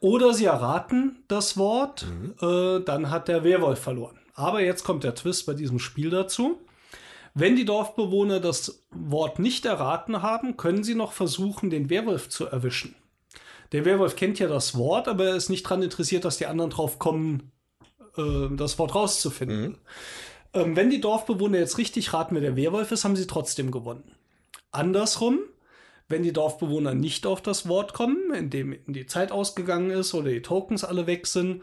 [0.00, 2.06] Oder sie erraten das Wort,
[2.40, 4.18] äh, dann hat der Werwolf verloren.
[4.34, 6.60] Aber jetzt kommt der Twist bei diesem Spiel dazu.
[7.34, 12.46] Wenn die Dorfbewohner das Wort nicht erraten haben, können sie noch versuchen, den Werwolf zu
[12.46, 12.94] erwischen.
[13.72, 16.70] Der Werwolf kennt ja das Wort, aber er ist nicht daran interessiert, dass die anderen
[16.70, 17.52] drauf kommen,
[18.16, 19.76] äh, das Wort rauszufinden.
[20.54, 24.10] Ähm, wenn die Dorfbewohner jetzt richtig raten, wer der Werwolf ist, haben sie trotzdem gewonnen.
[24.70, 25.40] Andersrum,
[26.08, 30.42] wenn die Dorfbewohner nicht auf das Wort kommen, indem die Zeit ausgegangen ist oder die
[30.42, 31.62] Tokens alle weg sind,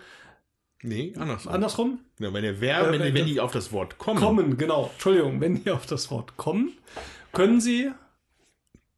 [0.84, 1.52] Nee, andersrum.
[1.52, 4.58] andersrum, Ja, wenn, der Wer, Äh, wenn, wenn- wenn die auf das Wort kommen, kommen,
[4.58, 6.74] genau, Entschuldigung, wenn die auf das Wort kommen,
[7.32, 7.90] können sie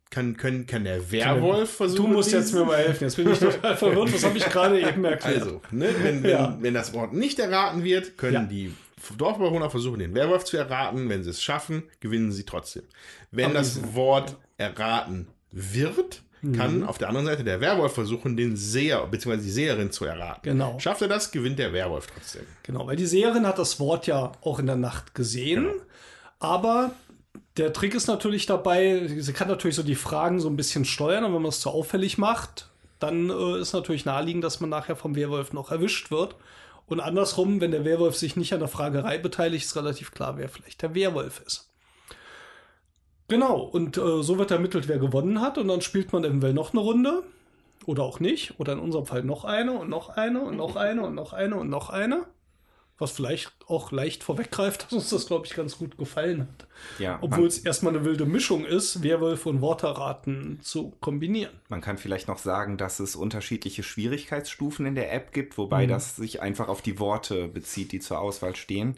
[0.09, 2.05] kann, können, kann der Werwolf versuchen.
[2.05, 3.03] Du musst jetzt mir mal helfen.
[3.03, 4.13] Jetzt bin ich total verwirrt.
[4.13, 5.41] Was habe ich gerade eben erklärt?
[5.41, 6.57] Also, ne, wenn, wenn, Ja.
[6.59, 8.43] wenn das Wort nicht erraten wird, können Ja.
[8.43, 8.73] die
[9.17, 11.07] Dorfbewohner versuchen, den Werwolf zu erraten.
[11.09, 12.83] Wenn sie es schaffen, gewinnen sie trotzdem.
[13.31, 16.23] Wenn Aber das Wort erraten wird,
[16.55, 16.83] kann Mhm.
[16.87, 19.37] auf der anderen Seite der Werwolf versuchen, den Seher bzw.
[19.37, 20.41] die Seherin zu erraten.
[20.43, 20.77] Genau.
[20.79, 22.43] Schafft er das, gewinnt der Werwolf trotzdem.
[22.63, 25.73] Genau, weil die Seherin hat das Wort ja auch in der Nacht gesehen, Genau.
[26.39, 26.91] aber
[27.57, 31.23] Der Trick ist natürlich dabei, sie kann natürlich so die Fragen so ein bisschen steuern
[31.23, 32.69] und wenn man es zu auffällig macht,
[32.99, 36.35] dann äh, ist natürlich naheliegend, dass man nachher vom Werwolf noch erwischt wird.
[36.87, 40.49] Und andersrum, wenn der Werwolf sich nicht an der Fragerei beteiligt, ist relativ klar, wer
[40.49, 41.69] vielleicht der Werwolf ist.
[43.27, 46.71] Genau, und äh, so wird ermittelt, wer gewonnen hat, und dann spielt man eventuell noch
[46.71, 47.23] eine Runde.
[47.85, 48.59] Oder auch nicht.
[48.59, 51.55] Oder in unserem Fall noch eine und noch eine und noch eine und noch eine
[51.55, 52.25] und noch eine.
[52.99, 56.67] Was vielleicht auch leicht vorweggreift, dass uns das, glaube ich, ganz gut gefallen hat.
[56.99, 61.53] Ja, Obwohl es erstmal eine wilde Mischung ist, Werwolf und Worterraten zu kombinieren.
[61.69, 65.89] Man kann vielleicht noch sagen, dass es unterschiedliche Schwierigkeitsstufen in der App gibt, wobei Mhm.
[65.89, 68.97] das sich einfach auf die Worte bezieht, die zur Auswahl stehen.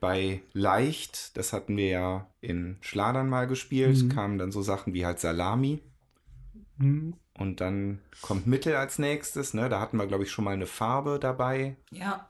[0.00, 4.08] Bei leicht, das hatten wir ja in Schladern mal gespielt, Mhm.
[4.08, 5.80] kamen dann so Sachen wie halt Salami.
[6.78, 7.14] Hm.
[7.38, 9.68] Und dann kommt Mittel als nächstes, ne?
[9.68, 11.76] Da hatten wir, glaube ich, schon mal eine Farbe dabei.
[11.90, 12.28] Ja.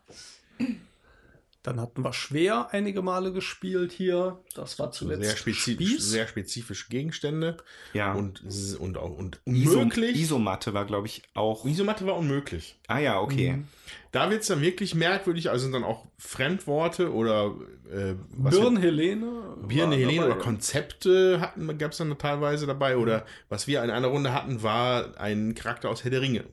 [1.65, 4.41] Dann hatten wir schwer einige Male gespielt hier.
[4.57, 6.11] Das war zuletzt Sehr spezifisch, Spieß.
[6.11, 7.57] sehr spezifische Gegenstände.
[7.93, 8.15] Ja.
[8.15, 8.43] Und,
[8.81, 10.17] und auch und Iso, unmöglich.
[10.17, 11.65] Isomatte war, glaube ich, auch.
[11.65, 12.77] Isomatte war unmöglich.
[12.89, 13.53] Ah ja, okay.
[13.53, 13.69] Mhm.
[14.11, 17.55] Da wird es dann wirklich merkwürdig, also sind dann auch Fremdworte oder
[17.91, 19.27] äh, was Birn wir- Helene.
[19.67, 20.27] Birne war Helene dabei.
[20.35, 22.97] oder Konzepte hatten gab es dann teilweise dabei.
[22.97, 26.45] Oder was wir in einer Runde hatten, war ein Charakter aus Herr der Ringe.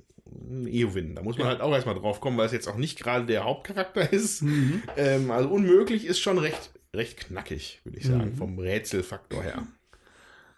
[0.68, 1.16] Eowyn.
[1.16, 1.52] Da muss man Ja.
[1.54, 4.42] halt auch erstmal drauf kommen, weil es jetzt auch nicht gerade der Hauptcharakter ist.
[4.44, 4.84] Mhm.
[4.98, 8.36] Ähm, also unmöglich ist schon recht, recht knackig, würde ich sagen, Mhm.
[8.38, 9.64] vom Rätselfaktor her.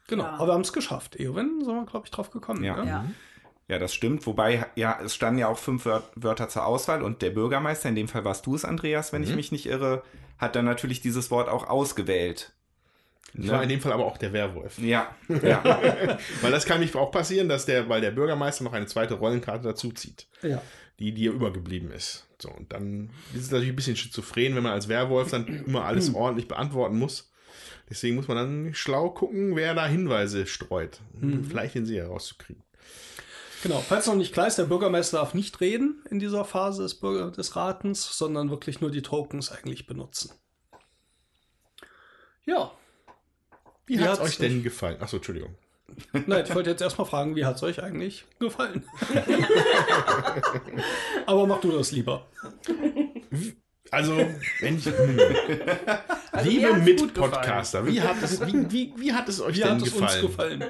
[0.07, 0.31] Genau, Ja.
[0.35, 1.19] aber wir haben es geschafft.
[1.19, 2.63] Eowyn sind wir, glaube ich, drauf gekommen.
[2.63, 2.83] Ja.
[2.83, 2.89] ne?
[2.89, 3.05] Ja.
[3.67, 4.25] Ja, das stimmt.
[4.27, 7.95] Wobei, ja, es standen ja auch fünf Wör Wörter zur Auswahl und der Bürgermeister, in
[7.95, 9.35] dem Fall warst du es, Andreas, wenn ich Mhm.
[9.37, 10.03] mich nicht irre,
[10.37, 12.51] hat dann natürlich dieses Wort auch ausgewählt.
[13.33, 14.77] Das war in dem Fall aber auch der Werwolf.
[14.77, 15.63] Ja, ja.
[16.41, 19.63] Weil das kann nicht auch passieren, dass der, weil der Bürgermeister noch eine zweite Rollenkarte
[19.63, 20.61] dazu zieht, Ja.
[20.99, 22.27] die dir übergeblieben ist.
[22.39, 25.85] So, und dann ist es natürlich ein bisschen schizophren, wenn man als Werwolf dann immer
[25.85, 27.31] alles ordentlich beantworten muss.
[27.89, 32.63] Deswegen muss man dann schlau gucken, wer da Hinweise streut, um vielleicht den See herauszukriegen.
[33.63, 36.95] Genau, falls noch nicht klar ist, der Bürgermeister darf nicht reden in dieser Phase des,
[36.95, 40.31] Bürger des Ratens, sondern wirklich nur die Tokens eigentlich benutzen.
[42.43, 42.71] Ja,
[43.91, 44.95] Wie, Wie hat es hat's euch denn gefallen?
[45.01, 45.53] Achso, Entschuldigung.
[46.25, 48.85] nein, ich wollte jetzt erstmal fragen, wie hat es euch eigentlich gefallen?
[51.25, 52.25] Aber mach du das lieber.
[53.91, 54.15] Also,
[54.61, 59.57] wenn ich, Also mir liebe Mitpodcaster, wie hat es, wie, wie, wie hat es euch
[59.57, 60.21] Wie denn hat es uns gefallen?
[60.21, 60.63] gefallen?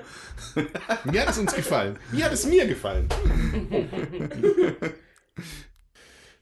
[1.04, 2.00] Wie hat es uns gefallen?
[2.12, 3.08] Wie hat es mir gefallen?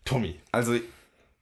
[0.06, 0.76] Tommy, Also,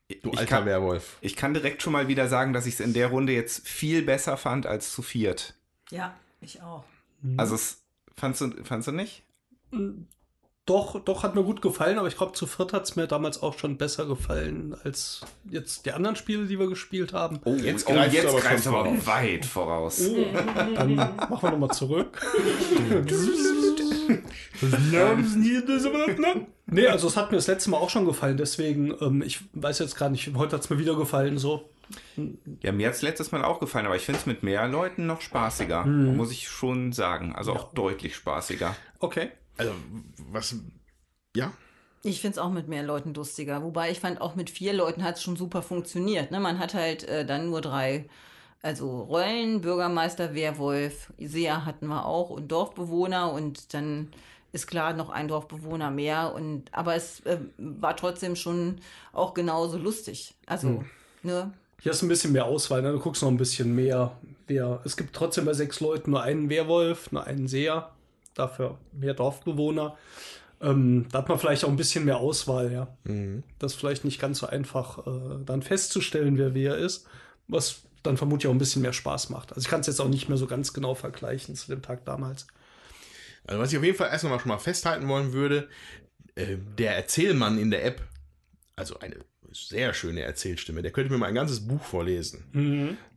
[0.08, 1.18] du ich, alter kann, Werwolf.
[1.22, 4.02] ich kann direkt schon mal wieder sagen, dass ich es in der Runde jetzt viel
[4.04, 5.54] besser fand als zu viert.
[5.92, 6.84] Ja, ich auch.
[7.36, 7.82] Also, es,
[8.16, 9.24] fandst, du, fandst du nicht?
[10.66, 13.42] Doch, doch, hat mir gut gefallen, aber ich glaube, zu viert hat es mir damals
[13.42, 17.40] auch schon besser gefallen als jetzt die anderen Spiele, die wir gespielt haben.
[17.46, 20.02] Oh, Jetzt oh, greifst du jetzt aber schon aber weit voraus.
[20.76, 22.22] Dann machen wir nochmal zurück.
[26.70, 29.80] Nee, also es hat mir das letzte Mal auch schon gefallen, deswegen, ähm, ich weiß
[29.80, 31.70] jetzt gar nicht, heute hat es mir wieder gefallen, so.
[32.62, 35.06] Ja, mir hat es letztes Mal auch gefallen, aber ich finde es mit mehr Leuten
[35.06, 35.86] noch spaßiger.
[35.86, 37.34] Muss ich schon sagen.
[37.34, 38.76] Also auch deutlich spaßiger.
[39.00, 39.30] Okay.
[39.56, 39.72] Also,
[40.32, 40.56] was,
[41.36, 41.54] ja?
[42.04, 43.64] Ich finde es auch mit mehr Leuten lustiger.
[43.64, 46.32] Wobei ich fand, auch mit vier Leuten hat es schon super funktioniert.
[46.32, 46.40] Ne?
[46.40, 48.08] Man hat halt äh, dann nur drei,
[48.62, 54.10] also Rollen, Bürgermeister, Werwolf, Seher hatten wir auch und Dorfbewohner und dann
[54.52, 56.34] ist klar noch ein Dorfbewohner mehr.
[56.34, 58.78] Und aber es äh, war trotzdem schon
[59.14, 60.34] auch genauso lustig.
[60.46, 60.84] Also,
[61.24, 61.52] ne?
[61.80, 62.92] Hier ist ein bisschen mehr Auswahl, ne?
[62.92, 64.18] du guckst noch ein bisschen mehr.
[64.48, 67.92] Wer, es gibt trotzdem bei sechs Leuten nur einen Werwolf, nur einen Seher,
[68.34, 69.96] dafür mehr Dorfbewohner.
[70.60, 72.88] Ähm, da hat man vielleicht auch ein bisschen mehr Auswahl, ja.
[73.60, 77.06] Das ist vielleicht nicht ganz so einfach, äh, dann festzustellen, wer wer ist,
[77.48, 79.52] was dann vermutlich auch ein bisschen mehr Spaß macht.
[79.52, 82.06] Also ich kann es jetzt auch nicht mehr so ganz genau vergleichen zu dem Tag
[82.06, 82.48] damals.
[83.46, 85.70] Also, was ich auf jeden Fall erst noch mal schon mal festhalten wollen würde,
[86.36, 88.02] äh, der Erzählmann in der App,
[88.76, 89.16] also eine
[89.54, 92.44] sehr schöne Erzählstimme, der könnte mir mal ein ganzes Buch vorlesen.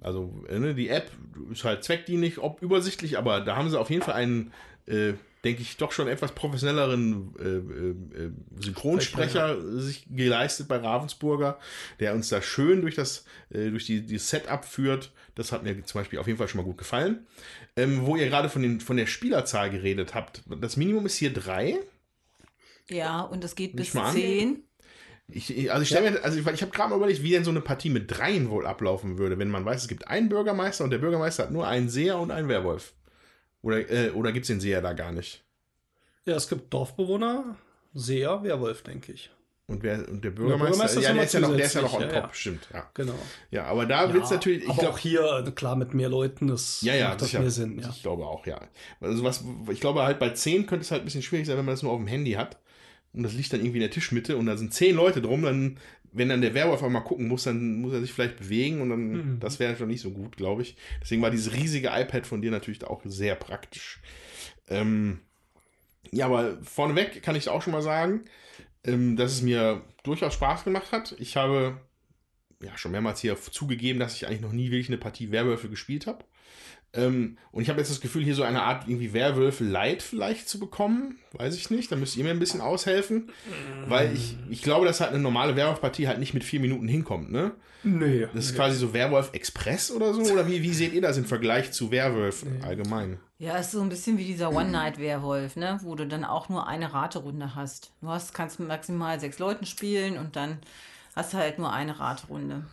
[0.00, 1.10] Also, äh, ne, die App
[1.50, 4.52] ist halt zweckdienlich, ob übersichtlich, aber da haben sie auf jeden Fall einen,
[4.86, 8.30] äh, denke ich, doch schon etwas professionelleren äh, äh, äh,
[8.60, 11.58] Synchronsprecher sich geleistet bei Ravensburger,
[11.98, 15.12] der uns da schön durch das, äh, durch die, die Setup führt.
[15.34, 17.26] Das hat mir zum Beispiel auf jeden Fall schon mal gut gefallen.
[17.76, 21.32] Ähm, wo ihr gerade von, den, von der Spielerzahl geredet habt, das Minimum ist hier
[21.32, 21.78] drei.
[22.88, 24.14] Ja, und es geht bis Nicht an?
[24.14, 24.64] zehn.
[25.32, 27.50] Ich, also ich stelle mir, also ich, ich habe gerade mal überlegt, wie denn so
[27.50, 30.90] eine Partie mit dreien wohl ablaufen würde, wenn man weiß, es gibt einen Bürgermeister und
[30.90, 32.94] der Bürgermeister hat nur einen Seher und einen Werwolf.
[33.62, 35.42] Oder, äh, oder gibt es den Seher da gar nicht?
[36.24, 37.56] Ja, es gibt Dorfbewohner,
[37.94, 39.30] Seher, Werwolf, denke ich.
[39.70, 41.74] Und, wer, und der Bürgermeister, Bürgermeister ist ja, noch der ist ja noch, der ist
[41.74, 42.34] ja noch on ja, top, ja.
[42.34, 42.68] stimmt.
[42.72, 42.90] Ja.
[42.92, 43.14] Genau.
[43.52, 46.80] ja, aber da wird's natürlich, ich aber glaube, auch hier, klar, mit mehr Leuten, das
[46.82, 47.40] Ja, ja, macht das sicher.
[47.40, 47.78] mehr Sinn.
[47.78, 47.88] Ja.
[47.88, 48.60] Ich glaube auch, ja.
[49.00, 51.64] Also was, ich glaube halt bei 10 könnte es halt ein bisschen schwierig sein, wenn
[51.64, 52.58] man das nur auf dem Handy hat.
[53.12, 55.78] Und das liegt dann irgendwie in der Tischmitte und da sind 10 Leute drum, dann,
[56.12, 58.90] wenn dann der Werwolf auch mal gucken muss, dann muss er sich vielleicht bewegen und
[58.90, 59.40] dann, Mhm.
[59.40, 60.76] das wäre schon nicht so gut, glaube ich.
[61.00, 64.00] Deswegen war dieses riesige iPad von dir natürlich auch sehr praktisch.
[64.68, 65.20] Ähm,
[66.10, 68.24] ja, aber vorneweg kann ich auch schon mal sagen,
[68.84, 71.14] ähm, dass es mir durchaus Spaß gemacht hat.
[71.18, 71.78] Ich habe
[72.62, 76.06] ja schon mehrmals hier zugegeben, dass ich eigentlich noch nie wirklich eine Partie Werwölfe gespielt
[76.06, 76.24] habe.
[76.92, 80.48] Ähm, und ich habe jetzt das Gefühl, hier so eine Art irgendwie Werwölfe Light vielleicht
[80.48, 81.18] zu bekommen.
[81.32, 81.92] Weiß ich nicht.
[81.92, 83.30] Da müsst ihr mir ein bisschen aushelfen.
[83.86, 87.30] Weil ich, ich glaube, dass halt eine normale Werwolf-Partie halt nicht mit vier Minuten hinkommt,
[87.30, 87.52] ne?
[87.82, 88.26] Nee.
[88.34, 90.20] Das ist quasi so Werwolf Express oder so?
[90.32, 93.18] Oder wie, wie seht ihr das im Vergleich zu Werwolf allgemein?
[93.38, 95.78] Ja, ist so ein bisschen wie dieser One-Night-Werwolf, ne?
[95.82, 97.92] Wo du dann auch nur eine Raterunde hast.
[98.02, 100.58] Du hast, kannst mit maximal sechs Leuten spielen und dann
[101.16, 102.66] hast du halt nur eine Raterunde.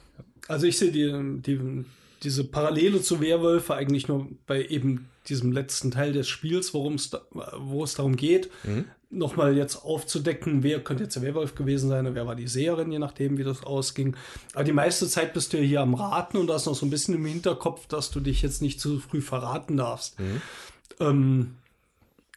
[0.49, 1.85] Also ich sehe die, die,
[2.23, 7.09] diese Parallele zu Werwölfe eigentlich nur bei eben diesem letzten Teil des Spiels, worum es
[7.09, 7.21] da,
[7.57, 8.49] wo es darum geht,
[9.09, 12.91] nochmal jetzt aufzudecken, wer könnte jetzt der Werwolf gewesen sein und wer war die Seherin,
[12.91, 14.15] je nachdem, wie das ausging.
[14.53, 16.85] Aber die meiste Zeit bist du ja hier am Raten und da ist noch so
[16.85, 20.17] ein bisschen im Hinterkopf, dass du dich jetzt nicht zu früh verraten darfst.
[20.99, 21.55] Ähm,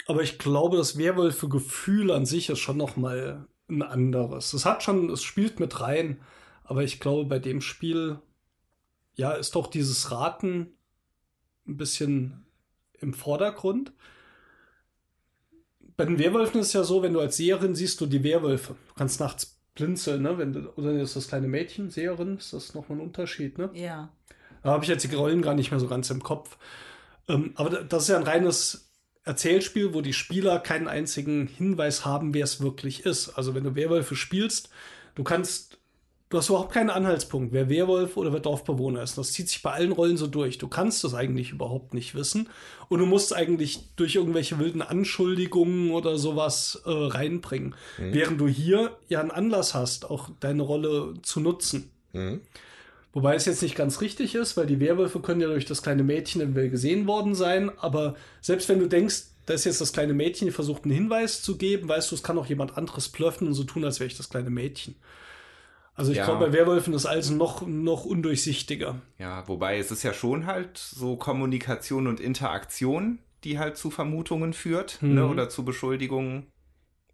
[0.07, 4.53] aber ich glaube, das Werwölfe-Gefühl an sich ist schon nochmal ein anderes.
[4.53, 6.19] Es hat schon, es spielt mit rein,
[6.65, 8.19] aber ich glaube, bei dem Spiel,
[9.21, 10.73] ja, ist doch dieses Raten
[11.69, 12.47] ein bisschen
[12.99, 13.93] im Vordergrund.
[15.97, 18.75] Bei den Werwölfen ist es ja so, wenn du als Seherin siehst du die Werwölfe.
[18.89, 20.39] Du kannst nachts blinzeln, ne?
[20.39, 23.71] Wenn du, oder ist das kleine Mädchen, Seherin, ist das nochmal ein Unterschied, ne?
[23.75, 24.11] Ja.
[24.63, 26.57] Da habe ich jetzt die Rollen gar nicht mehr so ganz im Kopf.
[27.29, 28.91] Ähm, aber da- das ist ja ein reines
[29.25, 33.31] Erzählspiel, wo die Spieler keinen einzigen Hinweis haben, wer es wirklich ist.
[33.31, 34.71] Also wenn du Werwölfe spielst,
[35.15, 35.70] du kannst,
[36.31, 39.19] du hast überhaupt keinen Anhaltspunkt, wer Werwolf oder wer Dorfbewohner ist.
[39.19, 40.59] Das zieht sich bei allen Rollen so durch.
[40.59, 42.49] Du kannst das eigentlich überhaupt nicht wissen.
[42.89, 47.75] Und du musst eigentlich durch irgendwelche wilden Anschuldigungen oder sowas äh, reinbringen.
[47.99, 51.91] Während du hier ja einen Anlass hast, auch deine Rolle zu nutzen.
[52.13, 52.41] Mhm.
[53.13, 56.05] Wobei es jetzt nicht ganz richtig ist, weil die Werwölfe können ja durch das kleine
[56.05, 57.73] Mädchen im Well gesehen worden sein.
[57.77, 61.43] Aber selbst wenn du denkst, da ist jetzt das kleine Mädchen, die versucht einen Hinweis
[61.43, 64.07] zu geben, weißt du, es kann auch jemand anderes blöffen und so tun, als wäre
[64.07, 64.95] ich das kleine Mädchen.
[66.01, 66.25] Also ich Ja.
[66.25, 68.97] glaube, bei Werwölfen ist alles noch, noch undurchsichtiger.
[69.19, 74.53] Ja, wobei es ist ja schon halt so Kommunikation und Interaktion, die halt zu Vermutungen
[74.55, 75.15] führt, Mhm.
[75.15, 76.47] ne, oder zu Beschuldigungen.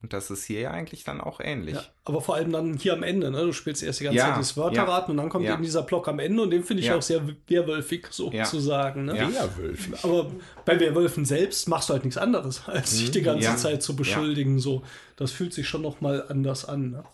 [0.03, 1.75] Und das ist hier ja eigentlich dann auch ähnlich.
[1.75, 3.41] Ja, aber vor allem dann hier am Ende, ne?
[3.41, 5.55] Du spielst erst die ganze Ja, Zeit das Wörterraten und dann kommt ja.
[5.55, 6.97] eben dieser Block am Ende und den finde ich Ja.
[6.97, 9.07] auch sehr werwölfig sozusagen.
[9.07, 9.17] Ne?
[9.17, 9.33] Ja.
[9.33, 9.95] Werwölfe.
[10.05, 10.31] Aber
[10.65, 13.55] bei Werwölfen selbst machst du halt nichts anderes, als sich die ganze Mhm.
[13.55, 13.57] Ja.
[13.57, 14.61] Zeit zu beschuldigen.
[14.61, 14.83] So,
[15.17, 16.91] das fühlt sich schon noch mal anders an.
[16.91, 17.05] Ne?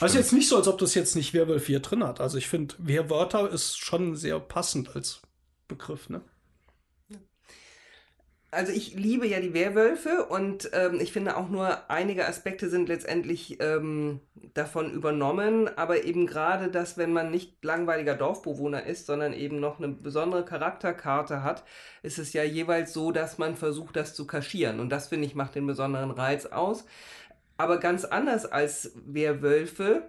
[0.00, 2.20] Also jetzt nicht so, als ob das jetzt nicht Werwolf hier drin hat.
[2.20, 5.22] Also ich finde, Werwörter ist schon sehr passend als
[5.68, 6.08] Begriff.
[6.08, 6.22] Ne?
[8.54, 12.86] Also ich liebe ja die Werwölfe und ähm, ich finde auch nur einige Aspekte sind
[12.86, 14.20] letztendlich ähm,
[14.52, 19.78] davon übernommen, aber eben gerade das, wenn man nicht langweiliger Dorfbewohner ist, sondern eben noch
[19.78, 21.64] eine besondere Charakterkarte hat,
[22.02, 25.34] ist es ja jeweils so, dass man versucht, das zu kaschieren und das finde ich
[25.34, 26.84] macht den besonderen Reiz aus.
[27.56, 30.08] Aber ganz anders als Werwölfe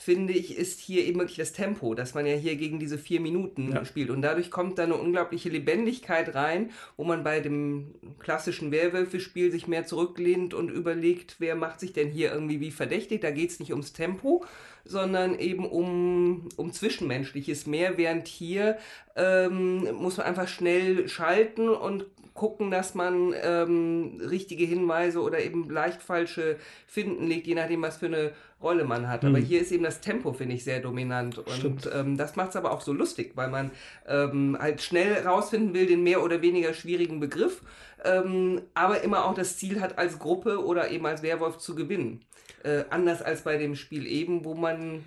[0.00, 3.20] finde ich, ist hier eben wirklich das Tempo, dass man ja hier gegen diese vier
[3.20, 3.84] Minuten Ja.
[3.84, 4.10] spielt.
[4.10, 9.66] Und dadurch kommt da eine unglaubliche Lebendigkeit rein, wo man bei dem klassischen Werwölfe-Spiel sich
[9.66, 13.22] mehr zurücklehnt und überlegt, wer macht sich denn hier irgendwie wie verdächtig.
[13.22, 14.44] Da geht es nicht ums Tempo,
[14.84, 18.78] sondern eben um, um Zwischenmenschliches mehr, während hier
[19.16, 22.06] ähm, muss man einfach schnell schalten und
[22.38, 26.56] gucken, dass man ähm, richtige Hinweise oder eben leicht falsche
[26.86, 28.30] Finden legt, je nachdem, was für eine
[28.62, 29.24] Rolle man hat.
[29.24, 31.38] Aber hier ist eben das Tempo, finde ich, sehr dominant.
[31.38, 31.90] Und Stimmt.
[31.92, 33.72] ähm, das macht es aber auch so lustig, weil man
[34.06, 37.60] ähm, halt schnell rausfinden will, den mehr oder weniger schwierigen Begriff,
[38.04, 42.24] ähm, aber immer auch das Ziel hat, als Gruppe oder eben als Werwolf zu gewinnen.
[42.62, 45.04] Äh, anders als bei dem Spiel eben, wo man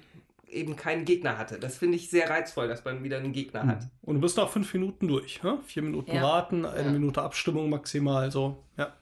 [0.51, 1.59] eben keinen Gegner hatte.
[1.59, 3.87] Das finde ich sehr reizvoll, dass man wieder einen Gegner hat.
[4.01, 5.41] Und du bist nach fünf Minuten durch.
[5.43, 5.59] Ne?
[5.65, 6.27] Vier Minuten Ja.
[6.27, 6.91] Raten, eine Ja.
[6.91, 8.31] Minute Abstimmung maximal.
[8.31, 8.93] So, ja.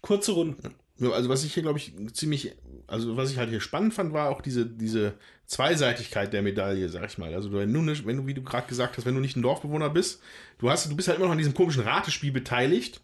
[0.00, 0.74] Kurze Runden.
[1.00, 2.54] Also was ich hier, glaube ich, ziemlich,
[2.86, 5.14] also was ich halt hier spannend fand, war auch diese, diese
[5.46, 7.34] Zweiseitigkeit der Medaille, sag ich mal.
[7.34, 9.42] Also wenn du, nicht, wenn du, wie du gerade gesagt hast, wenn du nicht ein
[9.42, 10.22] Dorfbewohner bist,
[10.58, 13.00] du hast, du bist halt immer noch an diesem komischen Ratespiel beteiligt,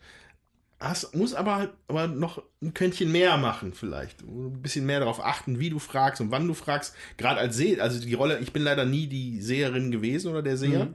[0.81, 4.23] hast, musst aber halt aber noch ein Quäntchen mehr machen vielleicht.
[4.23, 6.95] Ein bisschen mehr darauf achten, wie du fragst und wann du fragst.
[7.19, 10.57] Gerade als See, also die Rolle, ich bin leider nie die Seherin gewesen oder der
[10.57, 10.89] Seher.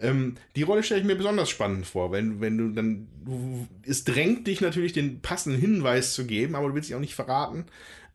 [0.00, 4.04] Ähm, die Rolle stelle ich mir besonders spannend vor, wenn, wenn du dann, du, es
[4.04, 7.66] drängt dich natürlich, den passenden Hinweis zu geben, aber du willst dich auch nicht verraten.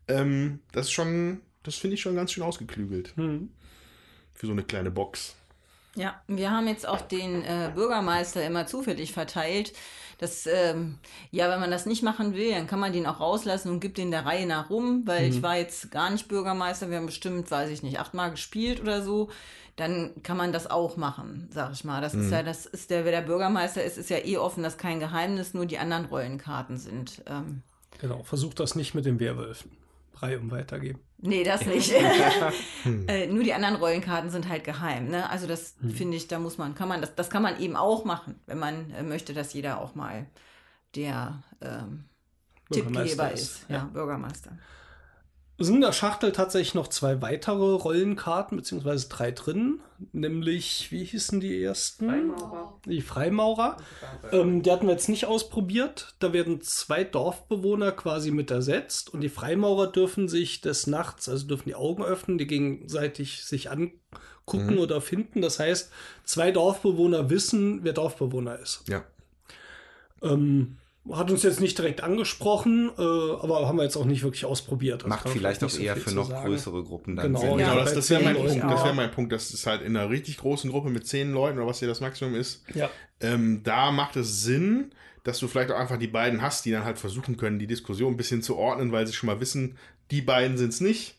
[0.08, 3.14] Ähm, das ist schon, das finde ich schon ganz schön ausgeklügelt.
[3.16, 3.50] Hm.
[4.34, 5.36] Für so eine kleine Box.
[5.95, 9.74] Ja, wir haben jetzt auch den äh, Bürgermeister immer zufällig verteilt.
[10.18, 10.98] Das, ähm,
[11.31, 13.98] ja, wenn man das nicht machen will, dann kann man den auch rauslassen und gibt
[13.98, 16.90] den der Reihe nach rum, weil ich war jetzt gar nicht Bürgermeister.
[16.90, 19.30] Wir haben bestimmt, weiß ich nicht, achtmal gespielt oder so.
[19.76, 21.99] Dann kann man das auch machen, sag ich mal.
[21.99, 24.73] Das ist ja, das ist der, wer der Bürgermeister ist, ist ja eh offen, das
[24.73, 27.23] ist kein Geheimnis, nur die anderen Rollenkarten sind.
[27.26, 27.64] Ähm,
[27.99, 29.72] Genau, versucht das nicht mit den Werwölfen.
[30.15, 30.99] Reihum weitergeben.
[31.18, 31.94] Nee, das nicht.
[33.07, 35.07] äh, nur die anderen Rollenkarten sind halt geheim.
[35.10, 35.30] Ne?
[35.30, 38.03] Also das finde ich, da muss man, kann man, das, das kann man eben auch
[38.03, 40.26] machen, wenn man äh, möchte, dass jeder auch mal
[40.95, 42.06] der ähm,
[42.72, 43.65] Tippgeber ist, ist.
[43.69, 43.84] Ja, ja.
[43.85, 44.57] Bürgermeister.
[45.60, 49.82] Sind in der Schachtel tatsächlich noch zwei weitere Rollenkarten, beziehungsweise drei drin.
[50.12, 52.10] Nämlich, wie hießen die ersten?
[52.10, 52.80] Freimaurer.
[52.86, 53.78] Die Freimaurer.
[54.32, 56.16] Ähm, die hatten wir jetzt nicht ausprobiert.
[56.18, 61.46] Da werden zwei Dorfbewohner quasi mit ersetzt und die Freimaurer dürfen sich des Nachts, also
[61.46, 65.42] dürfen die Augen öffnen, die gegenseitig sich angucken oder finden.
[65.42, 65.92] Das heißt,
[66.24, 68.84] zwei Dorfbewohner wissen, wer Dorfbewohner ist.
[68.90, 69.04] Ja.
[70.24, 70.78] Ähm,
[71.12, 75.04] hat uns jetzt nicht direkt angesprochen, äh, aber haben wir jetzt auch nicht wirklich ausprobiert.
[75.04, 76.48] Also Macht vielleicht auch so eher für noch sagen.
[76.48, 77.58] größere Gruppen dann Genau, Sinn.
[77.58, 78.64] Genau, Ja, das, das wäre mein Punkt.
[78.64, 79.32] Das wäre mein Punkt.
[79.34, 82.00] Das ist halt in einer richtig großen Gruppe mit zehn Leuten oder was hier das
[82.00, 82.64] Maximum ist.
[82.74, 82.90] Ja.
[83.20, 84.92] Ähm, da macht es Sinn,
[85.24, 88.14] dass du vielleicht auch einfach die beiden hast, die dann halt versuchen können, die Diskussion
[88.14, 89.78] ein bisschen zu ordnen, weil sie schon mal wissen,
[90.10, 91.16] die beiden sind es nicht.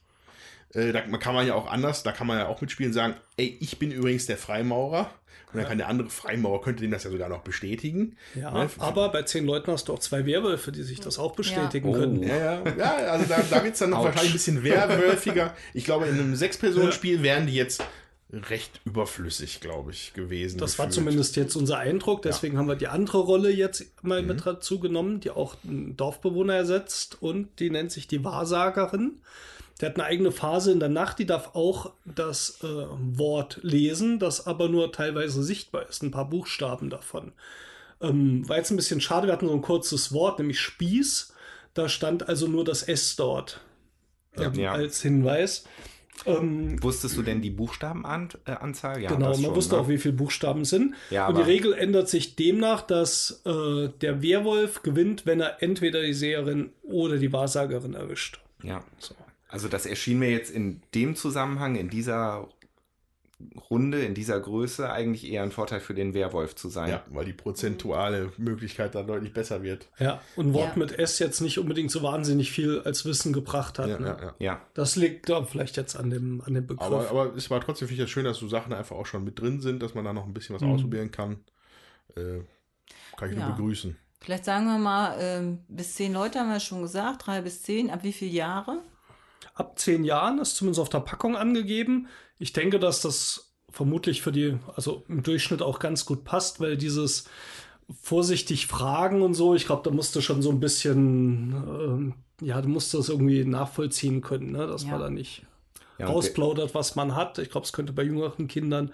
[0.73, 3.57] Äh, da kann man ja auch anders, da kann man ja auch mitspielen, sagen, ey,
[3.61, 5.11] ich bin übrigens der Freimaurer.
[5.55, 8.17] Und dann kann der andere Freimaurer, könnte dem das ja sogar noch bestätigen.
[8.35, 8.69] Ja, Ne?
[8.79, 11.99] aber bei zehn Leuten hast du auch zwei Werwölfe, die sich das auch bestätigen Ja.
[11.99, 12.19] können.
[12.19, 12.25] Oh.
[12.25, 15.55] Ja, ja, ja, also da, da wird es dann noch wahrscheinlich ein bisschen werwölfiger.
[15.75, 17.83] Ich glaube, in einem Sechs-Personen-Spiel wären die jetzt
[18.51, 20.59] recht überflüssig, glaube ich, gewesen.
[20.59, 20.95] Das war gefühlt.
[21.05, 22.23] zumindest jetzt unser Eindruck.
[22.23, 24.29] Deswegen haben wir die andere Rolle jetzt mal Mhm.
[24.29, 29.21] mit dazu genommen, die auch einen Dorfbewohner ersetzt und die nennt sich die Wahrsagerin.
[29.81, 34.19] Der hat eine eigene Phase in der Nacht, die darf auch das äh, Wort lesen,
[34.19, 37.33] das aber nur teilweise sichtbar ist, ein paar Buchstaben davon.
[38.01, 41.35] Ähm, war jetzt ein bisschen schade, wir hatten so ein kurzes Wort, nämlich Spieß.
[41.75, 43.61] Da stand also nur das S dort
[44.37, 44.73] ähm, Ja.
[44.73, 45.65] als Hinweis.
[46.27, 49.03] Ähm, Wusstest du denn die Buchstabenanzahl?
[49.03, 49.81] Ja, genau, man schon, wusste ne?
[49.81, 50.95] auch, wie viele Buchstaben sind.
[51.11, 56.03] Ja, und die Regel ändert sich demnach, dass äh, der Werwolf gewinnt, wenn er entweder
[56.03, 58.41] die Seherin oder die Wahrsagerin erwischt.
[58.63, 58.85] Ja.
[58.99, 59.15] So.
[59.55, 62.49] Also das erschien mir jetzt in dem Zusammenhang, in dieser
[63.69, 66.89] Runde, in dieser Größe eigentlich eher ein Vorteil für den Werwolf zu sein.
[66.91, 69.89] Ja, weil die prozentuale Möglichkeit dann deutlich besser wird.
[69.99, 70.79] Ja, und ein Wort Ja.
[70.79, 73.89] mit S jetzt nicht unbedingt so wahnsinnig viel als Wissen gebracht hat.
[73.89, 74.07] Ja, ne?
[74.07, 74.35] ja, ja.
[74.39, 76.87] Ja, Das liegt da vielleicht jetzt an dem, an dem Begriff.
[76.87, 79.25] Aber, aber es war trotzdem finde ich das schön, dass so Sachen einfach auch schon
[79.25, 80.71] mit drin sind, dass man da noch ein bisschen was Mhm.
[80.73, 81.39] ausprobieren kann.
[82.17, 82.41] Äh,
[83.17, 83.47] kann ich Ja.
[83.49, 83.97] nur begrüßen.
[84.21, 87.91] Vielleicht sagen wir mal, ähm, bis zehn Leute haben wir schon gesagt, drei bis zehn.
[87.91, 88.79] Ab wie viele Jahre?
[89.55, 92.09] Ab zehn Jahren ist zumindest auf der Packung angegeben.
[92.39, 96.77] Ich denke, dass das vermutlich für die, also im Durchschnitt auch ganz gut passt, weil
[96.77, 97.25] dieses
[98.03, 102.61] vorsichtig fragen und so, ich glaube, da musst du schon so ein bisschen, ähm, ja,
[102.63, 104.67] du musst das irgendwie nachvollziehen können, ne?
[104.67, 104.93] dass Ja.
[104.93, 105.45] man da nicht
[105.99, 107.39] Ja, und ausplaudert, was man hat.
[107.39, 108.93] Ich glaube, es könnte bei jüngeren Kindern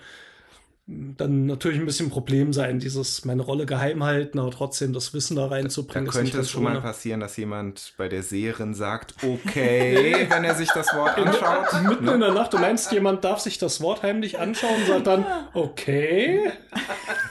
[1.16, 5.14] dann natürlich ein bisschen ein Problem sein, dieses meine Rolle geheim halten, aber trotzdem das
[5.14, 6.08] Wissen da Da reinzubringen.
[6.08, 6.80] ist könnte es schon mal ohne.
[6.80, 11.82] passieren, dass jemand bei der Seherin sagt, okay, wenn er sich das Wort anschaut.
[11.88, 15.06] Mitten in der Nacht, du meinst, jemand darf sich das Wort heimlich anschauen und sagt
[15.06, 16.50] dann, okay.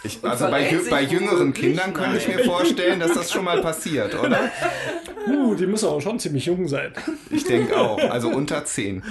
[0.03, 4.17] Ich, also bei, bei jüngeren Kindern könnte ich mir vorstellen, dass das schon mal passiert,
[4.17, 4.49] oder?
[5.27, 6.93] Uh, die müssen aber schon ziemlich jung sein.
[7.29, 7.99] Ich denke auch.
[8.09, 9.03] Also unter 10.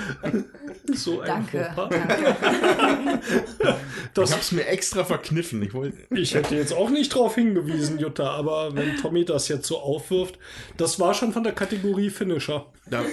[0.95, 1.70] So ein Danke.
[1.77, 3.66] Ich
[4.15, 5.60] Das, habe es mir extra verkniffen.
[5.62, 5.98] Ich wollte.
[6.15, 10.39] ich hätte jetzt auch nicht drauf hingewiesen, Jutta, aber wenn Tommy das jetzt so aufwirft,
[10.77, 12.66] das war schon von der Kategorie Finisher.
[12.86, 13.05] Da,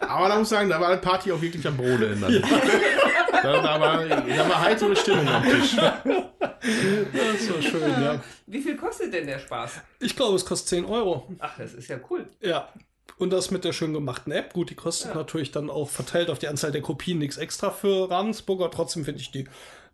[0.00, 2.20] aber da muss ich sagen, da war die Party auch wirklich am Brodeln.
[2.20, 2.44] Dann.
[3.42, 5.74] Da, da, war, da war heitere Stimmung am Tisch.
[5.74, 8.22] Das war schön, ja.
[8.46, 9.80] Wie viel kostet denn der Spaß?
[10.00, 11.26] Ich glaube, es kostet 10 Euro.
[11.38, 12.28] Ach, das ist ja cool.
[12.42, 12.68] Ja.
[13.18, 14.52] Und das mit der schön gemachten App.
[14.54, 18.10] Gut, die kostet natürlich dann auch verteilt auf die Anzahl der Kopien nichts extra für
[18.10, 18.70] Ravensburger.
[18.70, 19.44] Trotzdem finde ich die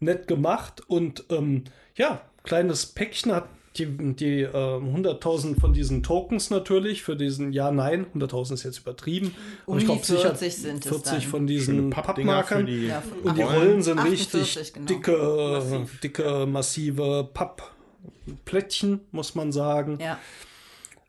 [0.00, 0.82] nett gemacht.
[0.86, 1.64] Und ähm,
[1.96, 7.70] ja, kleines Päckchen hat die, die äh, 100.000 von diesen Tokens natürlich für diesen Ja,
[7.70, 8.06] Nein.
[8.14, 9.34] 100.000 ist jetzt übertrieben.
[9.66, 11.20] Um Aber ich die glaube sicher 40 sind es 40 dann.
[11.22, 12.64] von diesen Pappmarkern.
[12.66, 13.56] die Ja, Und die Rollen.
[13.58, 14.86] Rollen sind 48, richtig genau.
[14.86, 16.00] dicke, Massiv.
[16.00, 19.98] dicke, massive Pappplättchen, muss man sagen.
[20.00, 20.18] Ja.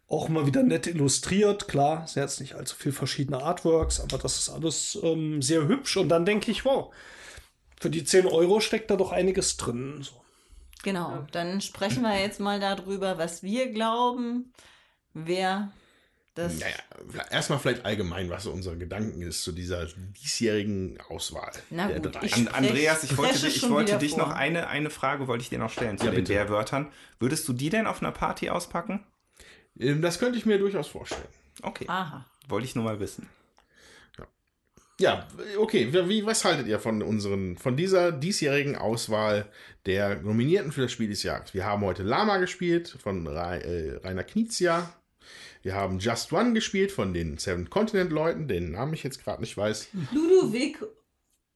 [0.10, 4.38] Auch mal wieder nett illustriert, klar, ist jetzt nicht allzu viel verschiedene Artworks, aber das
[4.38, 5.98] ist alles ähm, sehr hübsch.
[5.98, 6.94] Und dann denke ich, wow,
[7.80, 10.00] für die 10 Euro steckt da doch einiges drin.
[10.02, 10.14] So.
[10.84, 14.54] Genau, dann sprechen wir jetzt mal darüber, was wir glauben,
[15.14, 15.72] wer
[16.36, 16.76] Das Naja,
[17.30, 19.88] erstmal vielleicht allgemein, was so unsere Gedanken ist zu dieser
[20.22, 24.20] diesjährigen Auswahl Na gut, ich- An, Andreas, ich wollte, ich wollte dich vor.
[24.20, 26.34] noch eine, eine Frage wollte ich dir noch stellen zu Ja, den bitte.
[26.34, 26.92] Werwörtern.
[27.20, 29.04] Würdest du die denn auf einer Party auspacken?
[29.80, 31.28] Ähm, Das könnte ich mir durchaus vorstellen.
[31.62, 31.86] Okay.
[31.88, 32.26] Aha.
[32.48, 33.28] Wollte ich nur mal wissen.
[35.00, 35.28] Ja,
[35.60, 35.94] okay.
[36.10, 39.46] Wie, was haltet ihr von unseren, von dieser diesjährigen Auswahl
[39.86, 41.54] der Nominierten für das Spiel des Jahres?
[41.54, 44.92] Wir haben heute Lama gespielt von äh, Rainer Knizia.
[45.62, 49.42] Wir haben Just One gespielt von den Seven Continent Leuten, den Namen ich jetzt gerade
[49.42, 49.90] nicht weiß.
[50.12, 50.84] Ludovic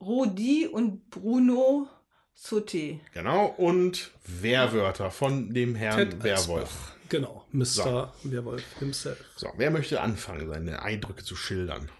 [0.00, 1.88] Rodi und Bruno
[2.36, 3.00] Sauté.
[3.12, 3.46] Genau.
[3.46, 6.91] Und Werwörter von dem Herrn Ted Werwolf.
[7.12, 8.10] Genau, Mr.
[8.22, 9.18] Werwolf himself.
[9.36, 11.90] So, wer möchte anfangen, seine Eindrücke zu schildern?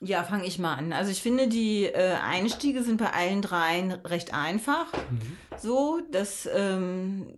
[0.00, 0.94] Ja, fange ich mal an.
[0.94, 4.86] Also ich finde, die äh, Einstiege sind bei allen dreien recht einfach.
[5.58, 7.34] So, dass, ähm,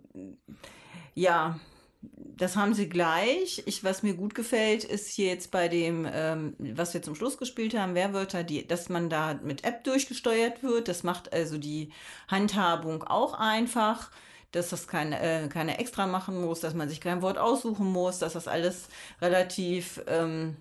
[1.15, 1.59] ja,
[2.01, 3.65] das haben sie gleich.
[3.67, 7.39] Ich, was mir gut gefällt, ist hier jetzt bei dem, ähm, was wir zum Schluss
[7.39, 10.87] gespielt haben, Werwörter, die, dass man da mit App durchgesteuert wird.
[10.87, 11.91] Das macht also die
[12.29, 14.13] Handhabung auch einfach.
[14.53, 18.19] Dass das keine, äh, keine extra machen muss, dass man sich kein Wort aussuchen muss,
[18.19, 18.89] dass das alles
[19.21, 20.57] relativ ähm,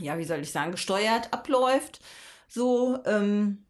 [0.00, 2.00] ja, wie soll ich sagen, gesteuert abläuft.
[2.48, 3.64] So, ähm,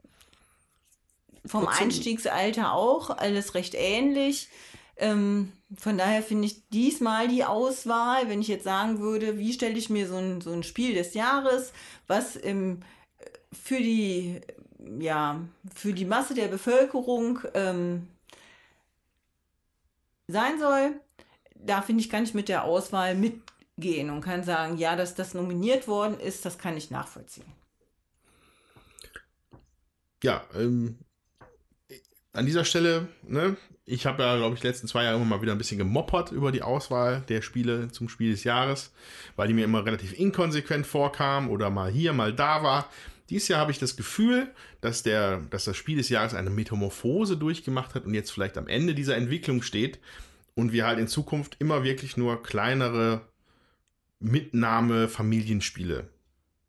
[1.46, 4.48] vom Einstiegsalter auch, alles recht ähnlich.
[4.96, 9.76] Ähm, von daher finde ich diesmal die Auswahl, wenn ich jetzt sagen würde, wie stelle
[9.76, 11.72] ich mir so ein, so ein Spiel des Jahres,
[12.06, 12.80] was im,
[13.52, 14.40] für die,
[15.00, 15.40] ja,
[15.74, 18.08] für die Masse der Bevölkerung ähm,
[20.26, 21.00] sein soll,
[21.54, 25.34] da finde ich, kann ich mit der Auswahl mitgehen und kann sagen, ja, dass das
[25.34, 27.46] nominiert worden ist, das kann ich nachvollziehen.
[30.22, 30.98] Ja, ähm,
[32.32, 35.42] an dieser Stelle, ne, ich habe ja, glaube ich, die letzten zwei Jahre immer mal
[35.42, 38.92] wieder ein bisschen gemoppert über die Auswahl der Spiele zum Spiel des Jahres,
[39.36, 42.88] weil die mir immer relativ inkonsequent vorkam oder mal hier, mal da war.
[43.30, 47.36] Dieses Jahr habe ich das Gefühl, dass, der, dass das Spiel des Jahres eine Metamorphose
[47.36, 49.98] durchgemacht hat und jetzt vielleicht am Ende dieser Entwicklung steht
[50.54, 53.22] und wir halt in Zukunft immer wirklich nur kleinere
[54.20, 56.08] Mitnahme-Familienspiele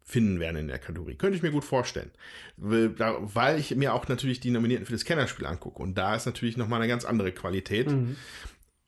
[0.04, 1.16] finden werden in der Kategorie.
[1.16, 2.12] Könnte ich mir gut vorstellen.
[2.58, 5.82] Weil ich mir auch natürlich die Nominierten für das Kennerspiel angucke.
[5.82, 7.88] Und da ist natürlich nochmal eine ganz andere Qualität.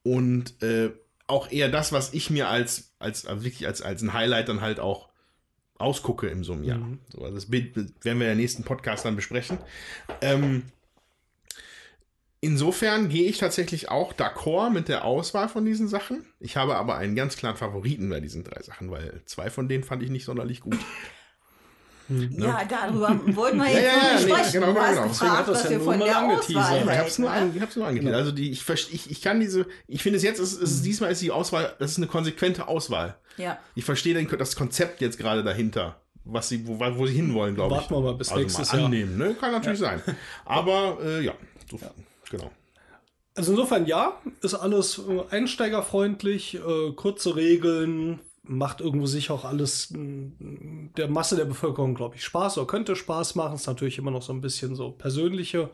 [0.04, 0.92] Und äh,
[1.26, 4.62] auch eher das, was ich mir als, als, als wirklich als, als ein Highlight dann
[4.62, 5.10] halt auch
[5.80, 6.80] ausgucke in so einem Jahr.
[7.10, 9.58] So, also das werden wir in der nächsten Podcast dann besprechen.
[10.22, 10.64] Ähm,
[12.42, 16.26] insofern gehe ich tatsächlich auch d'accord mit der Auswahl von diesen Sachen.
[16.40, 19.84] Ich habe aber einen ganz klaren Favoriten bei diesen drei Sachen, weil zwei von denen
[19.84, 20.78] fand ich nicht sonderlich gut.
[22.10, 24.52] Ja, darüber wollten wir Ja, jetzt ja, noch ja, nicht nee, sprechen.
[24.54, 25.08] genau, du genau, hast genau.
[25.08, 26.56] Deswegen hat gefragt, das was ja wir nur von mal der angeteasert.
[26.58, 28.20] Auswahl Ja, Ich habe es nur, halten, an, ich hab's nur angeteasert.
[28.20, 31.22] Also die, ich, ich, ich kann diese, ich finde es jetzt, ist, ist, diesmal ist
[31.22, 33.18] die Auswahl, das ist eine konsequente Auswahl.
[33.38, 33.44] ne?
[33.44, 33.60] Ja.
[33.76, 37.82] Ich verstehe das Konzept jetzt gerade dahinter, was sie, wo, wo sie hinwollen, glaube ich.
[37.82, 38.86] Warten wir mal bis also nächstes mal Jahr.
[38.88, 39.36] annehmen, ne?
[39.40, 40.02] Kann natürlich sein.
[40.46, 41.34] Aber äh, ja,
[41.70, 41.80] so,
[42.30, 42.52] genau.
[43.36, 49.92] Also insofern ja, ist alles äh, einsteigerfreundlich, äh, kurze Regeln, macht irgendwo sich auch alles
[49.92, 53.56] mh, der Masse der Bevölkerung, glaube ich, Spaß oder könnte Spaß machen.
[53.56, 55.70] Ist natürlich immer noch so ein bisschen so persönliche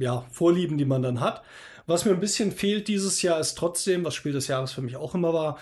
[0.00, 1.42] ja, Vorlieben, die man dann hat.
[1.86, 4.96] Was mir ein bisschen fehlt dieses Jahr ist trotzdem, was Spiel des Jahres für mich
[4.96, 5.58] auch immer war,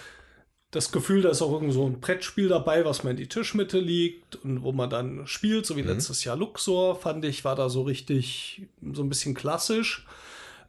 [0.71, 3.79] das Gefühl, da ist auch irgend so ein Brettspiel dabei, was man in die Tischmitte
[3.79, 7.69] liegt und wo man dann spielt, so wie letztes Jahr Luxor, fand ich, war da
[7.69, 8.63] so richtig
[8.93, 10.05] so ein bisschen klassisch.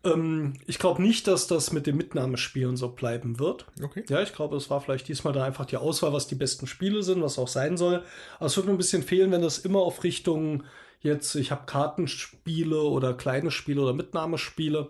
[0.06, 3.65] Ähm, ich glaube nicht, dass das mit dem Mitnahmespielen so bleiben wird.
[3.84, 4.03] Okay.
[4.07, 7.03] Ja, ich glaube, es war vielleicht diesmal da einfach die Auswahl, was die besten Spiele
[7.03, 8.03] sind, was auch sein soll.
[8.38, 10.64] Aber es wird mir ein bisschen fehlen, wenn das immer auf Richtung
[11.02, 14.90] jetzt, ich habe Kartenspiele oder kleine Spiele oder Mitnahmespiele.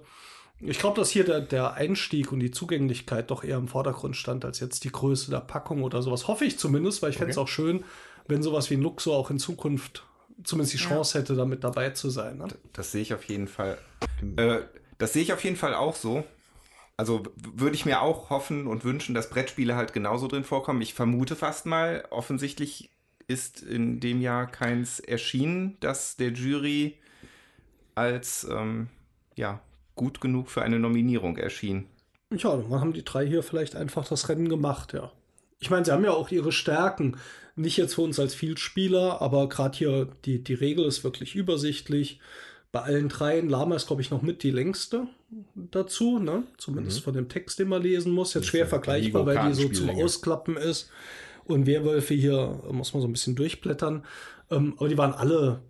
[0.62, 4.46] Ich glaube, dass hier der, der Einstieg und die Zugänglichkeit doch eher im Vordergrund stand,
[4.46, 6.28] als jetzt die Größe der Packung oder sowas.
[6.28, 7.84] Hoffe ich zumindest, weil ich fände es auch schön,
[8.28, 10.06] wenn sowas wie ein Luxor auch in Zukunft
[10.44, 12.38] zumindest die Chance hätte, damit dabei zu sein.
[12.38, 12.48] Ne?
[12.74, 13.78] Das sehe ich auf jeden Fall.
[14.38, 14.60] Äh,
[14.98, 16.24] das sehe ich auf jeden Fall auch so.
[16.98, 20.82] Also würde ich mir auch hoffen und wünschen, dass Brettspiele halt genauso drin vorkommen.
[20.82, 22.90] Ich vermute fast mal, offensichtlich
[23.28, 26.96] ist in dem Jahr keins erschienen, das der Jury
[27.96, 28.88] als ähm,
[29.36, 29.60] ja,
[29.96, 31.88] gut genug für eine Nominierung erschien.
[32.32, 35.12] Ja, dann haben die drei hier vielleicht einfach das Rennen gemacht, ja.
[35.60, 37.18] Ich meine, sie haben ja auch ihre Stärken.
[37.56, 42.20] Nicht jetzt für uns als Vielspieler, aber gerade hier, die, die Regel ist wirklich übersichtlich.
[42.76, 45.08] Bei allen dreien, Lama ist, glaube ich, noch mit die längste
[45.56, 46.44] dazu, ne?
[46.58, 48.34] Zumindest von dem Text, den man lesen muss.
[48.34, 49.92] Jetzt schwer ja vergleichbar, weil die so zum.
[49.92, 50.92] Ausklappen ist.
[51.46, 54.04] Und Werwölfe hier äh, muss man so ein bisschen durchblättern.
[54.52, 55.62] Ähm, aber die waren alle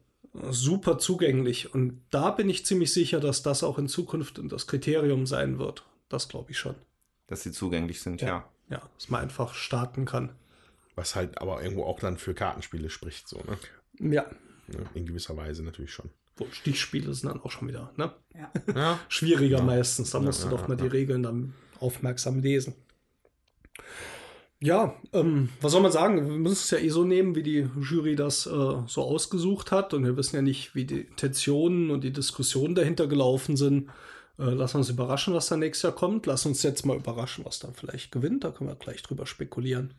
[0.50, 1.76] super zugänglich.
[1.76, 5.86] Und da bin ich ziemlich sicher, dass das auch in Zukunft das Kriterium sein wird.
[6.10, 6.74] Das glaube ich schon.
[7.28, 8.50] Dass sie zugänglich sind, ja.
[8.72, 10.32] Ja, dass man einfach starten kann.
[10.96, 13.60] Was halt aber irgendwo auch dann für Kartenspiele spricht, so, ne?
[14.16, 14.26] Ja.
[14.74, 16.10] Ja, In gewisser Weise natürlich schon.
[16.38, 18.14] Wo Stichspiele sind dann auch schon wieder, ne?
[18.74, 19.00] Ja.
[19.10, 19.64] Schwieriger Ja.
[19.64, 20.12] meistens.
[20.12, 20.88] Da Ja, musst du doch ja, mal die.
[20.88, 22.76] Regeln dann aufmerksam lesen.
[24.62, 26.16] Ja, ähm, was soll man sagen?
[26.28, 28.50] Wir müssen es ja eh so nehmen, wie die Jury das äh,
[28.88, 29.94] so ausgesucht hat.
[29.94, 33.90] Und wir wissen ja nicht, wie die Intentionen und die Diskussionen dahinter gelaufen sind.
[34.40, 36.26] Äh, lass uns überraschen, was da nächstes Jahr kommt.
[36.26, 38.44] Lass uns jetzt mal überraschen, was dann vielleicht gewinnt.
[38.44, 39.94] Da können wir gleich drüber spekulieren.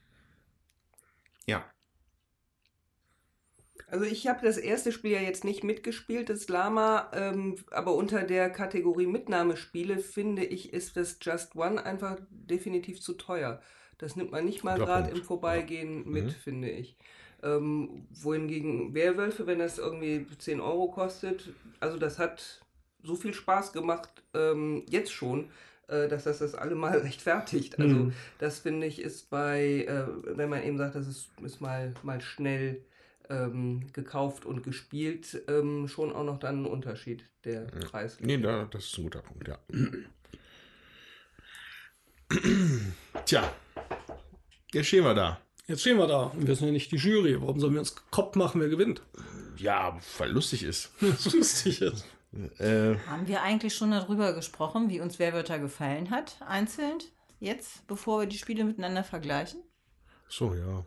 [1.46, 1.64] Ja.
[3.88, 8.24] Also ich habe das erste Spiel ja jetzt nicht mitgespielt, das Lama, ähm, aber unter
[8.24, 13.60] der Kategorie Mitnahmespiele finde ich, ist das Just One einfach definitiv zu teuer.
[13.98, 16.10] Das nimmt man nicht mal gerade im Vorbeigehen Ja.
[16.10, 16.30] mit, Mhm.
[16.30, 16.96] finde ich.
[17.42, 22.62] Ähm, wohingegen Werwölfe, wenn das irgendwie 10 Euro kostet, also das hat
[23.04, 25.50] so viel Spaß gemacht, ähm, jetzt schon,
[25.86, 27.78] äh, dass das das allemal rechtfertigt.
[27.78, 28.12] Also Mhm.
[28.38, 30.06] das finde ich ist bei, äh,
[30.36, 32.82] wenn man eben sagt, das ist, ist mal, mal schnell
[33.30, 38.18] ähm, gekauft und gespielt, ähm, schon auch noch dann ein Unterschied der Preis.
[38.20, 39.58] Nee, da, das ist ein guter Punkt, ja.
[43.24, 43.52] Tja,
[44.72, 45.40] jetzt stehen wir da.
[45.66, 47.40] Jetzt stehen wir da und wir sind ja nicht die Jury.
[47.40, 49.02] Warum sollen wir uns Kopf machen, wer gewinnt?
[49.56, 50.90] Ja, weil lustig ist.
[51.00, 52.04] Lustig ist.
[52.58, 56.98] Äh, Haben wir eigentlich schon darüber gesprochen, wie uns Werwörter gefallen hat, einzeln?
[57.40, 59.62] Jetzt, bevor wir die Spiele miteinander vergleichen?
[60.28, 60.84] so, ja.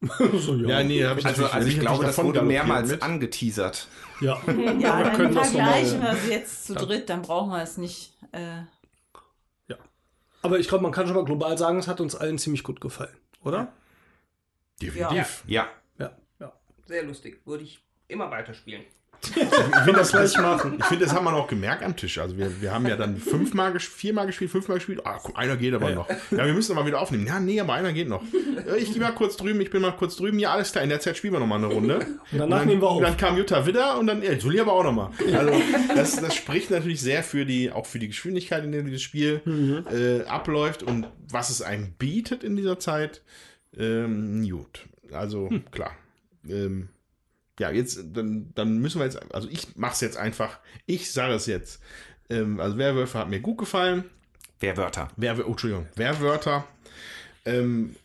[0.38, 3.02] so, Ja, nee, da habe ich Also, also ich natürlich glaube, das wurde mehrmals mit.
[3.02, 3.88] angeteasert.
[4.20, 7.62] Ja, Ja, wir dann können das vergleichen wir es jetzt zu dritt, dann brauchen wir
[7.62, 8.12] es nicht.
[8.32, 8.62] Äh,
[10.42, 12.80] aber ich glaube, man kann schon mal global sagen, es hat uns allen ziemlich gut
[12.80, 13.72] gefallen, oder?
[14.80, 15.42] Definitiv.
[15.46, 15.68] Ja.
[15.98, 16.16] Ja.
[16.38, 16.52] ja.
[16.86, 17.40] Sehr lustig.
[17.44, 18.84] Würde ich immer weiterspielen.
[19.20, 19.32] Ich
[19.84, 20.76] finde das gleich machen.
[20.78, 22.18] Ich finde, das haben wir noch gemerkt am Tisch.
[22.18, 25.00] Also wir, wir haben ja dann fünfmal, viermal gespielt, fünfmal gespielt.
[25.04, 26.08] Ah, guck, einer geht aber Ja, noch.
[26.30, 27.26] Ja, wir müssen aber wieder aufnehmen.
[27.26, 28.22] Ja, nee, aber einer geht noch.
[28.78, 30.38] Ich gehe mal kurz drüben, ich bin mal kurz drüben.
[30.38, 31.96] Ja, alles klar, in der Zeit spielen wir noch mal eine Runde.
[32.32, 32.98] Und danach dann, nehmen wir auf.
[32.98, 35.10] Und dann kam Jutta wieder und dann, ja, Julia aber auch noch mal.
[35.36, 35.52] Also
[35.94, 39.40] das, das spricht natürlich sehr für die, auch für die Geschwindigkeit, in der dieses Spiel
[39.44, 39.84] Mhm.
[39.92, 43.22] äh, abläuft und was es einem bietet in dieser Zeit.
[43.76, 45.64] Ähm, gut, also Hm.
[45.70, 45.90] klar.
[46.48, 46.88] Ähm,
[47.58, 50.58] ja, jetzt, dann, dann müssen wir jetzt, also ich mache es jetzt einfach.
[50.86, 51.80] Ich sage es jetzt.
[52.30, 54.04] Ähm, also Werwölfe hat mir gut gefallen.
[54.60, 55.08] Werwörter.
[55.16, 56.66] Werw oh, Entschuldigung, Werwörter.
[57.44, 57.96] Ähm,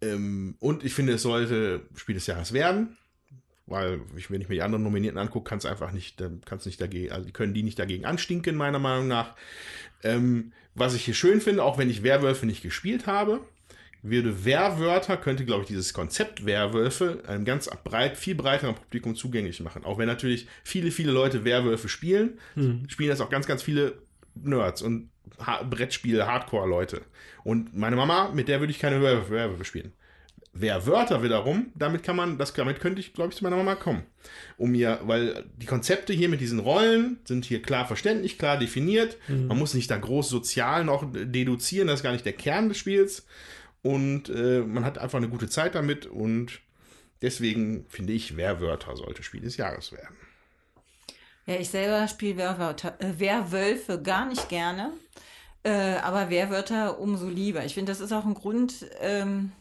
[0.00, 2.96] ähm, und ich finde, es sollte Spiel des Jahres werden.
[3.66, 6.80] Weil, ich, wenn ich mir die anderen Nominierten angucke, kann es einfach nicht, kann's nicht
[6.80, 9.34] dagegen, also können die nicht dagegen anstinken, meiner Meinung nach.
[10.02, 13.40] Ähm, was ich hier schön finde, auch wenn ich Werwölfe nicht gespielt habe,
[14.04, 19.60] würde Werwörter, könnte, glaube ich, dieses Konzept Werwölfe einem ganz breit, viel breiteren Publikum zugänglich
[19.60, 19.84] machen.
[19.84, 22.38] Auch wenn natürlich viele, viele Leute Werwölfe spielen,
[22.88, 23.94] spielen das auch ganz, ganz viele
[24.34, 25.08] Nerds und
[25.38, 27.00] ha Brettspiele, Hardcore-Leute.
[27.44, 29.92] Und meine Mama, mit der würde ich keine Werwölfe, Werwölfe spielen.
[30.52, 34.04] Werwörter wiederum, damit kann man, das, damit könnte ich, glaube ich, zu meiner Mama kommen.
[34.56, 39.16] Um mir, weil die Konzepte hier mit diesen Rollen sind hier klar verständlich, klar definiert.
[39.48, 42.78] Man muss nicht da groß sozial noch deduzieren, das ist gar nicht der Kern des
[42.78, 43.26] Spiels.
[43.84, 46.60] Und äh, man hat einfach eine gute Zeit damit und
[47.20, 50.16] deswegen finde ich, Werwörter sollte Spiel des Jahres werden.
[51.44, 54.90] ja, ich selber spiele Werwörter, äh, Werwölfe gar nicht gerne,
[55.64, 57.62] äh, aber Werwörter umso lieber.
[57.66, 59.52] Ich finde, das ist auch ein Grund, ähm,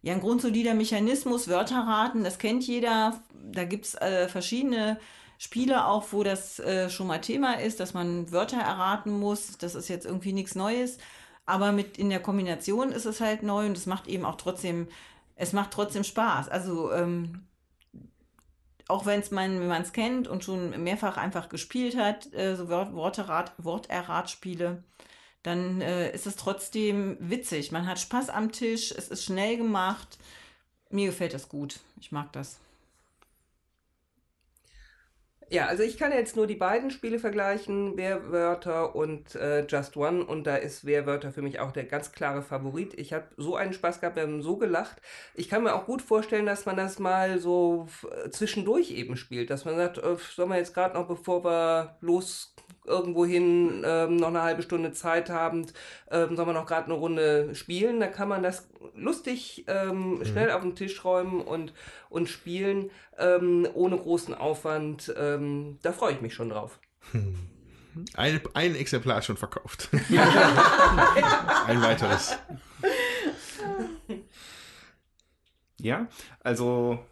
[0.00, 3.20] ja, ein grundsolider Mechanismus, Wörter raten, das kennt jeder.
[3.52, 4.98] Da gibt es äh, verschiedene
[5.36, 9.58] Spiele auch, wo das äh, schon mal Thema ist, dass man Wörter erraten muss.
[9.58, 10.96] Das ist jetzt irgendwie nichts Neues.
[11.50, 14.86] Aber mit in der Kombination ist es halt neu und es macht eben auch trotzdem,
[15.34, 16.48] es macht trotzdem Spaß.
[16.48, 17.44] Also ähm,
[18.86, 22.54] auch wenn es man, wenn man es kennt und schon mehrfach einfach gespielt hat, äh,
[22.54, 24.84] so Wort, Worterat, Worterratspiele,
[25.42, 27.72] dann äh, ist es trotzdem witzig.
[27.72, 30.18] Man hat Spaß am Tisch, es ist schnell gemacht.
[30.88, 31.80] Mir gefällt das gut.
[32.00, 32.60] Ich mag das.
[35.52, 40.24] Ja, also ich kann jetzt nur die beiden Spiele vergleichen, Werwörter und äh, Just One.
[40.24, 42.94] Und da ist Werwörter für mich auch der ganz klare Favorit.
[42.94, 45.02] Ich habe so einen Spaß gehabt, wir haben so gelacht.
[45.34, 47.88] Ich kann mir auch gut vorstellen, dass man das mal so
[48.24, 49.50] äh, zwischendurch eben spielt.
[49.50, 52.54] Dass man sagt, äh, sollen wir jetzt gerade noch, bevor wir los
[52.84, 55.66] irgendwo hin ähm, noch eine halbe Stunde Zeit haben,
[56.10, 58.00] ähm, sollen wir noch gerade eine Runde spielen.
[58.00, 61.72] Da kann man das lustig ähm, schnell auf den Tisch räumen und,
[62.08, 65.12] und spielen, ähm, ohne großen Aufwand.
[65.16, 66.78] Ähm, da freue ich mich schon drauf.
[68.14, 69.88] Ein, ein Exemplar schon verkauft.
[69.92, 72.38] ein weiteres.
[75.78, 76.06] Ja,
[76.40, 77.04] also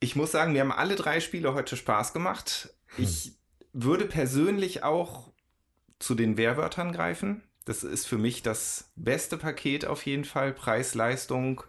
[0.00, 2.74] ich muss sagen, wir haben alle drei Spiele heute Spaß gemacht.
[2.96, 3.35] Ich
[3.76, 5.32] würde persönlich auch
[5.98, 7.42] zu den Werwörtern greifen.
[7.66, 10.52] Das ist für mich das beste Paket auf jeden Fall.
[10.52, 11.62] Preis-Leistung,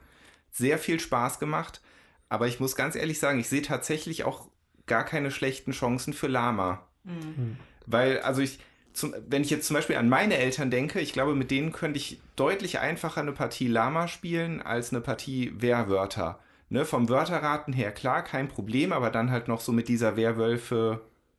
[0.50, 1.82] sehr viel Spaß gemacht.
[2.30, 4.50] Aber ich muss ganz ehrlich sagen, ich sehe tatsächlich auch
[4.86, 6.88] gar keine schlechten Chancen für Lama.
[7.04, 7.58] Mhm.
[7.86, 8.60] Weil, also ich,
[8.94, 11.98] zum, wenn ich jetzt zum Beispiel an meine Eltern denke, ich glaube, mit denen könnte
[11.98, 16.40] ich deutlich einfacher eine Partie Lama spielen als eine Partie Wehrwörter.
[16.70, 20.18] Ne, vom Wörterraten her klar, kein Problem, aber dann halt noch so mit dieser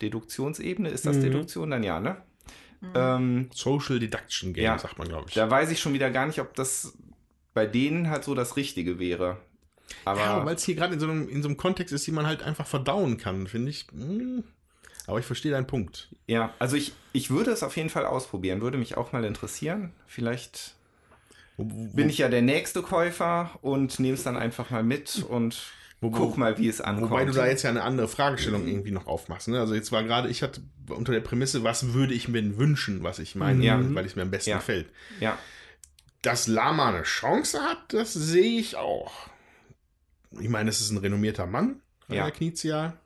[0.00, 0.88] Wehrwölfe-Deduktionsebene.
[0.88, 1.22] Ist das mhm.
[1.22, 1.70] Deduktion?
[1.70, 2.16] Dann ja, ne?
[2.80, 2.92] Mhm.
[2.94, 5.34] Ähm, Social Deduction Game, ja, sagt man, glaube ich.
[5.34, 6.96] Da weiß ich schon wieder gar nicht, ob das
[7.54, 9.38] bei denen halt so das Richtige wäre.
[10.04, 12.12] Aber ja, weil es hier gerade in, so einem, in so einem Kontext ist, die
[12.12, 13.86] man halt einfach verdauen kann, finde ich.
[13.90, 14.44] Hm.
[15.06, 16.08] Aber ich verstehe deinen Punkt.
[16.26, 19.92] Ja, also ich, ich würde es auf jeden Fall ausprobieren, würde mich auch mal interessieren.
[20.06, 20.74] Vielleicht
[21.56, 26.10] bin ich ja der nächste Käufer und nehme es dann einfach mal mit und wo,
[26.10, 27.10] guck mal, wie es ankommt.
[27.10, 29.48] Wobei du da jetzt ja eine andere Fragestellung irgendwie noch aufmachst.
[29.48, 29.58] Ne?
[29.58, 33.02] Also jetzt war gerade, ich hatte unter der Prämisse, was würde ich mir denn wünschen,
[33.02, 33.80] was ich meine, ja.
[33.94, 34.56] weil es mir am besten ja.
[34.58, 34.88] gefällt.
[35.18, 35.38] Ja.
[36.22, 39.28] Dass Lama eine Chance hat, das sehe ich auch.
[40.38, 42.30] Ich meine, es ist ein renommierter Mann, ja.
[42.30, 42.96] Knizia.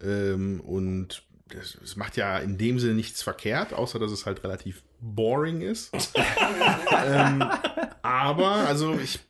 [0.00, 4.82] Ähm, und es macht ja in dem Sinne nichts verkehrt, außer dass es halt relativ
[5.00, 5.92] boring ist.
[7.06, 7.44] ähm,
[8.02, 9.20] aber, also ich.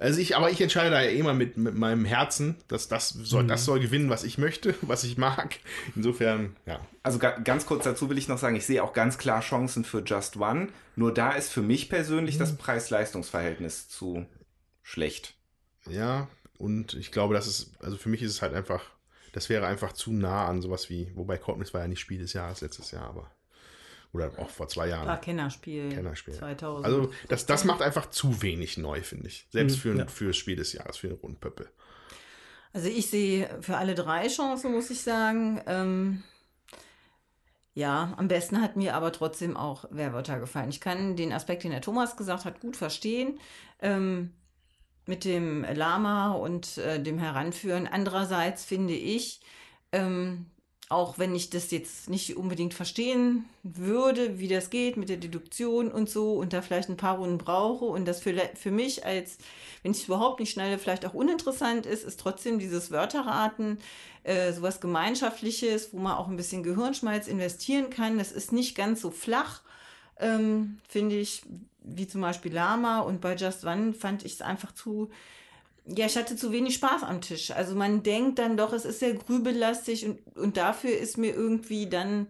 [0.00, 3.42] Also ich, aber ich entscheide da ja immer mit, mit meinem Herzen, dass das soll,
[3.42, 3.48] mhm.
[3.48, 5.58] das soll gewinnen, was ich möchte, was ich mag.
[5.94, 6.80] Insofern, ja.
[7.02, 9.84] Also ga, ganz kurz dazu will ich noch sagen, ich sehe auch ganz klar Chancen
[9.84, 10.68] für Just One.
[10.96, 12.40] Nur da ist für mich persönlich mhm.
[12.40, 14.24] das Preis-Leistungs-Verhältnis zu
[14.82, 15.34] schlecht.
[15.86, 18.82] Ja, und ich glaube, das ist, also für mich ist es halt einfach
[19.32, 22.32] das wäre einfach zu nah an sowas wie, wobei Cottnix war ja nicht Spiel des
[22.32, 23.30] Jahres letztes Jahr, aber
[24.12, 25.06] oder auch vor zwei Jahren.
[25.06, 25.88] War Kennerspiel.
[25.90, 26.34] Kennerspiel.
[26.34, 26.84] 2000.
[26.84, 29.46] Also das, das macht einfach zu wenig neu, finde ich.
[29.50, 30.06] Selbst hm, für, ja.
[30.06, 31.68] für das Spiel des Jahres, für eine Rundpöppel.
[32.72, 35.60] Also ich sehe für alle drei Chancen, muss ich sagen.
[35.66, 36.22] Ähm,
[37.74, 40.70] ja, am besten hat mir aber trotzdem auch Werwörter gefallen.
[40.70, 43.38] Ich kann den Aspekt, den der Thomas gesagt hat, gut verstehen.
[43.80, 44.32] Ähm,
[45.06, 47.86] mit dem Lama und äh, dem Heranführen.
[47.86, 49.40] Andererseits finde ich,
[49.92, 50.46] ähm,
[50.90, 55.90] auch wenn ich das jetzt nicht unbedingt verstehen würde, wie das geht mit der Deduktion
[55.90, 59.38] und so und da vielleicht ein paar Runden brauche und das für, für mich als,
[59.82, 63.78] wenn ich es überhaupt nicht schneide, vielleicht auch uninteressant ist, ist trotzdem dieses Wörterraten
[64.24, 68.18] äh, sowas Gemeinschaftliches, wo man auch ein bisschen Gehirnschmalz investieren kann.
[68.18, 69.60] Das ist nicht ganz so flach,
[70.18, 71.44] ähm, finde ich,
[71.84, 75.08] wie zum Beispiel Lama und bei Just One fand ich es einfach zu,
[75.86, 77.50] ja, ich hatte zu wenig Spaß am Tisch.
[77.50, 81.88] Also man denkt dann doch, es ist sehr grübelastig und, und dafür ist mir irgendwie
[81.88, 82.26] dann,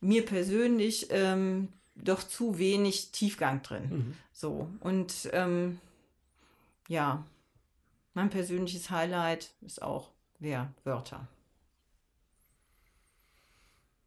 [0.00, 3.88] mir persönlich, ähm, doch zu wenig Tiefgang drin.
[3.90, 4.16] Mhm.
[4.32, 5.78] So, und ähm,
[6.88, 7.24] ja,
[8.14, 11.28] mein persönliches Highlight ist auch wer Wörter.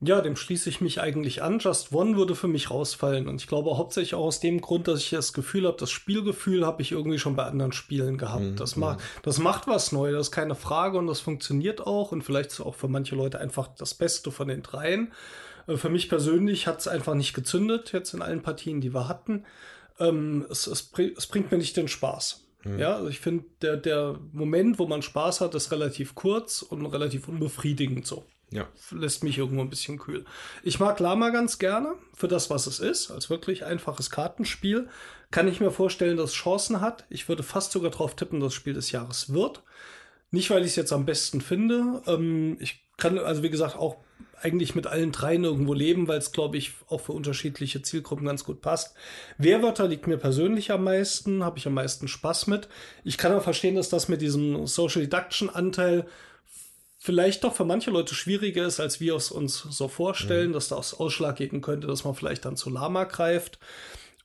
[0.06, 1.60] Ja, dem schließe ich mich eigentlich an.
[1.60, 3.28] Just One würde für mich rausfallen.
[3.28, 6.66] Und ich glaube hauptsächlich auch aus dem Grund, dass ich das Gefühl habe, das Spielgefühl
[6.66, 8.44] habe ich irgendwie schon bei anderen Spielen gehabt.
[8.44, 8.56] Mhm.
[8.58, 12.12] Das, ma das macht was neu, das ist keine Frage und das funktioniert auch.
[12.12, 15.14] Und vielleicht ist auch für manche Leute einfach das Beste von den dreien.
[15.68, 19.08] Äh, für mich persönlich hat es einfach nicht gezündet, jetzt in allen Partien, die wir
[19.08, 19.46] hatten.
[20.00, 22.44] Ähm, es, es, es bringt mir nicht den Spaß.
[22.64, 22.80] Mhm.
[22.80, 26.86] Ja, also ich finde, der, der Moment, wo man Spaß hat, ist relativ kurz und
[26.86, 28.26] relativ unbefriedigend so.
[28.54, 28.68] Ja.
[28.92, 30.26] Lässt mich irgendwo ein bisschen kühl.
[30.64, 34.90] Ich mag Lama ganz gerne für das, was es ist, als wirklich einfaches Kartenspiel.
[35.32, 37.06] Kann ich mir vorstellen, dass es Chancen hat.
[37.10, 39.64] Ich würde fast sogar darauf tippen, dass es Spiel des Jahres wird.
[40.30, 42.02] Nicht, weil ich es jetzt am besten finde.
[42.08, 43.98] Ähm, ich kann also, wie gesagt, auch
[44.42, 48.44] eigentlich mit allen dreien irgendwo leben, weil es, glaube ich, auch für unterschiedliche Zielgruppen ganz
[48.44, 48.96] gut passt.
[49.38, 52.68] Wehrwörter liegt mir persönlich am meisten, habe ich am meisten Spaß mit.
[53.04, 56.06] Ich kann auch verstehen, dass das mit diesem Social Deduction Anteil
[57.04, 60.54] vielleicht doch für manche Leute schwieriger ist, als wir es uns so vorstellen, mhm.
[60.54, 63.60] dass das Ausschlag geben könnte, dass man vielleicht dann zu Lama greift.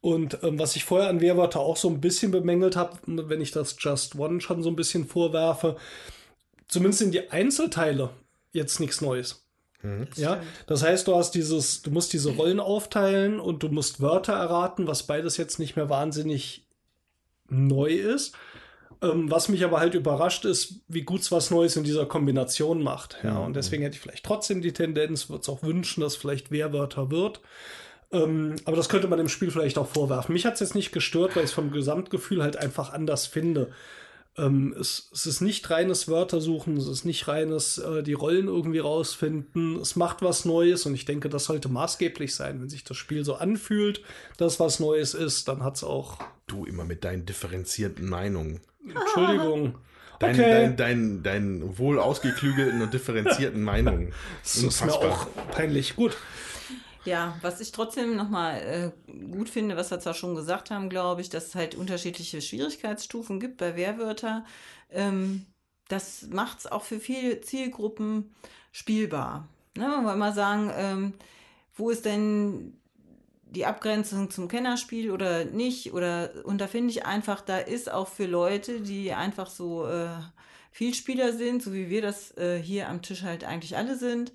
[0.00, 3.50] Und ähm, was ich vorher an Wehrwörter auch so ein bisschen bemängelt habe, wenn ich
[3.50, 5.76] das Just One schon so ein bisschen vorwerfe,
[6.68, 8.10] zumindest sind die Einzelteile
[8.52, 9.44] jetzt nichts Neues.
[9.82, 10.06] Mhm.
[10.14, 14.34] Ja, das heißt, du hast dieses, du musst diese Rollen aufteilen und du musst Wörter
[14.34, 16.64] erraten, was beides jetzt nicht mehr wahnsinnig
[17.48, 18.36] neu ist.
[19.00, 22.82] Ähm, was mich aber halt überrascht ist, wie gut es was Neues in dieser Kombination
[22.82, 23.18] macht.
[23.22, 26.50] Ja, und deswegen hätte ich vielleicht trotzdem die Tendenz, würde es auch wünschen, dass vielleicht
[26.50, 27.40] Wehrwörter wird.
[28.10, 30.32] Ähm, aber das könnte man dem Spiel vielleicht auch vorwerfen.
[30.32, 33.70] Mich hat es jetzt nicht gestört, weil ich es vom Gesamtgefühl halt einfach anders finde.
[34.36, 38.78] Ähm, es, es, ist nicht reines Wörtersuchen, es ist nicht reines äh, die Rollen irgendwie
[38.78, 39.76] rausfinden.
[39.76, 42.60] Es macht was Neues und ich denke, das sollte maßgeblich sein.
[42.60, 44.02] Wenn sich das Spiel so anfühlt,
[44.38, 46.18] dass was Neues ist, dann hat es auch.
[46.46, 48.60] Du immer mit deinen differenzierten Meinungen.
[48.90, 49.74] Entschuldigung.
[50.18, 50.50] Dein, okay.
[50.50, 54.12] dein, dein, dein wohl ausgeklügelten und differenzierten Meinungen.
[54.42, 55.94] Das ist mir auch peinlich.
[55.94, 56.16] Gut.
[57.04, 61.20] Ja, was ich trotzdem nochmal äh, gut finde, was wir zwar schon gesagt haben, glaube
[61.20, 64.44] ich, dass es halt unterschiedliche Schwierigkeitsstufen gibt bei Wehrwörter.
[64.90, 65.46] Ähm,
[65.88, 68.34] das macht es auch für viele Zielgruppen
[68.72, 69.48] spielbar.
[69.76, 71.14] Ne, man wollen mal sagen, ähm,
[71.76, 72.77] wo ist denn
[73.50, 75.92] die Abgrenzung zum Kennerspiel oder nicht?
[75.92, 80.08] Oder und da finde ich einfach, da ist auch für Leute, die einfach so äh,
[80.72, 84.32] Vielspieler sind, so wie wir das äh, hier am Tisch halt eigentlich alle sind,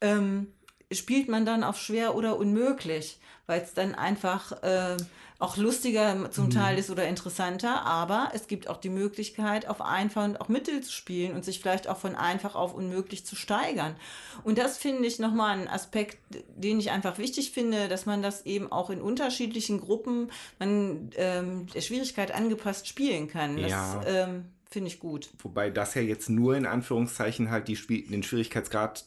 [0.00, 0.48] ähm,
[0.92, 3.18] spielt man dann auf schwer oder unmöglich,
[3.48, 4.96] weil es dann einfach äh,
[5.40, 10.24] auch lustiger zum Teil ist oder interessanter, aber es gibt auch die Möglichkeit, auf einfach
[10.24, 13.94] und auch Mittel zu spielen und sich vielleicht auch von einfach auf unmöglich zu steigern.
[14.42, 16.18] Und das finde ich nochmal ein Aspekt,
[16.56, 21.68] den ich einfach wichtig finde, dass man das eben auch in unterschiedlichen Gruppen, man ähm,
[21.72, 23.62] der Schwierigkeit angepasst spielen kann.
[23.62, 24.02] Das Ja.
[24.06, 25.30] ähm, finde ich gut.
[25.38, 29.06] Wobei das ja jetzt nur in Anführungszeichen halt die Spiel den Schwierigkeitsgrad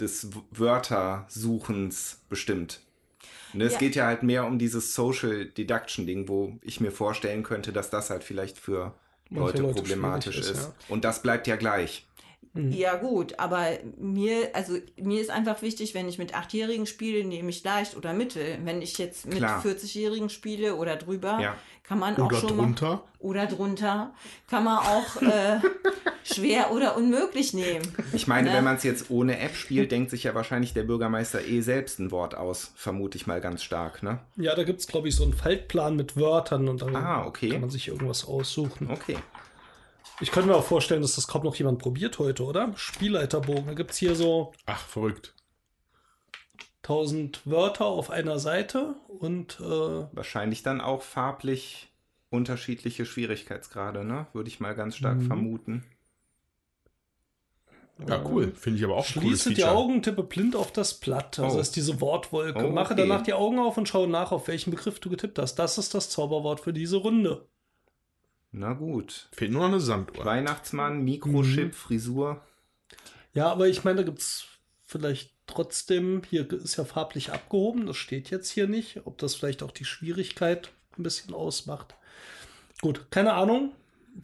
[0.00, 2.80] des Wörtersuchens bestimmt.
[3.56, 3.78] Ne, es Ja.
[3.78, 7.90] geht ja halt mehr um dieses Social Deduction Ding, wo ich mir vorstellen könnte, dass
[7.90, 8.94] das halt vielleicht für
[9.30, 10.50] Leute Leute problematisch ist.
[10.50, 10.74] ist, ja.
[10.88, 12.05] Und das bleibt ja gleich.
[12.70, 13.66] Ja, gut, aber
[13.98, 18.12] mir, also mir ist einfach wichtig, wenn ich mit Achtjährigen spiele, nehme ich leicht oder
[18.12, 18.58] mittel.
[18.64, 19.62] Wenn ich jetzt mit Klar.
[19.64, 21.56] 40-Jährigen spiele oder drüber, Ja.
[21.84, 22.88] kann man auch Oder schon drunter.
[22.90, 23.00] mal.
[23.18, 24.12] Oder drunter.
[24.48, 25.60] Kann man auch äh,
[26.24, 27.82] schwer oder unmöglich nehmen.
[28.12, 28.56] Ich meine, Ne?
[28.56, 31.98] wenn man es jetzt ohne App spielt, denkt sich ja wahrscheinlich der Bürgermeister eh selbst
[31.98, 32.72] ein Wort aus.
[32.76, 34.18] Vermute ich mal ganz stark, ne?
[34.36, 37.50] Ja, da gibt es, glaube ich, so einen Faltplan mit Wörtern und dann Ah, okay.
[37.50, 38.90] kann man sich irgendwas aussuchen.
[38.90, 39.16] Okay.
[40.20, 42.72] Ich könnte mir auch vorstellen, dass das kaum noch jemand probiert heute, oder?
[42.76, 43.66] Spielleiterbogen.
[43.66, 45.34] Da gibt es hier so Ach, verrückt.
[46.84, 49.64] 1000 Wörter auf einer Seite und äh,
[50.12, 51.90] Wahrscheinlich dann auch farblich
[52.30, 54.26] unterschiedliche Schwierigkeitsgrade, ne?
[54.32, 55.26] Würde ich mal ganz stark Mhm.
[55.26, 55.84] vermuten.
[58.06, 58.52] Ja, cool.
[58.54, 59.74] Finde ich aber auch ein cooles Schließe die Feature.
[59.74, 61.38] Augen, tippe blind auf das Blatt.
[61.38, 61.58] Also Oh.
[61.58, 62.66] das ist diese Wortwolke.
[62.68, 63.02] Oh, Mache okay.
[63.02, 65.54] danach die Augen auf und schaue nach, auf welchen Begriff du getippt hast.
[65.56, 67.48] Das ist das Zauberwort für diese Runde.
[68.58, 69.28] Na gut.
[69.32, 70.24] Fehlt nur noch eine Sanduhr.
[70.24, 71.72] Weihnachtsmann, Mikrochip, Mhm.
[71.72, 72.40] Frisur.
[73.34, 74.46] Ja, aber ich meine, da gibt es
[74.86, 79.62] vielleicht trotzdem, hier ist ja farblich abgehoben, das steht jetzt hier nicht, ob das vielleicht
[79.62, 81.94] auch die Schwierigkeit ein bisschen ausmacht.
[82.80, 83.72] Gut, keine Ahnung.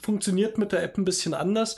[0.02, 1.76] Funktioniert mit der App ein bisschen anders.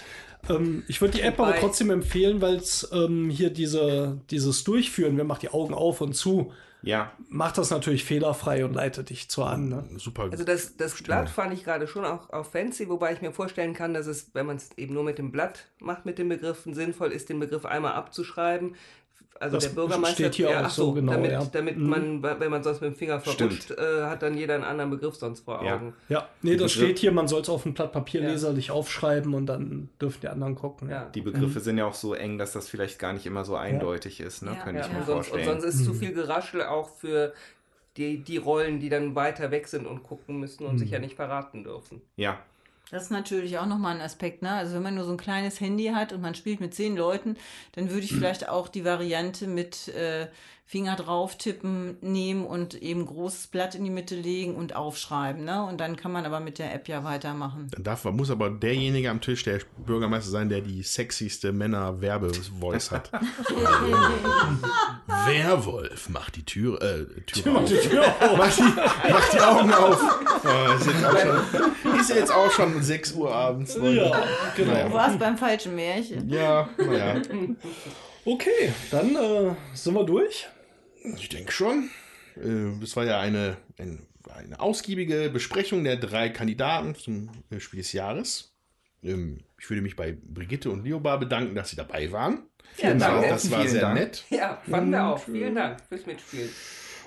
[0.49, 5.17] Ähm, ich würde die App aber trotzdem empfehlen, weil es ähm, hier diese, dieses Durchführen,
[5.17, 6.53] wer macht die Augen auf und zu,
[6.85, 9.69] Ja, macht das natürlich fehlerfrei und leitet dich zur an.
[9.69, 9.85] Ne?
[9.97, 10.29] Super.
[10.31, 13.75] Also das, das Blatt fand ich gerade schon auch, auch fancy, wobei ich mir vorstellen
[13.75, 16.75] kann, dass es, wenn man es eben nur mit dem Blatt macht, mit den Begriffen,
[16.75, 18.77] sinnvoll ist, den Begriff einmal abzuschreiben.
[19.41, 21.45] Also Das der Bürgermeister steht hier auch ach so, genau, damit, ja.
[21.53, 21.89] damit Mhm.
[21.89, 25.17] man, wenn man sonst mit dem Finger verrutscht, äh, hat dann jeder einen anderen Begriff
[25.17, 25.75] sonst vor Ja.
[25.75, 25.93] Augen.
[26.09, 28.29] Ja, nee, Die das Begriff- steht hier, man soll es auf ein Blatt Papier Ja.
[28.29, 30.89] leserlich aufschreiben und dann dürfen die anderen gucken.
[30.89, 31.07] Ja.
[31.15, 34.21] die Begriffe sind ja auch so eng, dass das vielleicht gar nicht immer so eindeutig
[34.21, 34.53] ist, ne?
[34.57, 34.63] Ja.
[34.63, 35.99] Könnte Ja, ich mir und, sonst, und sonst ist zu Mhm.
[35.99, 37.33] viel Geraschel auch für
[37.97, 40.95] die, die Rollen, die dann weiter weg sind und gucken müssen und sich Mhm.
[40.95, 42.03] ja nicht verraten dürfen.
[42.17, 42.39] ja,
[42.91, 44.51] Das ist natürlich auch nochmal ein Aspekt, ne?
[44.51, 47.37] Also wenn man nur so ein kleines Handy hat und man spielt mit zehn Leuten,
[47.73, 50.29] dann würde ich vielleicht auch die Variante mit äh,
[50.67, 55.63] Finger drauf tippen nehmen und eben großes Blatt in die Mitte legen und aufschreiben, ne?
[55.67, 57.69] Und dann kann man aber mit der App ja weitermachen.
[57.71, 63.13] Dann darf, muss aber derjenige am Tisch der Bürgermeister sein, der die sexyste Männer-Werbe-Voice hat.
[65.27, 67.71] Werwolf macht die Tür, äh, Tür auf.
[68.37, 70.01] Macht die, macht die Augen auf.
[70.47, 73.77] Oh, ist, jetzt schon, ist jetzt auch schon 6 Uhr abends.
[73.77, 74.25] Ja,
[74.55, 74.73] genau.
[74.73, 74.89] Naja.
[74.89, 76.29] Du warst beim falschen Märchen.
[76.29, 77.23] Ja, naja.
[78.27, 80.47] Okay, dann äh, sind wir durch.
[81.05, 81.91] Ich denke schon.
[82.37, 87.79] Äh, Das war ja eine, ein, eine ausgiebige Besprechung der drei Kandidaten zum äh, Spiel
[87.81, 88.55] des Jahres.
[89.03, 92.43] Ähm, Ich würde mich bei Brigitte und Leobar bedanken, dass sie dabei waren.
[92.79, 93.29] Ja, Das war- danke.
[93.29, 93.95] Das war Vielen sehr Dank.
[93.95, 94.25] nett.
[94.31, 95.19] Ja, fanden wir auch.
[95.19, 96.49] Vielen Dank fürs Mitspielen.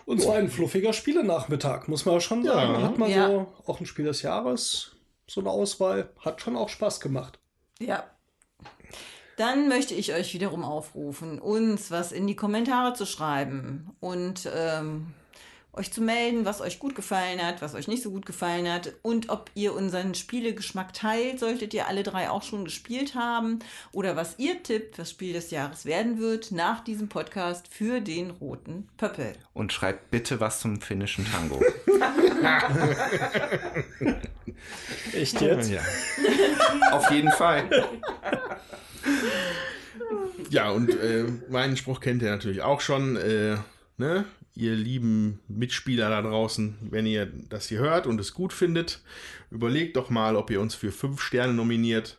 [0.05, 2.73] Und so ein fluffiger Spielenachmittag, muss man schon sagen.
[2.75, 2.81] Ja.
[2.83, 3.27] Hat man Ja.
[3.27, 4.95] so auch ein Spiel des Jahres,
[5.27, 7.39] so eine Auswahl, hat schon auch Spaß gemacht.
[7.79, 8.09] Ja.
[9.37, 13.91] Dann möchte ich euch wiederum aufrufen, uns was in die Kommentare zu schreiben.
[13.99, 15.13] Und ähm,
[15.77, 18.93] euch zu melden, was euch gut gefallen hat, was euch nicht so gut gefallen hat
[19.01, 23.59] und ob ihr unseren Spielegeschmack teilt, solltet ihr alle drei auch schon gespielt haben
[23.91, 28.31] oder was ihr tippt, was Spiel des Jahres werden wird nach diesem Podcast für den
[28.31, 29.33] roten Pöppel.
[29.53, 31.61] und schreibt bitte was zum finnischen Tango.
[35.13, 35.71] Echt jetzt?
[35.71, 35.81] Ja.
[36.91, 37.69] Auf jeden Fall.
[40.49, 43.15] Ja, und äh, meinen Spruch kennt ihr natürlich auch schon.
[43.17, 43.57] Äh,
[43.97, 44.25] ne?
[44.57, 49.01] Ihr lieben Mitspieler da draußen, wenn ihr das hier hört und es gut findet,
[49.51, 52.17] überlegt doch mal, ob ihr uns für fünf Sterne nominiert.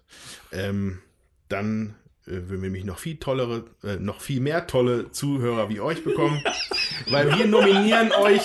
[0.53, 1.01] Ähm,
[1.49, 1.97] dann
[2.27, 6.05] äh, würden wir nämlich noch viel tollere, äh, noch viel mehr tolle Zuhörer wie euch
[6.05, 6.41] bekommen.
[7.11, 8.43] weil wir nominieren euch,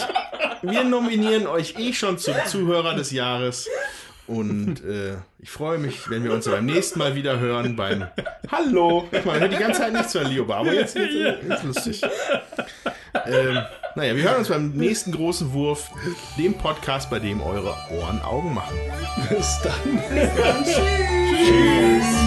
[0.63, 3.69] wir nominieren euch eh schon zum Zuhörer des Jahres.
[4.25, 8.07] Und äh, ich freue mich, wenn wir uns beim nächsten Mal wieder hören beim
[8.51, 9.07] Hallo.
[9.23, 12.01] Man hört die ganze Zeit nichts von Lioba, aber jetzt wird es lustig.
[13.25, 13.59] Ähm,
[13.95, 15.91] naja, wir hören uns beim nächsten großen Wurf,
[16.37, 18.75] dem Podcast, bei dem eure Ohren Augen machen.
[19.29, 20.63] Bis dann.
[21.35, 22.22] Tschüss.